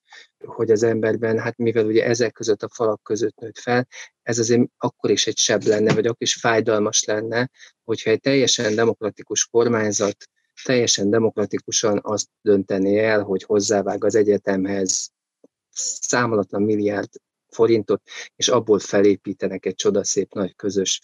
hogy 0.46 0.70
az 0.70 0.82
emberben, 0.82 1.38
hát 1.38 1.56
mivel 1.56 1.86
ugye 1.86 2.04
ezek 2.04 2.32
között 2.32 2.62
a 2.62 2.68
falak 2.68 3.02
között 3.02 3.36
nőtt 3.36 3.58
fel, 3.58 3.86
ez 4.22 4.38
azért 4.38 4.68
akkor 4.78 5.10
is 5.10 5.26
egy 5.26 5.38
seb 5.38 5.62
lenne, 5.62 5.94
vagy 5.94 6.06
akkor 6.06 6.22
is 6.22 6.34
fájdalmas 6.34 7.04
lenne, 7.04 7.50
hogyha 7.84 8.10
egy 8.10 8.20
teljesen 8.20 8.74
demokratikus 8.74 9.46
kormányzat 9.46 10.16
teljesen 10.62 11.10
demokratikusan 11.10 12.00
azt 12.02 12.28
döntené 12.40 12.98
el, 12.98 13.22
hogy 13.22 13.42
hozzávág 13.42 14.04
az 14.04 14.14
egyetemhez 14.14 15.10
számolatlan 16.00 16.62
milliárd 16.62 17.08
forintot, 17.50 18.02
és 18.36 18.48
abból 18.48 18.78
felépítenek 18.78 19.66
egy 19.66 19.74
csodaszép 19.74 20.34
nagy 20.34 20.54
közös 20.54 21.00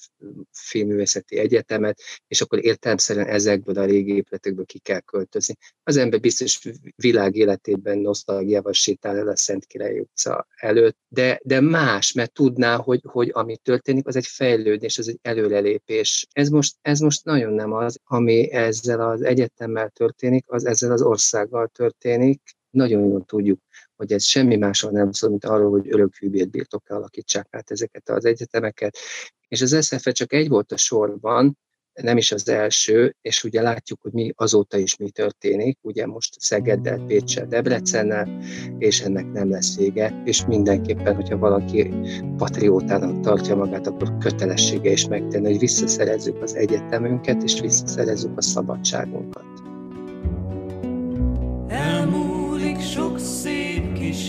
filmművészeti 0.53 1.39
egyetemet, 1.39 2.01
és 2.29 2.41
akkor 2.41 2.65
értelmszerűen 2.65 3.27
ezekből 3.27 3.79
a 3.79 3.85
régi 3.85 4.15
épületekből 4.15 4.65
ki 4.65 4.79
kell 4.79 5.01
költözni. 5.01 5.57
Az 5.83 5.97
ember 5.97 6.21
biztos 6.21 6.61
világ 6.97 7.35
életében 7.35 7.99
nosztalgiával 7.99 8.73
sétál 8.73 9.17
el 9.17 9.29
a 9.29 9.37
Szent 9.37 9.67
Király 9.67 9.99
utca 9.99 10.47
előtt, 10.57 10.97
de, 11.09 11.41
de 11.45 11.61
más, 11.61 12.13
mert 12.13 12.33
tudná, 12.33 12.77
hogy, 12.77 13.01
hogy 13.05 13.31
ami 13.35 13.57
történik, 13.57 14.07
az 14.07 14.17
egy 14.17 14.27
fejlődés, 14.27 14.99
az 14.99 15.09
egy 15.09 15.19
előrelépés. 15.23 16.27
Ez 16.33 16.49
most, 16.49 16.77
ez 16.83 17.01
most 17.01 17.25
nagyon 17.25 17.53
nem 17.53 17.73
az, 17.73 17.99
ami 18.05 18.53
ezzel 18.53 19.01
az 19.01 19.23
egyetemmel 19.23 19.89
történik, 19.89 20.45
az 20.49 20.67
ezzel 20.67 20.93
az 20.93 21.03
országgal 21.03 21.69
történik, 21.69 22.41
nagyon 22.71 23.05
jól 23.09 23.25
tudjuk, 23.25 23.61
hogy 23.97 24.13
ez 24.13 24.25
semmi 24.25 24.57
másról 24.57 24.91
nem 24.91 25.13
szól, 25.13 25.31
mint 25.31 25.45
arról, 25.45 25.71
hogy 25.71 25.93
örökhűbért 25.93 26.51
birtokra 26.51 26.97
alakítsák 26.97 27.47
át 27.51 27.71
ezeket 27.71 28.09
az 28.09 28.25
egyetemeket. 28.25 28.97
És 29.49 29.61
az 29.61 29.77
SZF 29.81 30.13
csak 30.13 30.33
egy 30.33 30.49
volt 30.49 30.73
a 30.73 30.77
sorban, 30.77 31.59
nem 32.03 32.17
is 32.17 32.33
az 32.33 32.49
első, 32.49 33.17
és 33.21 33.45
ugye 33.45 33.63
látjuk, 33.63 34.01
hogy 34.03 34.13
mi 34.13 34.33
azóta 34.35 34.79
is 34.79 34.97
mi 34.97 35.11
történik, 35.11 35.79
ugye 35.83 36.07
most 36.07 36.41
Szegeddel, 36.41 37.05
Pécsel, 37.07 37.47
Debrecennel, 37.47 38.39
és 38.79 39.01
ennek 39.01 39.33
nem 39.33 39.51
lesz 39.51 39.77
vége, 39.77 40.23
és 40.25 40.47
mindenképpen, 40.47 41.15
hogyha 41.15 41.39
valaki 41.39 41.95
patriótának 42.37 43.21
tartja 43.21 43.57
magát, 43.57 43.87
akkor 43.87 44.19
kötelessége 44.19 44.91
is 44.91 45.09
megtenni, 45.09 45.47
hogy 45.51 45.59
visszaszerezzük 45.59 46.43
az 46.43 46.55
egyetemünket, 46.55 47.43
és 47.43 47.61
visszaszerezzük 47.61 48.37
a 48.37 48.43
szabadságunkat. 48.43 49.45
Elmúlik 51.69 52.26
sok 52.26 52.26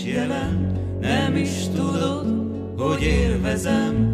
szép 0.08 0.14
kis 0.14 0.14
jelen, 0.14 0.72
nem 1.00 1.36
is 1.36 1.68
tudod, 1.74 2.26
hogy 2.78 3.02
élvezem, 3.02 4.07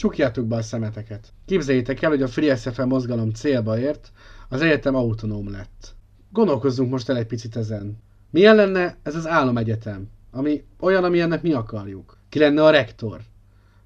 Csukjátok 0.00 0.46
be 0.46 0.56
a 0.56 0.62
szemeteket. 0.62 1.32
Képzeljétek 1.46 2.02
el, 2.02 2.10
hogy 2.10 2.22
a 2.22 2.28
Free 2.28 2.56
SFM 2.56 2.82
mozgalom 2.82 3.30
célba 3.30 3.78
ért, 3.78 4.12
az 4.48 4.60
egyetem 4.60 4.94
autonóm 4.94 5.50
lett. 5.50 5.94
Gondolkozzunk 6.30 6.90
most 6.90 7.08
el 7.08 7.16
egy 7.16 7.26
picit 7.26 7.56
ezen. 7.56 8.02
Milyen 8.30 8.54
lenne 8.54 8.96
ez 9.02 9.14
az 9.14 9.26
álomegyetem, 9.26 10.08
ami 10.30 10.64
olyan, 10.78 11.04
amilyennek 11.04 11.42
mi 11.42 11.52
akarjuk? 11.52 12.16
Ki 12.28 12.38
lenne 12.38 12.64
a 12.64 12.70
rektor? 12.70 13.20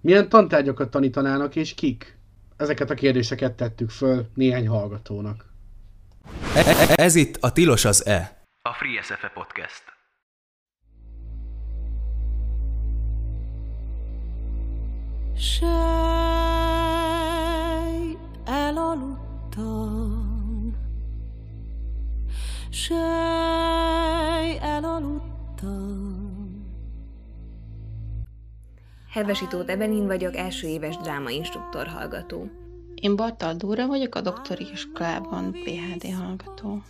Milyen 0.00 0.28
tantárgyakat 0.28 0.90
tanítanának 0.90 1.56
és 1.56 1.74
kik? 1.74 2.18
Ezeket 2.56 2.90
a 2.90 2.94
kérdéseket 2.94 3.52
tettük 3.52 3.90
föl 3.90 4.26
néhány 4.34 4.68
hallgatónak. 4.68 5.44
Ez 6.94 7.14
itt 7.14 7.36
a 7.40 7.52
Tilos 7.52 7.84
az 7.84 8.06
E. 8.06 8.42
A 8.62 8.72
Free 8.72 9.02
SFE 9.02 9.30
Podcast. 9.34 9.93
Sej, 15.36 15.68
elaludtam. 18.44 20.04
Sej, 22.70 24.58
elaludtam. 24.60 25.34
Hevesi 29.10 29.46
Tóth 29.46 29.70
Evelin 29.70 30.06
vagyok, 30.06 30.36
első 30.36 30.68
éves 30.68 30.96
drámainstruktor 30.96 31.86
hallgató. 31.86 32.50
Én 32.94 33.16
Bartal 33.16 33.54
Dóra 33.54 33.86
vagyok, 33.86 34.14
a 34.14 34.20
doktori 34.20 34.66
iskolában 34.72 35.52
PHD 35.52 36.14
hallgató. 36.14 36.82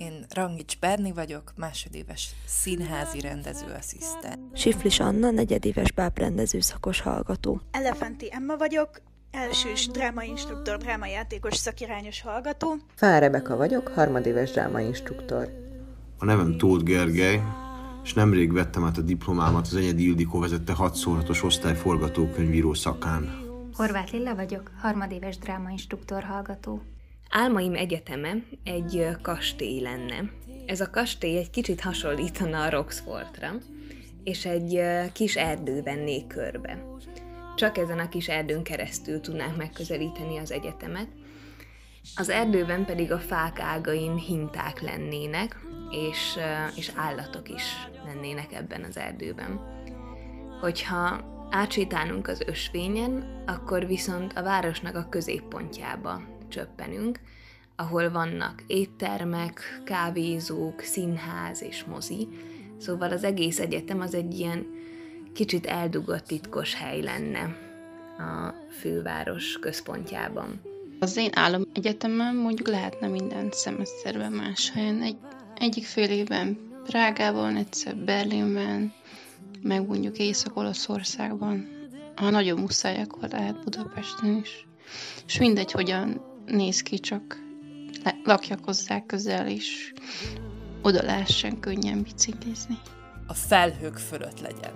Én 0.00 0.24
Rangics 0.34 0.78
Berni 0.78 1.12
vagyok, 1.12 1.52
másodéves 1.56 2.30
színházi 2.46 3.20
rendezőasszisztent. 3.20 4.38
Siflis 4.52 5.00
Anna, 5.00 5.30
negyedéves 5.30 5.92
bábrendező 5.92 6.60
szakos 6.60 7.00
hallgató. 7.00 7.60
Elefanti 7.70 8.32
Emma 8.32 8.56
vagyok, 8.56 8.90
elsős 9.30 9.86
drámainstruktor, 9.86 10.76
drámajátékos 10.76 11.56
szakirányos 11.56 12.20
hallgató. 12.20 12.76
Fán 12.94 13.20
Rebeka 13.20 13.56
vagyok, 13.56 13.88
harmadéves 13.88 14.50
drámainstruktor. 14.50 15.48
A 16.18 16.24
nevem 16.24 16.56
Tóth 16.56 16.84
Gergely, 16.84 17.42
és 18.04 18.14
nemrég 18.14 18.52
vettem 18.52 18.84
át 18.84 18.96
a 18.96 19.02
diplomámat 19.02 19.66
az 19.66 19.74
Enyedi 19.74 20.06
Ildikó 20.06 20.38
vezette 20.38 20.72
6 20.72 20.94
szóratos 20.94 21.42
osztály 21.42 21.76
forgatókönyvíró 21.76 22.74
szakán. 22.74 23.38
Horváth 23.72 24.12
Lilla 24.12 24.34
vagyok, 24.34 24.70
harmadéves 24.80 25.38
drámainstruktor 25.38 26.22
hallgató. 26.22 26.82
Álmaim 27.30 27.74
egyeteme 27.74 28.34
egy 28.64 29.06
kastély 29.22 29.80
lenne. 29.80 30.30
Ez 30.66 30.80
a 30.80 30.90
kastély 30.90 31.36
egy 31.36 31.50
kicsit 31.50 31.80
hasonlítana 31.80 32.62
a 32.62 32.70
Roxfortra, 32.70 33.52
és 34.24 34.46
egy 34.46 34.80
kis 35.12 35.36
erdő 35.36 35.82
venné 35.82 36.26
körbe. 36.26 36.84
Csak 37.56 37.78
ezen 37.78 37.98
a 37.98 38.08
kis 38.08 38.28
erdőn 38.28 38.62
keresztül 38.62 39.20
tudnánk 39.20 39.56
megközelíteni 39.56 40.38
az 40.38 40.50
egyetemet. 40.50 41.08
Az 42.16 42.28
erdőben 42.28 42.84
pedig 42.84 43.12
a 43.12 43.18
fák 43.18 43.60
ágain 43.60 44.16
hinták 44.16 44.80
lennének, 44.80 45.56
és, 45.90 46.36
és 46.76 46.90
állatok 46.96 47.48
is 47.48 47.88
lennének 48.04 48.52
ebben 48.52 48.84
az 48.84 48.96
erdőben. 48.96 49.60
Hogyha 50.60 51.24
átsétálunk 51.50 52.28
az 52.28 52.42
ösvényen, 52.46 53.42
akkor 53.46 53.86
viszont 53.86 54.32
a 54.32 54.42
városnak 54.42 54.94
a 54.94 55.08
középpontjába 55.08 56.38
csöppenünk, 56.50 57.20
ahol 57.76 58.10
vannak 58.10 58.62
éttermek, 58.66 59.80
kávézók, 59.84 60.80
színház 60.80 61.62
és 61.62 61.84
mozi. 61.84 62.28
Szóval 62.78 63.10
az 63.10 63.24
egész 63.24 63.58
egyetem 63.58 64.00
az 64.00 64.14
egy 64.14 64.38
ilyen 64.38 64.66
kicsit 65.32 65.66
eldugott 65.66 66.26
titkos 66.26 66.74
hely 66.74 67.00
lenne 67.02 67.56
a 68.18 68.54
főváros 68.80 69.58
központjában. 69.58 70.60
Az 71.00 71.16
én 71.16 71.30
álom 71.32 71.62
egyetemem 71.74 72.36
mondjuk 72.36 72.68
lehetne 72.68 73.06
minden 73.06 73.48
szemeszterben 73.50 74.32
más 74.32 74.70
helyen. 74.70 75.02
Egy, 75.02 75.16
egyik 75.56 75.84
fél 75.84 76.10
évben 76.10 76.58
Prágában, 76.84 77.56
egyszer 77.56 77.96
Berlinben, 77.96 78.92
meg 79.62 79.86
mondjuk 79.86 80.18
Észak-Olaszországban. 80.18 81.68
Ha 82.14 82.30
nagyon 82.30 82.58
muszáj, 82.58 83.00
akkor 83.00 83.28
lehet 83.28 83.64
Budapesten 83.64 84.36
is. 84.42 84.66
És 85.26 85.38
mindegy, 85.38 85.72
hogyan 85.72 86.29
néz 86.50 86.80
ki, 86.80 86.98
csak 86.98 87.42
lakjak 88.24 88.64
hozzá 88.64 89.06
közel, 89.06 89.48
és 89.48 89.92
oda 90.82 91.02
lehessen 91.02 91.60
könnyen 91.60 92.02
biciklizni. 92.02 92.78
A 93.26 93.34
felhők 93.34 93.96
fölött 93.96 94.40
legyen. 94.40 94.72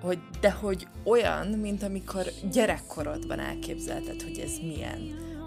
Hogy, 0.00 0.18
de 0.40 0.50
hogy 0.50 0.86
olyan, 1.04 1.46
mint 1.46 1.82
amikor 1.82 2.24
gyerekkorodban 2.52 3.38
elképzelted, 3.38 4.22
hogy 4.22 4.38
ez 4.38 4.52
milyen. 4.62 5.00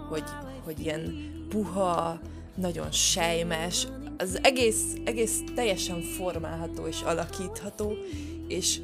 Hogy, 0.08 0.24
hogy 0.64 0.80
ilyen 0.80 1.30
puha, 1.48 2.20
nagyon 2.54 2.90
sejmes, 2.90 3.86
az 4.18 4.38
egész, 4.42 4.84
egész 5.04 5.40
teljesen 5.54 6.00
formálható 6.00 6.86
és 6.86 7.02
alakítható, 7.02 7.92
és 8.48 8.80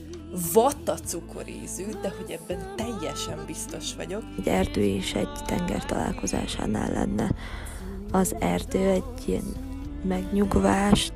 vatta 0.52 0.94
cukorízű, 0.94 1.84
de 2.02 2.12
hogy 2.18 2.30
ebben 2.30 2.76
teljesen 2.76 3.38
biztos 3.46 3.94
vagyok. 3.94 4.22
Egy 4.38 4.48
erdő 4.48 4.82
és 4.82 5.14
egy 5.14 5.28
tenger 5.46 5.84
találkozásánál 5.84 6.92
lenne. 6.92 7.30
Az 8.10 8.34
erdő 8.38 8.88
egy 8.88 9.22
ilyen 9.26 9.54
megnyugvást, 10.02 11.12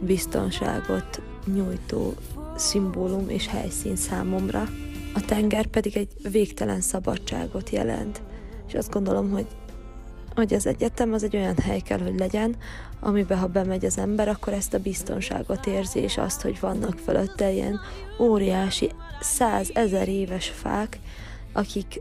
biztonságot 0.00 1.22
nyújtó 1.54 2.14
szimbólum 2.56 3.28
és 3.28 3.46
helyszín 3.46 3.96
számomra. 3.96 4.68
A 5.14 5.20
tenger 5.20 5.66
pedig 5.66 5.96
egy 5.96 6.08
végtelen 6.30 6.80
szabadságot 6.80 7.70
jelent. 7.70 8.22
És 8.66 8.74
azt 8.74 8.90
gondolom, 8.90 9.30
hogy 9.30 9.46
hogy 10.34 10.54
az 10.54 10.66
egyetem 10.66 11.12
az 11.12 11.22
egy 11.22 11.36
olyan 11.36 11.56
hely 11.56 11.80
kell, 11.80 11.98
hogy 11.98 12.18
legyen, 12.18 12.56
amiben 13.00 13.38
ha 13.38 13.46
bemegy 13.46 13.84
az 13.84 13.98
ember, 13.98 14.28
akkor 14.28 14.52
ezt 14.52 14.74
a 14.74 14.78
biztonságot 14.78 15.66
érzi, 15.66 15.98
és 15.98 16.18
azt, 16.18 16.42
hogy 16.42 16.60
vannak 16.60 16.98
fölötte 16.98 17.52
ilyen 17.52 17.80
óriási 18.18 18.90
százezer 19.20 20.08
éves 20.08 20.48
fák, 20.48 20.98
akik, 21.52 22.00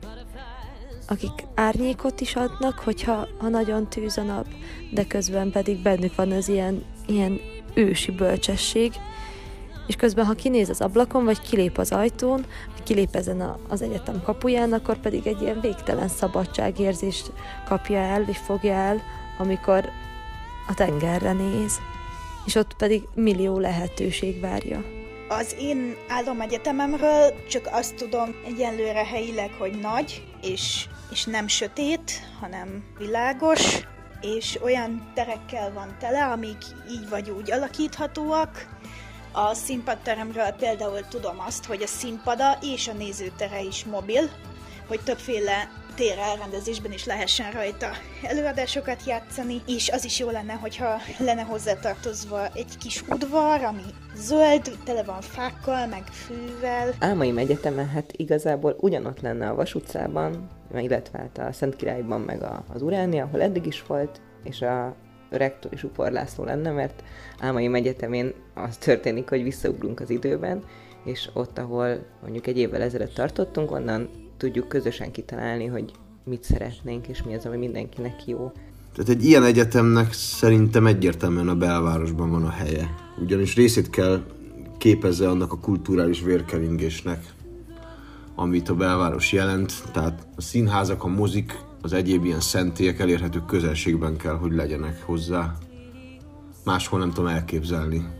akik 1.08 1.46
árnyékot 1.56 2.22
is 2.22 2.36
adnak, 2.36 2.80
hogyha 2.80 3.28
ha 3.38 3.50
nagyon 3.50 3.90
tűz 3.90 4.18
a 4.18 4.24
nap, 4.24 4.46
de 4.92 5.06
közben 5.08 5.52
pedig 5.52 5.82
bennük 5.82 6.16
van 6.16 6.32
az 6.32 6.48
ilyen, 6.48 6.84
ilyen 7.08 7.40
ősi 7.74 8.12
bölcsesség, 8.12 8.94
és 9.88 9.96
közben, 9.96 10.26
ha 10.26 10.34
kinéz 10.34 10.70
az 10.70 10.82
ablakon, 10.82 11.26
vagy 11.26 11.42
kilép 11.42 11.78
az 11.78 11.92
ajtón, 11.92 12.46
vagy 12.72 12.84
kilép 12.84 13.16
ezen 13.16 13.42
a, 13.42 13.60
az 13.68 13.82
egyetem 13.82 14.22
kapuján, 14.24 14.74
akkor 14.74 14.98
pedig 14.98 15.28
egy 15.28 15.42
ilyen 15.42 15.60
végtelen 15.62 16.08
szabadságérzést 16.08 17.32
kapja 17.66 17.98
el, 17.98 18.26
és 18.28 18.38
fogja 18.38 18.74
el, 18.74 19.02
amikor 19.38 19.90
a 20.70 20.74
tengerre 20.74 21.32
néz. 21.32 21.80
És 22.46 22.56
ott 22.56 22.74
pedig 22.74 23.04
millió 23.14 23.60
lehetőség 23.60 24.40
várja. 24.40 24.84
Az 25.28 25.56
én 25.60 25.96
álomegyetememről 26.08 27.46
csak 27.50 27.68
azt 27.72 27.96
tudom 27.96 28.36
egyenlőre 28.46 29.06
helyileg, 29.06 29.52
hogy 29.58 29.80
nagy, 29.80 30.24
és, 30.42 30.88
és 31.12 31.26
nem 31.26 31.48
sötét, 31.48 32.12
hanem 32.40 32.84
világos, 32.98 33.80
és 34.22 34.60
olyan 34.62 35.12
terekkel 35.14 35.74
van 35.74 35.96
tele, 36.00 36.26
amik 36.26 36.58
így 36.92 37.10
vagy 37.10 37.30
úgy 37.30 37.52
alakíthatóak. 37.52 38.68
A 39.32 39.54
színpadteremről 39.54 40.52
például 40.52 41.08
tudom 41.10 41.40
azt, 41.40 41.66
hogy 41.66 41.82
a 41.82 41.88
színpada 41.88 42.58
és 42.62 42.88
a 42.88 42.94
nézőtere 42.94 43.62
is 43.62 43.86
mobil, 43.86 44.30
hogy 44.88 45.00
többféle 45.04 45.79
tér 46.00 46.18
elrendezésben 46.18 46.92
is 46.92 47.06
lehessen 47.06 47.52
rajta 47.52 47.90
előadásokat 48.24 49.06
játszani, 49.06 49.62
és 49.68 49.90
az 49.90 50.06
is 50.06 50.20
jó 50.20 50.30
lenne, 50.30 50.54
hogyha 50.54 50.98
lenne 51.18 51.42
hozzátartozva 51.42 52.48
egy 52.54 52.78
kis 52.78 53.04
udvar, 53.10 53.64
ami 53.64 53.82
zöld, 54.16 54.78
tele 54.84 55.04
van 55.04 55.22
fákkal, 55.22 55.88
meg 55.88 56.04
fűvel. 56.04 56.94
Álmaim 57.00 57.38
egyetemen 57.38 57.90
hát 57.90 58.12
igazából 58.12 58.76
ugyanott 58.80 59.22
lenne 59.22 59.50
a 59.50 59.56
Vas 59.56 59.76
utcában, 59.76 60.48
illetve 60.76 61.18
hát 61.18 61.38
a 61.38 61.52
Szent 61.52 61.76
Királyban, 61.76 62.22
meg 62.22 62.44
a, 62.44 62.64
az 62.74 62.82
Uránia, 62.82 63.24
ahol 63.24 63.42
eddig 63.42 63.66
is 63.66 63.84
volt, 63.84 64.22
és 64.44 64.62
a 64.62 64.96
rektor 65.30 65.74
is 65.74 65.84
Upor 65.84 66.12
László 66.12 66.44
lenne, 66.44 66.72
mert 66.72 67.04
Álmaim 67.40 67.76
egyetemén 67.76 68.34
az 68.54 68.78
történik, 68.78 69.30
hogy 69.30 69.44
visszaugrunk 69.44 70.00
az 70.00 70.10
időben, 70.10 70.64
és 71.06 71.30
ott, 71.34 71.58
ahol 71.58 72.06
mondjuk 72.22 72.48
egy 72.48 72.58
évvel 72.58 72.82
ezelőtt 72.82 73.14
tartottunk, 73.14 73.72
onnan 73.72 74.28
tudjuk 74.40 74.68
közösen 74.68 75.12
kitalálni, 75.12 75.66
hogy 75.66 75.92
mit 76.24 76.44
szeretnénk, 76.44 77.08
és 77.08 77.24
mi 77.24 77.36
az, 77.36 77.46
ami 77.46 77.58
mindenkinek 77.58 78.28
jó. 78.28 78.52
Tehát 78.94 79.10
egy 79.10 79.26
ilyen 79.26 79.44
egyetemnek 79.44 80.14
szerintem 80.14 80.88
egyértelműen 80.88 81.48
a 81.48 81.56
belvárosban 81.56 82.32
van 82.32 82.44
a 82.44 82.50
helye. 82.50 82.96
Ugyanis 83.22 83.56
részét 83.56 83.90
kell 83.90 84.24
képezze 84.78 85.30
annak 85.30 85.54
a 85.54 85.60
kulturális 85.60 86.22
vérkeringésnek, 86.22 87.34
amit 88.36 88.70
a 88.70 88.76
belváros 88.76 89.32
jelent. 89.32 89.74
Tehát 89.92 90.28
a 90.36 90.42
színházak, 90.42 91.04
a 91.04 91.08
mozik, 91.08 91.60
az 91.82 91.94
egyéb 91.94 92.26
ilyen 92.26 92.40
szentélyek 92.40 93.00
elérhető 93.00 93.42
közelségben 93.48 94.18
kell, 94.18 94.36
hogy 94.36 94.52
legyenek 94.52 95.02
hozzá. 95.02 95.56
Máshol 96.66 97.00
nem 97.00 97.12
tudom 97.12 97.30
elképzelni. 97.30 98.19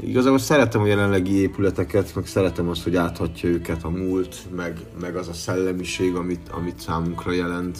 Igazából 0.00 0.38
szeretem 0.38 0.80
a 0.80 0.86
jelenlegi 0.86 1.34
épületeket, 1.34 2.14
meg 2.14 2.26
szeretem 2.26 2.68
azt, 2.68 2.82
hogy 2.82 2.96
áthatja 2.96 3.48
őket 3.48 3.84
a 3.84 3.88
múlt, 3.88 4.36
meg, 4.56 4.78
meg 5.00 5.16
az 5.16 5.28
a 5.28 5.32
szellemiség, 5.32 6.14
amit, 6.14 6.48
amit 6.48 6.80
számunkra 6.80 7.32
jelent. 7.32 7.78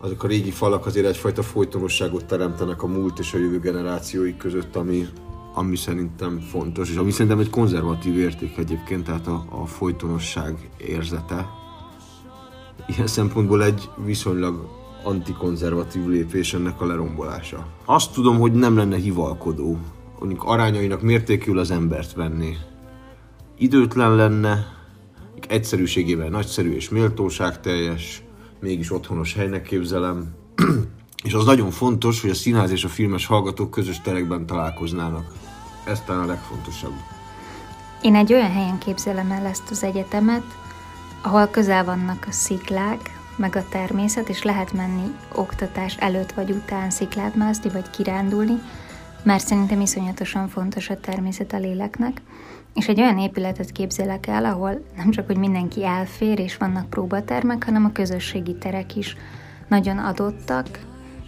Azok 0.00 0.22
a 0.22 0.26
régi 0.26 0.50
falak 0.50 0.86
azért 0.86 1.06
egyfajta 1.06 1.42
folytonosságot 1.42 2.24
teremtenek 2.24 2.82
a 2.82 2.86
múlt 2.86 3.18
és 3.18 3.34
a 3.34 3.38
jövő 3.38 3.58
generációi 3.58 4.36
között, 4.36 4.76
ami, 4.76 5.06
ami 5.54 5.76
szerintem 5.76 6.40
fontos, 6.40 6.90
és 6.90 6.96
ami 6.96 7.10
szerintem 7.10 7.38
egy 7.38 7.50
konzervatív 7.50 8.18
érték 8.18 8.56
egyébként, 8.56 9.04
tehát 9.04 9.26
a, 9.26 9.44
a 9.50 9.66
folytonosság 9.66 10.70
érzete. 10.76 11.48
Ilyen 12.86 13.06
szempontból 13.06 13.64
egy 13.64 13.88
viszonylag 14.04 14.68
antikonzervatív 15.04 16.06
lépés 16.06 16.54
ennek 16.54 16.80
a 16.80 16.86
lerombolása. 16.86 17.66
Azt 17.84 18.12
tudom, 18.12 18.38
hogy 18.38 18.52
nem 18.52 18.76
lenne 18.76 18.96
hivalkodó, 18.96 19.78
mondjuk 20.18 20.44
arányainak 20.44 21.02
mértékül 21.02 21.58
az 21.58 21.70
embert 21.70 22.12
venni. 22.12 22.56
Időtlen 23.58 24.14
lenne, 24.14 24.66
egyszerűségével 25.48 26.28
nagyszerű 26.28 26.74
és 26.74 26.88
méltóságteljes, 26.88 28.22
mégis 28.60 28.92
otthonos 28.92 29.34
helynek 29.34 29.62
képzelem. 29.62 30.34
és 31.24 31.32
az 31.32 31.44
nagyon 31.44 31.70
fontos, 31.70 32.20
hogy 32.20 32.30
a 32.30 32.34
színház 32.34 32.70
és 32.70 32.84
a 32.84 32.88
filmes 32.88 33.26
hallgatók 33.26 33.70
közös 33.70 34.00
terekben 34.00 34.46
találkoznának. 34.46 35.32
Ez 35.84 36.00
talán 36.00 36.22
a 36.22 36.26
legfontosabb. 36.26 36.94
Én 38.02 38.14
egy 38.14 38.32
olyan 38.32 38.50
helyen 38.50 38.78
képzelem 38.78 39.30
el 39.30 39.46
ezt 39.46 39.70
az 39.70 39.82
egyetemet, 39.82 40.44
ahol 41.22 41.46
közel 41.46 41.84
vannak 41.84 42.24
a 42.28 42.32
sziklák, 42.32 43.18
meg 43.36 43.56
a 43.56 43.68
természet, 43.68 44.28
és 44.28 44.42
lehet 44.42 44.72
menni 44.72 45.14
oktatás 45.34 45.96
előtt 45.96 46.32
vagy 46.32 46.50
után 46.50 46.90
sziklát 46.90 47.34
mászni, 47.34 47.70
vagy 47.70 47.90
kirándulni, 47.90 48.60
mert 49.22 49.46
szerintem 49.46 49.80
iszonyatosan 49.80 50.48
fontos 50.48 50.90
a 50.90 51.00
természet 51.00 51.52
a 51.52 51.58
léleknek. 51.58 52.22
És 52.74 52.88
egy 52.88 53.00
olyan 53.00 53.18
épületet 53.18 53.72
képzelek 53.72 54.26
el, 54.26 54.44
ahol 54.44 54.84
nem 54.96 55.10
csak, 55.10 55.26
hogy 55.26 55.36
mindenki 55.36 55.84
elfér, 55.84 56.38
és 56.38 56.56
vannak 56.56 56.90
próbatermek, 56.90 57.64
hanem 57.64 57.84
a 57.84 57.92
közösségi 57.92 58.54
terek 58.54 58.96
is 58.96 59.16
nagyon 59.68 59.98
adottak, 59.98 60.68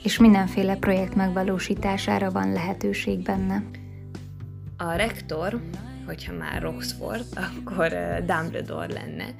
és 0.02 0.18
mindenféle 0.18 0.76
projekt 0.76 1.14
megvalósítására 1.14 2.30
van 2.30 2.52
lehetőség 2.52 3.22
benne. 3.22 3.62
A 4.76 4.92
rektor, 4.92 5.60
hogyha 6.06 6.32
már 6.32 6.62
Roxford, 6.62 7.24
akkor 7.46 7.88
Dumbledore 8.26 8.92
lenne, 8.92 9.34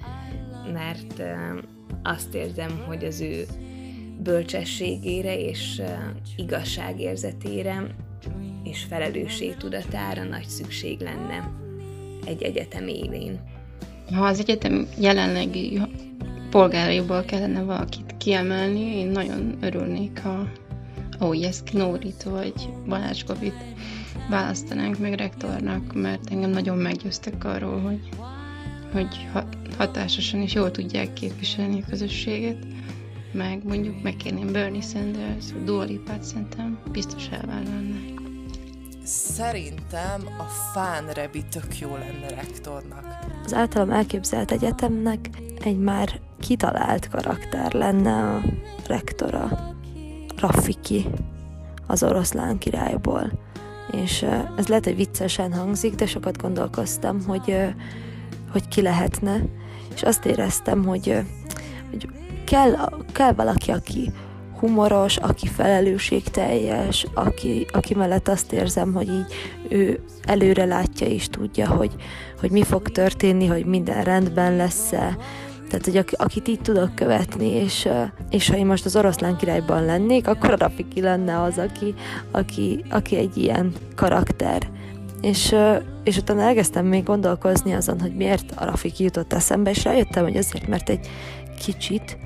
mert 0.72 1.22
azt 2.02 2.34
érzem, 2.34 2.84
hogy 2.86 3.04
az 3.04 3.20
ő 3.20 3.44
bölcsességére 4.22 5.38
és 5.38 5.82
igazságérzetére 6.36 7.94
és 8.64 8.84
felelősségtudatára 8.88 10.24
nagy 10.24 10.46
szükség 10.46 11.00
lenne 11.00 11.50
egy 12.24 12.42
egyetem 12.42 12.88
élén. 12.88 13.40
Ha 14.14 14.24
az 14.24 14.38
egyetem 14.38 14.86
jelenlegi 14.98 15.80
polgáraiból 16.50 17.24
kellene 17.24 17.62
valakit 17.62 18.14
kiemelni, 18.18 18.80
én 18.80 19.06
nagyon 19.06 19.56
örülnék, 19.60 20.20
ha 20.22 20.48
Ójes 21.22 21.62
Knórit 21.64 22.22
vagy 22.22 22.68
Balázs 22.88 23.24
Gobit 23.24 23.54
választanánk 24.30 24.98
meg 24.98 25.12
rektornak, 25.14 25.94
mert 25.94 26.30
engem 26.30 26.50
nagyon 26.50 26.78
meggyőztek 26.78 27.44
arról, 27.44 27.80
hogy, 27.80 28.08
hogy 28.92 29.28
hatásosan 29.76 30.40
és 30.40 30.54
jól 30.54 30.70
tudják 30.70 31.12
képviselni 31.12 31.82
a 31.82 31.88
közösséget, 31.88 32.66
meg 33.32 33.64
mondjuk 33.64 34.02
megkérném 34.02 34.52
Bernie 34.52 34.80
Sanders, 34.80 35.44
Dua 35.64 35.84
Lipát 35.84 36.22
szerintem 36.22 36.78
biztos 36.92 37.28
elvállalnák. 37.28 38.19
Szerintem 39.10 40.20
a 40.38 40.42
fánrebi 40.42 41.44
tök 41.50 41.78
jó 41.78 41.96
lenne 41.96 42.28
rektornak. 42.34 43.04
Az 43.44 43.54
általam 43.54 43.90
elképzelt 43.90 44.50
egyetemnek 44.50 45.28
egy 45.64 45.78
már 45.78 46.20
kitalált 46.40 47.08
karakter 47.08 47.72
lenne 47.72 48.12
a 48.12 48.42
rektora, 48.86 49.74
Rafiki, 50.36 51.06
az 51.86 52.02
oroszlán 52.02 52.58
királyból. 52.58 53.32
És 53.92 54.22
ez 54.56 54.66
lehet, 54.66 54.84
hogy 54.84 54.96
viccesen 54.96 55.52
hangzik, 55.52 55.94
de 55.94 56.06
sokat 56.06 56.38
gondolkoztam, 56.38 57.24
hogy, 57.26 57.56
hogy 58.52 58.68
ki 58.68 58.82
lehetne, 58.82 59.40
és 59.94 60.02
azt 60.02 60.24
éreztem, 60.24 60.84
hogy, 60.84 61.24
hogy 61.90 62.08
kell, 62.44 62.72
kell 63.12 63.32
valaki, 63.32 63.70
aki 63.70 64.12
humoros, 64.60 65.16
aki 65.16 65.46
felelősségteljes, 65.46 67.06
aki, 67.14 67.66
aki 67.72 67.94
mellett 67.94 68.28
azt 68.28 68.52
érzem, 68.52 68.92
hogy 68.92 69.08
így 69.08 69.32
ő 69.68 70.00
előre 70.24 70.64
látja 70.64 71.06
és 71.06 71.28
tudja, 71.28 71.68
hogy, 71.68 71.94
hogy 72.40 72.50
mi 72.50 72.62
fog 72.62 72.88
történni, 72.88 73.46
hogy 73.46 73.64
minden 73.64 74.04
rendben 74.04 74.56
lesz-e, 74.56 75.16
tehát, 75.70 75.84
hogy 75.84 76.16
akit 76.18 76.48
így 76.48 76.60
tudok 76.60 76.94
követni, 76.94 77.46
és, 77.46 77.88
és 78.30 78.48
ha 78.48 78.56
én 78.56 78.66
most 78.66 78.84
az 78.84 78.96
oroszlán 78.96 79.36
királyban 79.36 79.84
lennék, 79.84 80.28
akkor 80.28 80.50
a 80.50 80.56
Rafiki 80.56 81.00
lenne 81.00 81.42
az, 81.42 81.58
aki, 81.58 81.94
aki, 82.30 82.84
aki 82.90 83.16
egy 83.16 83.36
ilyen 83.36 83.72
karakter. 83.96 84.68
És, 85.20 85.54
és 86.04 86.16
utána 86.16 86.40
elkezdtem 86.40 86.86
még 86.86 87.02
gondolkozni 87.02 87.72
azon, 87.72 88.00
hogy 88.00 88.14
miért 88.14 88.52
a 88.56 88.64
Rafiki 88.64 89.02
jutott 89.02 89.32
eszembe, 89.32 89.70
és 89.70 89.84
rájöttem, 89.84 90.22
hogy 90.22 90.36
azért, 90.36 90.66
mert 90.66 90.88
egy 90.88 91.08
kicsit 91.64 92.18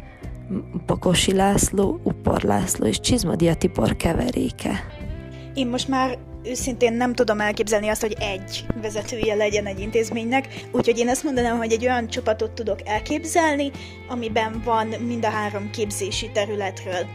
Pakosi 0.86 1.34
László, 1.34 2.00
Upor 2.02 2.42
László 2.42 2.86
és 2.86 3.00
Csizmadia 3.00 3.54
Tibor 3.54 3.96
keveréke. 3.96 4.86
Én 5.54 5.66
most 5.66 5.88
már 5.88 6.18
őszintén 6.44 6.92
nem 6.92 7.12
tudom 7.12 7.40
elképzelni 7.40 7.88
azt, 7.88 8.00
hogy 8.00 8.16
egy 8.18 8.66
vezetője 8.82 9.34
legyen 9.34 9.66
egy 9.66 9.80
intézménynek, 9.80 10.48
úgyhogy 10.72 10.98
én 10.98 11.08
azt 11.08 11.22
mondanám, 11.22 11.56
hogy 11.56 11.72
egy 11.72 11.84
olyan 11.84 12.08
csapatot 12.08 12.50
tudok 12.50 12.78
elképzelni, 12.84 13.70
amiben 14.08 14.62
van 14.64 14.86
mind 14.86 15.24
a 15.24 15.30
három 15.30 15.70
képzési 15.70 16.30
területről 16.32 17.06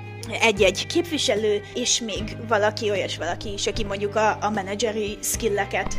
egy-egy 0.41 0.87
képviselő, 0.87 1.61
és 1.73 2.01
még 2.01 2.37
valaki, 2.47 2.89
olyas 2.89 3.17
valaki 3.17 3.53
is, 3.53 3.67
aki 3.67 3.83
mondjuk 3.83 4.15
a, 4.15 4.37
a 4.41 4.49
menedzseri 4.49 5.17
skilleket 5.21 5.95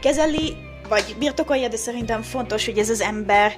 kezeli, 0.00 0.56
vagy 0.88 1.16
birtokolja, 1.18 1.68
de 1.68 1.76
szerintem 1.76 2.22
fontos, 2.22 2.64
hogy 2.64 2.78
ez 2.78 2.90
az 2.90 3.00
ember 3.00 3.54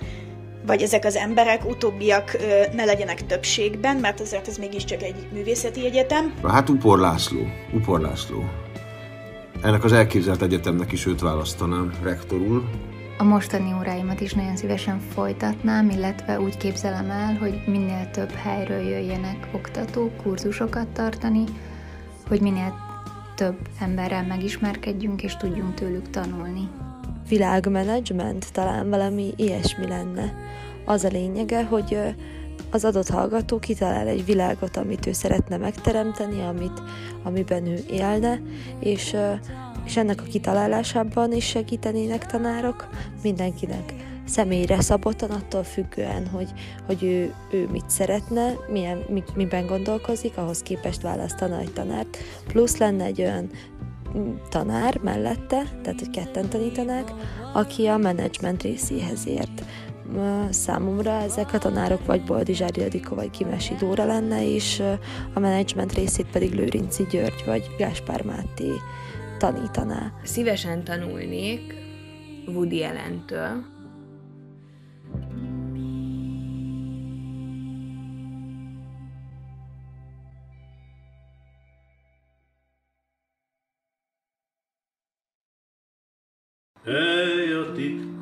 vagy 0.66 0.82
ezek 0.82 1.04
az 1.04 1.16
emberek, 1.16 1.68
utóbbiak 1.68 2.36
ne 2.72 2.84
legyenek 2.84 3.26
többségben, 3.26 3.96
mert 3.96 4.20
azért 4.20 4.48
ez 4.48 4.56
mégiscsak 4.56 5.02
egy 5.02 5.28
művészeti 5.32 5.84
egyetem. 5.84 6.34
Hát 6.46 6.68
Upor 6.68 6.98
László, 6.98 7.40
Upor 7.72 8.00
László. 8.00 8.44
Ennek 9.62 9.84
az 9.84 9.92
elképzelt 9.92 10.42
egyetemnek 10.42 10.92
is 10.92 11.06
őt 11.06 11.20
választanám 11.20 11.92
rektorul. 12.02 12.68
A 13.18 13.24
mostani 13.24 13.72
óráimat 13.78 14.20
is 14.20 14.32
nagyon 14.32 14.56
szívesen 14.56 15.00
folytatnám, 15.14 15.90
illetve 15.90 16.40
úgy 16.40 16.56
képzelem 16.56 17.10
el, 17.10 17.34
hogy 17.34 17.62
minél 17.66 18.10
több 18.10 18.30
helyről 18.30 18.80
jöjjenek 18.80 19.48
oktatók, 19.52 20.16
kurzusokat 20.16 20.88
tartani, 20.88 21.44
hogy 22.28 22.40
minél 22.40 22.74
több 23.34 23.58
emberrel 23.80 24.26
megismerkedjünk 24.26 25.22
és 25.22 25.36
tudjunk 25.36 25.74
tőlük 25.74 26.10
tanulni. 26.10 26.68
Világmenedzsment 27.30 28.52
talán 28.52 28.90
valami 28.90 29.32
ilyesmi 29.36 29.86
lenne. 29.86 30.34
Az 30.84 31.04
a 31.04 31.08
lényege, 31.08 31.64
hogy 31.64 31.98
az 32.70 32.84
adott 32.84 33.08
hallgató 33.08 33.58
kitalál 33.58 34.06
egy 34.06 34.24
világot, 34.24 34.76
amit 34.76 35.06
ő 35.06 35.12
szeretne 35.12 35.56
megteremteni, 35.56 36.40
amit, 36.40 36.82
amiben 37.22 37.66
ő 37.66 37.78
élne, 37.90 38.40
és, 38.80 39.16
és 39.84 39.96
ennek 39.96 40.20
a 40.20 40.30
kitalálásában 40.30 41.32
is 41.32 41.46
segítenének 41.46 42.26
tanárok 42.26 42.88
mindenkinek 43.22 43.94
személyre 44.26 44.80
szabottan, 44.80 45.30
attól 45.30 45.62
függően, 45.62 46.26
hogy, 46.26 46.48
hogy 46.86 47.02
ő, 47.02 47.34
ő 47.52 47.68
mit 47.72 47.90
szeretne, 47.90 48.52
milyen, 48.72 49.04
mi, 49.08 49.22
miben 49.34 49.66
gondolkozik, 49.66 50.36
ahhoz 50.36 50.62
képest 50.62 51.02
választana 51.02 51.58
egy 51.58 51.72
tanárt. 51.72 52.18
Plusz 52.46 52.76
lenne 52.76 53.04
egy 53.04 53.20
olyan 53.20 53.50
tanár 54.48 54.98
mellette, 55.02 55.62
tehát 55.82 55.98
hogy 55.98 56.10
ketten 56.10 56.48
tanítanák, 56.48 57.12
aki 57.52 57.86
a 57.86 57.96
menedzsment 57.96 58.62
részéhez 58.62 59.26
ért 59.26 59.64
számomra 60.50 61.10
ezek 61.10 61.52
a 61.52 61.58
tanárok 61.58 62.06
vagy 62.06 62.24
Boldizsár 62.24 62.76
Ildikó 62.76 63.14
vagy 63.14 63.30
Kimesi 63.30 63.74
Dóra 63.74 64.04
lenne, 64.04 64.54
és 64.54 64.82
a 65.34 65.38
menedzsment 65.38 65.92
részét 65.92 66.26
pedig 66.26 66.52
Lőrinci 66.52 67.06
György 67.10 67.42
vagy 67.46 67.74
Gáspár 67.78 68.22
Máté 68.22 68.70
tanítaná. 69.38 70.12
Szívesen 70.22 70.84
tanulnék 70.84 71.74
Woody 72.46 72.82
Allen-től, 72.82 73.64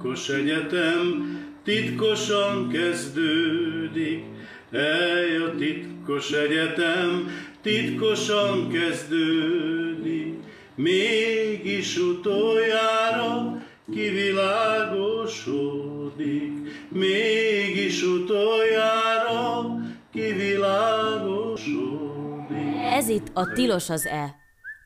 titkos 0.08 0.28
egyetem, 0.28 1.38
titkosan 1.64 2.68
kezdődik. 2.68 4.24
Ej, 4.70 5.36
a 5.36 5.54
titkos 5.54 6.32
egyetem, 6.32 7.28
titkosan 7.62 8.70
kezdődik. 8.70 10.34
Mégis 10.74 11.98
utoljára 11.98 13.62
kivilágosodik. 13.92 16.52
Mégis 16.88 18.02
utoljára 18.02 19.76
kivilágosodik. 20.12 22.76
Ez 22.90 23.08
itt 23.08 23.26
a 23.34 23.52
Tilos 23.52 23.90
az 23.90 24.06
E, 24.06 24.34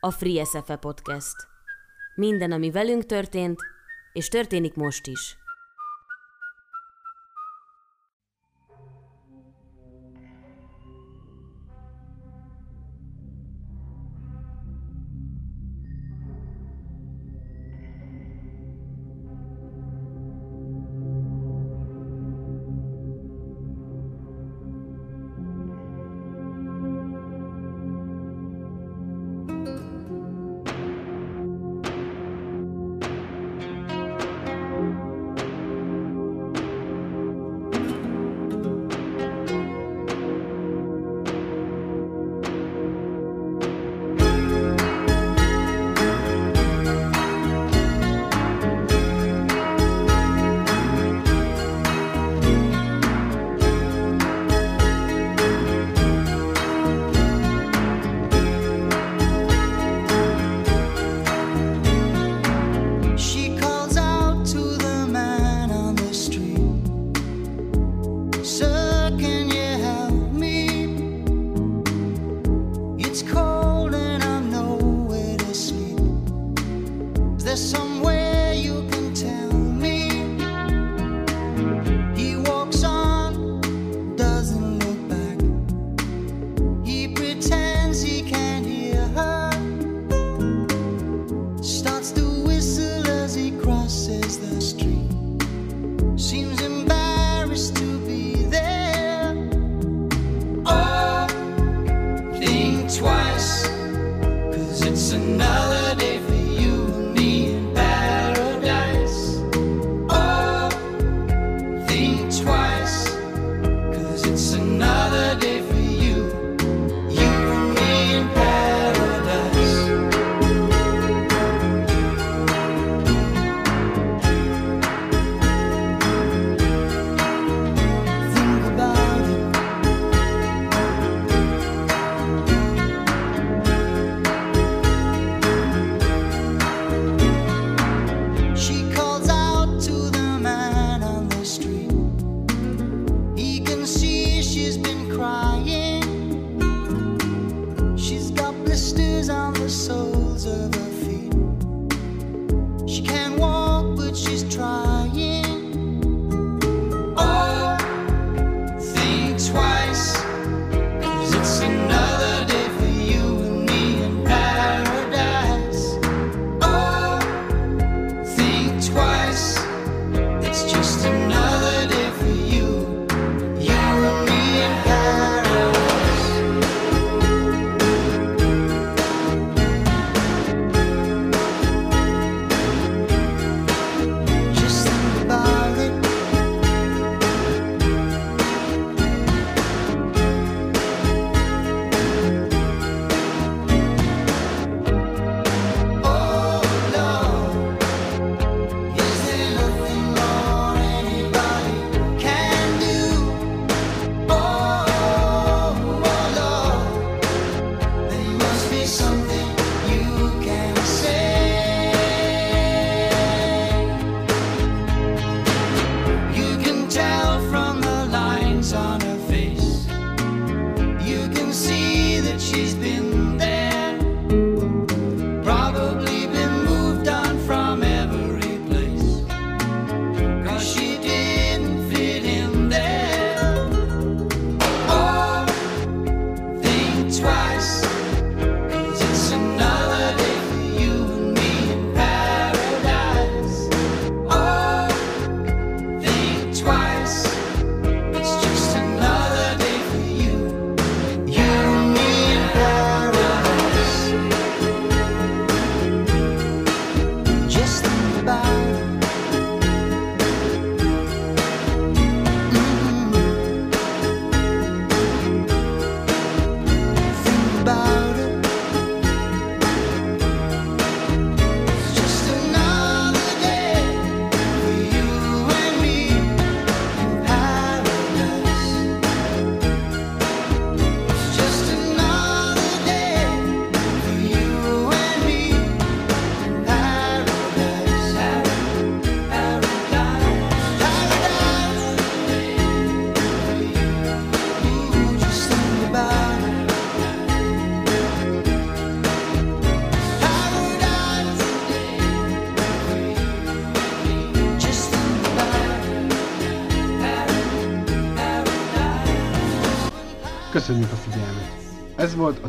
a 0.01 0.11
Free 0.11 0.45
SFE 0.45 0.77
Podcast. 0.77 1.37
Minden, 2.15 2.53
ami 2.53 2.71
velünk 2.71 3.07
történt, 3.07 3.61
és 4.13 4.29
történik 4.29 4.75
most 4.75 5.07
is. 5.07 5.42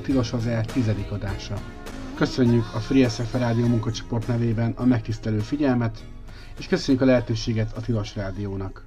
Tilos 0.03 0.33
az 0.33 0.47
El 0.47 0.65
tizedik 0.65 1.11
adása. 1.11 1.55
Köszönjük 2.15 2.73
a 2.73 2.79
Free 2.79 3.09
SF 3.09 3.33
Rádió 3.33 3.67
munkacsoport 3.67 4.27
nevében 4.27 4.71
a 4.71 4.85
megtisztelő 4.85 5.39
figyelmet, 5.39 6.05
és 6.57 6.67
köszönjük 6.67 7.03
a 7.03 7.05
lehetőséget 7.05 7.77
a 7.77 7.81
Tilos 7.81 8.15
Rádiónak. 8.15 8.85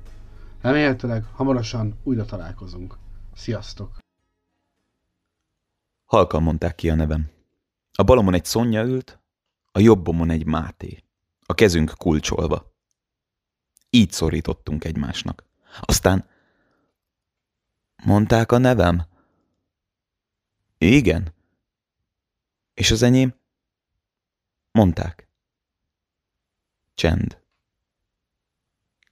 Remélhetőleg 0.61 1.25
hamarosan 1.33 1.99
újra 2.03 2.25
találkozunk. 2.25 2.97
Sziasztok! 3.35 3.99
Halkan 6.05 6.43
mondták 6.43 6.75
ki 6.75 6.91
a 6.91 6.95
nevem. 6.95 7.31
A 7.93 8.03
balomon 8.03 8.35
egy 8.35 8.45
Szonya 8.45 8.85
ült, 8.85 9.21
a 9.73 9.79
jobbomon 9.79 10.31
egy 10.31 10.47
Máté. 10.47 11.05
A 11.47 11.55
kezünk 11.55 11.93
kulcsolva. 11.99 12.75
Így 13.91 14.13
szorítottunk 14.13 14.85
egymásnak. 14.85 15.45
Aztán 15.81 16.25
mondták 18.05 18.53
a 18.53 18.59
nevem? 18.59 19.15
Igen. 20.79 21.35
És 22.75 22.91
az 22.91 23.03
enyém? 23.03 23.35
Mondták. 24.71 25.29
Csend. 26.95 27.43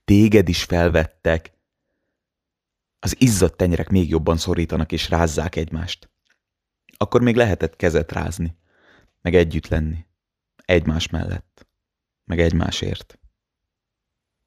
Téged 0.05 0.47
is 0.47 0.63
felvettek. 0.63 1.53
Az 2.99 3.21
izzadt 3.21 3.57
tenyerek 3.57 3.89
még 3.89 4.09
jobban 4.09 4.37
szorítanak 4.37 4.91
és 4.91 5.09
rázzák 5.09 5.55
egymást. 5.55 6.09
Akkor 6.97 7.21
még 7.21 7.35
lehetett 7.35 7.75
kezet 7.75 8.11
rázni, 8.11 8.57
meg 9.21 9.35
együtt 9.35 9.67
lenni. 9.67 10.05
Egymás 10.55 11.09
mellett. 11.09 11.67
Meg 12.23 12.39
egymásért. 12.39 13.19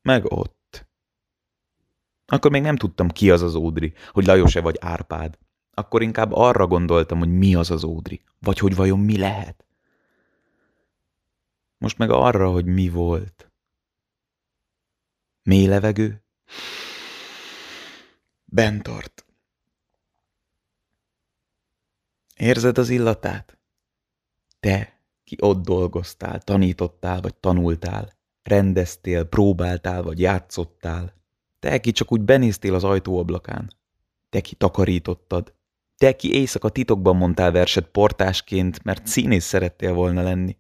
Meg 0.03 0.25
ott. 0.25 0.87
Akkor 2.27 2.51
még 2.51 2.63
nem 2.63 2.77
tudtam, 2.77 3.09
ki 3.09 3.31
az 3.31 3.43
az 3.43 3.55
Ódri, 3.55 3.95
hogy 4.11 4.27
Lajos-e 4.27 4.61
vagy 4.61 4.77
Árpád. 4.81 5.39
Akkor 5.79 6.03
inkább 6.03 6.33
arra 6.33 6.67
gondoltam, 6.67 7.19
hogy 7.19 7.39
mi 7.39 7.55
az 7.55 7.71
az 7.71 7.85
Ódri, 7.85 8.23
vagy 8.41 8.59
hogy 8.59 8.75
vajon 8.75 8.99
mi 8.99 9.19
lehet. 9.19 9.65
Most 11.79 11.99
meg 11.99 12.11
arra, 12.11 12.51
hogy 12.51 12.65
mi 12.65 12.89
volt. 12.89 13.51
Mély 15.43 15.67
levegő? 15.67 16.23
Bent. 18.45 19.25
Érzed 22.37 22.79
az 22.79 22.89
illatát? 22.89 23.59
Te, 24.61 25.01
ki 25.25 25.37
ott 25.41 25.65
dolgoztál, 25.65 26.41
tanítottál 26.41 27.21
vagy 27.21 27.35
tanultál, 27.35 28.13
rendeztél, 28.43 29.25
próbáltál 29.25 30.03
vagy 30.03 30.21
játszottál, 30.21 31.15
te, 31.59 31.81
ki 31.81 31.93
csak 31.93 32.13
úgy 32.13 32.21
benéztél 32.21 32.75
az 32.75 32.85
ajtóablakán, 32.85 33.73
te, 34.29 34.41
ki 34.41 34.55
takarítottad, 34.55 35.57
te, 35.99 36.17
ki 36.17 36.35
éjszaka 36.35 36.69
titokban 36.69 37.17
mondtál 37.17 37.51
verset 37.53 37.89
portásként, 37.89 38.85
mert 38.85 39.07
színész 39.07 39.45
szerettél 39.45 39.93
volna 39.93 40.23
lenni, 40.23 40.57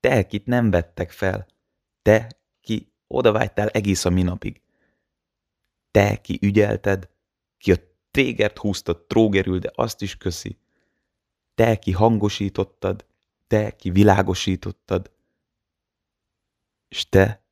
te, 0.00 0.26
kit 0.26 0.46
nem 0.46 0.70
vettek 0.70 1.10
fel, 1.10 1.46
te, 2.02 2.28
ki 2.60 2.92
odavágytál 3.06 3.68
egész 3.68 4.04
a 4.04 4.10
minapig, 4.10 4.60
te, 5.90 6.20
ki 6.20 6.38
ügyelted, 6.42 7.08
ki 7.58 7.72
a 7.72 7.76
tégert 8.10 8.58
húztad 8.58 9.06
trógerül, 9.06 9.58
de 9.58 9.70
azt 9.74 10.02
is 10.02 10.16
köszi, 10.16 10.58
te, 11.54 11.78
ki 11.78 11.92
hangosítottad, 11.92 13.06
te, 13.46 13.76
ki 13.76 13.90
világosítottad, 13.90 15.12
és 16.88 17.08
te, 17.08 17.44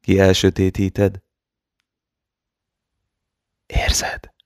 ki 0.00 0.18
elsötétíted, 0.18 1.22
érzed? 3.66 4.38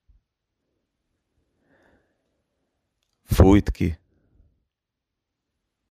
Fújt 3.25 3.70
ki, 3.70 3.99